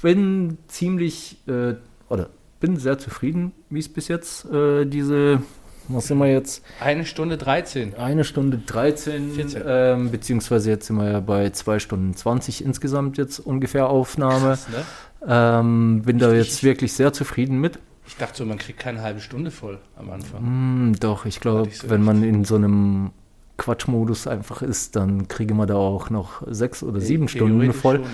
[0.02, 1.74] bin ziemlich, äh,
[2.10, 2.28] oder
[2.60, 5.40] bin sehr zufrieden, wie es bis jetzt äh, diese,
[5.88, 6.62] was sind wir jetzt?
[6.80, 7.94] Eine Stunde 13.
[7.96, 9.62] Eine Stunde 13, 14.
[9.66, 14.48] Ähm, beziehungsweise jetzt sind wir ja bei zwei Stunden 20 insgesamt jetzt ungefähr Aufnahme.
[14.58, 14.84] Krass, ne?
[15.26, 17.78] Ähm, bin da Ich- jetzt wirklich sehr zufrieden mit.
[18.06, 20.40] Ich dachte so, man kriegt keine halbe Stunde voll am Anfang.
[20.42, 23.10] Hm, doch, ich glaube, ich so wenn man in so einem
[23.56, 27.96] Quatschmodus einfach ist, dann kriege wir da auch noch sechs oder sieben Stunden voll.
[27.96, 28.04] schon,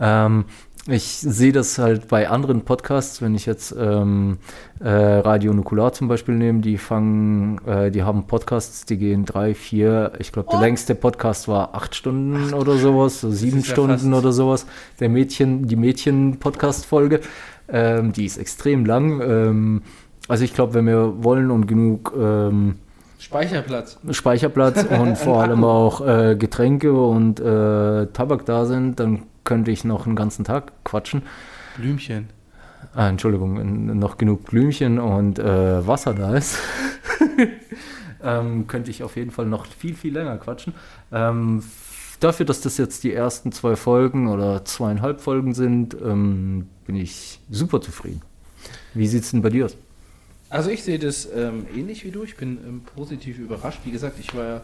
[0.00, 0.26] ja.
[0.26, 0.44] Ähm,
[0.86, 4.36] ich sehe das halt bei anderen Podcasts, wenn ich jetzt ähm,
[4.80, 9.54] äh, Radio Nukular zum Beispiel nehme, die fangen, äh, die haben Podcasts, die gehen drei,
[9.54, 14.12] vier, ich glaube, der längste Podcast war acht Stunden oder sowas, so sieben ja Stunden
[14.12, 14.66] oder sowas.
[15.00, 17.20] Der Mädchen, die Mädchen-Podcast-Folge,
[17.68, 19.22] ähm, die ist extrem lang.
[19.22, 19.82] Ähm,
[20.28, 22.76] also ich glaube, wenn wir wollen und genug ähm,
[23.18, 23.98] Speicherplatz.
[24.10, 29.84] Speicherplatz und vor allem auch äh, Getränke und äh, Tabak da sind, dann könnte ich
[29.84, 31.22] noch einen ganzen Tag quatschen.
[31.76, 32.28] Blümchen.
[32.94, 36.58] Ah, Entschuldigung, noch genug Blümchen und äh, Wasser da ist.
[38.22, 40.74] ähm, könnte ich auf jeden Fall noch viel, viel länger quatschen.
[41.10, 41.62] Ähm,
[42.20, 47.40] dafür, dass das jetzt die ersten zwei Folgen oder zweieinhalb Folgen sind, ähm, bin ich
[47.50, 48.22] super zufrieden.
[48.94, 49.76] Wie sieht es denn bei dir aus?
[50.54, 52.22] Also ich sehe das ähm, ähnlich wie du.
[52.22, 53.80] Ich bin ähm, positiv überrascht.
[53.82, 54.60] Wie gesagt, ich war ja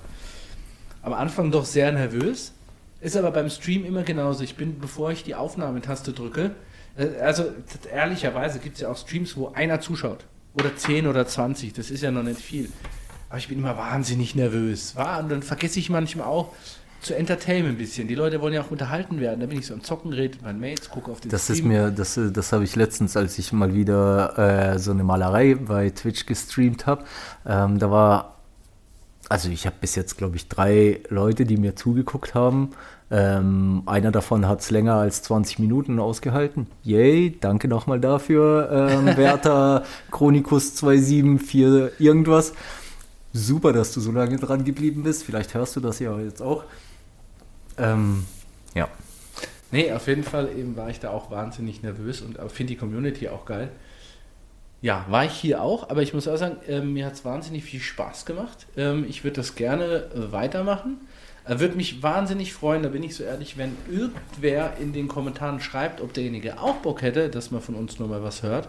[1.03, 2.53] am Anfang doch sehr nervös.
[3.01, 4.45] Ist aber beim Stream immer genauso.
[4.45, 6.53] Ich bin, bevor ich die Aufnahmetaste drücke,
[6.97, 7.47] äh, also
[7.93, 10.27] ehrlicherweise gibt es ja auch Streams, wo einer zuschaut.
[10.55, 11.73] Oder 10 oder 20.
[11.73, 12.71] Das ist ja noch nicht viel.
[13.29, 14.95] Aber ich bin immer wahnsinnig nervös.
[14.95, 16.55] Und dann vergesse ich manchmal auch
[17.01, 18.09] zu entertainen ein bisschen.
[18.09, 19.40] Die Leute wollen ja auch unterhalten werden.
[19.40, 21.59] Da bin ich so am Zocken, rede mit meinen Mates, gucke auf den Das ist
[21.59, 21.68] Stream.
[21.72, 24.39] mir, das, das habe ich letztens, als ich mal wieder
[24.74, 27.05] äh, so eine Malerei bei Twitch gestreamt habe.
[27.47, 28.36] Ähm, da war,
[29.28, 32.70] also ich habe bis jetzt, glaube ich, drei Leute, die mir zugeguckt haben.
[33.12, 36.66] Ähm, einer davon hat es länger als 20 Minuten ausgehalten.
[36.85, 42.52] Yay, danke nochmal dafür, ähm, Werther Chronikus 274 irgendwas.
[43.32, 45.24] Super, dass du so lange dran geblieben bist.
[45.24, 46.64] Vielleicht hörst du das ja jetzt auch.
[47.78, 48.26] Ähm,
[48.74, 48.88] ja.
[49.72, 53.28] Nee, auf jeden Fall eben war ich da auch wahnsinnig nervös und finde die Community
[53.28, 53.70] auch geil.
[54.82, 57.64] Ja, war ich hier auch, aber ich muss auch sagen, ähm, mir hat es wahnsinnig
[57.64, 58.66] viel Spaß gemacht.
[58.76, 61.01] Ähm, ich würde das gerne äh, weitermachen.
[61.44, 65.60] Äh, würde mich wahnsinnig freuen, da bin ich so ehrlich, wenn irgendwer in den Kommentaren
[65.60, 68.68] schreibt, ob derjenige auch Bock hätte, dass man von uns nur mal was hört.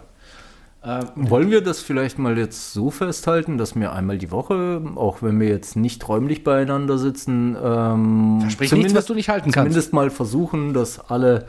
[0.83, 5.21] Ähm, Wollen wir das vielleicht mal jetzt so festhalten, dass wir einmal die Woche, auch
[5.21, 9.57] wenn wir jetzt nicht räumlich beieinander sitzen, ähm, Versprich nichts, was du nicht halten kannst.
[9.57, 11.45] zumindest mal versuchen, dass alle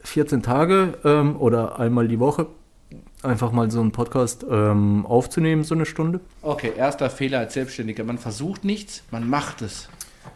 [0.00, 2.48] 14 Tage ähm, oder einmal die Woche
[3.22, 6.20] einfach mal so einen Podcast ähm, aufzunehmen, so eine Stunde?
[6.42, 8.02] Okay, erster Fehler als Selbstständiger.
[8.02, 9.88] Man versucht nichts, man macht es.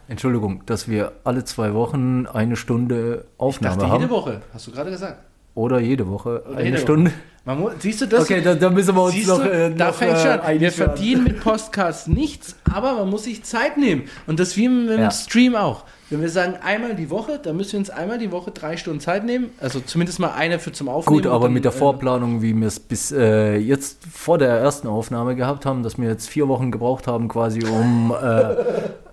[0.07, 4.65] Entschuldigung, dass wir alle zwei Wochen eine Stunde Ich Aufnahme dachte haben jede Woche, hast
[4.65, 5.28] du gerade gesagt.
[5.55, 7.11] Oder jede Woche Oder eine jede Stunde.
[7.11, 7.19] Woche.
[7.45, 8.21] Man mu- siehst du das?
[8.25, 10.59] Okay, da, da müssen wir uns noch, du, äh, da noch, fängt äh, schon an.
[10.59, 14.03] Wir verdienen mit Podcasts nichts, aber man muss sich Zeit nehmen.
[14.27, 15.09] Und das wie mit dem Ja.
[15.11, 15.85] Stream auch.
[16.11, 18.99] Wenn wir sagen einmal die Woche, dann müssen wir uns einmal die Woche drei Stunden
[18.99, 19.51] Zeit nehmen.
[19.59, 21.21] Also zumindest mal eine für zum Aufnehmen.
[21.21, 24.49] Gut, aber dann, mit der äh, Vorplanung, wie wir es bis äh, jetzt vor der
[24.49, 28.55] ersten Aufnahme gehabt haben, dass wir jetzt vier Wochen gebraucht haben, quasi um äh,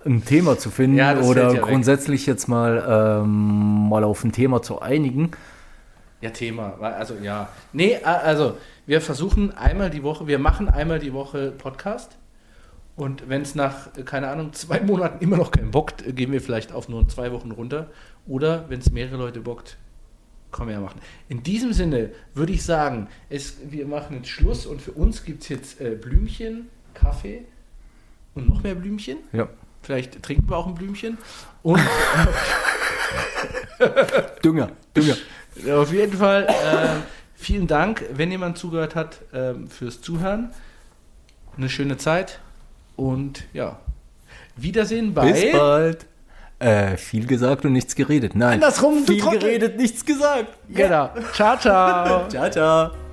[0.05, 1.61] ein Thema zu finden Ja, oder ja weg.
[1.61, 5.31] grundsätzlich jetzt mal, ähm, mal auf ein Thema zu einigen.
[6.21, 6.77] Ja, Thema.
[6.79, 7.49] Also ja.
[7.73, 12.17] Nee, also wir versuchen einmal die Woche, wir machen einmal die Woche Podcast.
[12.95, 16.31] Und wenn es nach, äh, keine Ahnung, zwei Monaten immer noch keinen bockt, äh, gehen
[16.31, 17.91] wir vielleicht auf nur zwei Wochen runter.
[18.25, 19.77] Oder wenn es mehrere Leute bockt,
[20.51, 20.99] können wir ja machen.
[21.29, 25.43] In diesem Sinne würde ich sagen, es, wir machen jetzt Schluss und für uns gibt
[25.43, 27.45] es jetzt äh, Blümchen, Kaffee
[28.33, 29.17] und noch mehr Blümchen.
[29.31, 29.47] Ja.
[29.83, 31.17] Vielleicht trinken wir auch ein Blümchen.
[31.61, 31.79] Und
[34.43, 35.15] Dünger, Dünger.
[35.71, 36.87] Auf jeden Fall äh,
[37.35, 40.51] vielen Dank, wenn jemand zugehört hat, ähm, fürs Zuhören.
[41.57, 42.39] Eine schöne Zeit
[42.95, 43.79] und ja,
[44.57, 45.31] Wiedersehen bei.
[45.31, 46.05] Bis bald.
[46.59, 48.35] Äh, viel gesagt und nichts geredet.
[48.35, 48.55] Nein.
[48.55, 50.57] Andersrum, viel geredet, nichts gesagt.
[50.69, 51.11] Genau.
[51.33, 52.27] Ciao, ciao.
[52.29, 53.06] Ciao, ciao.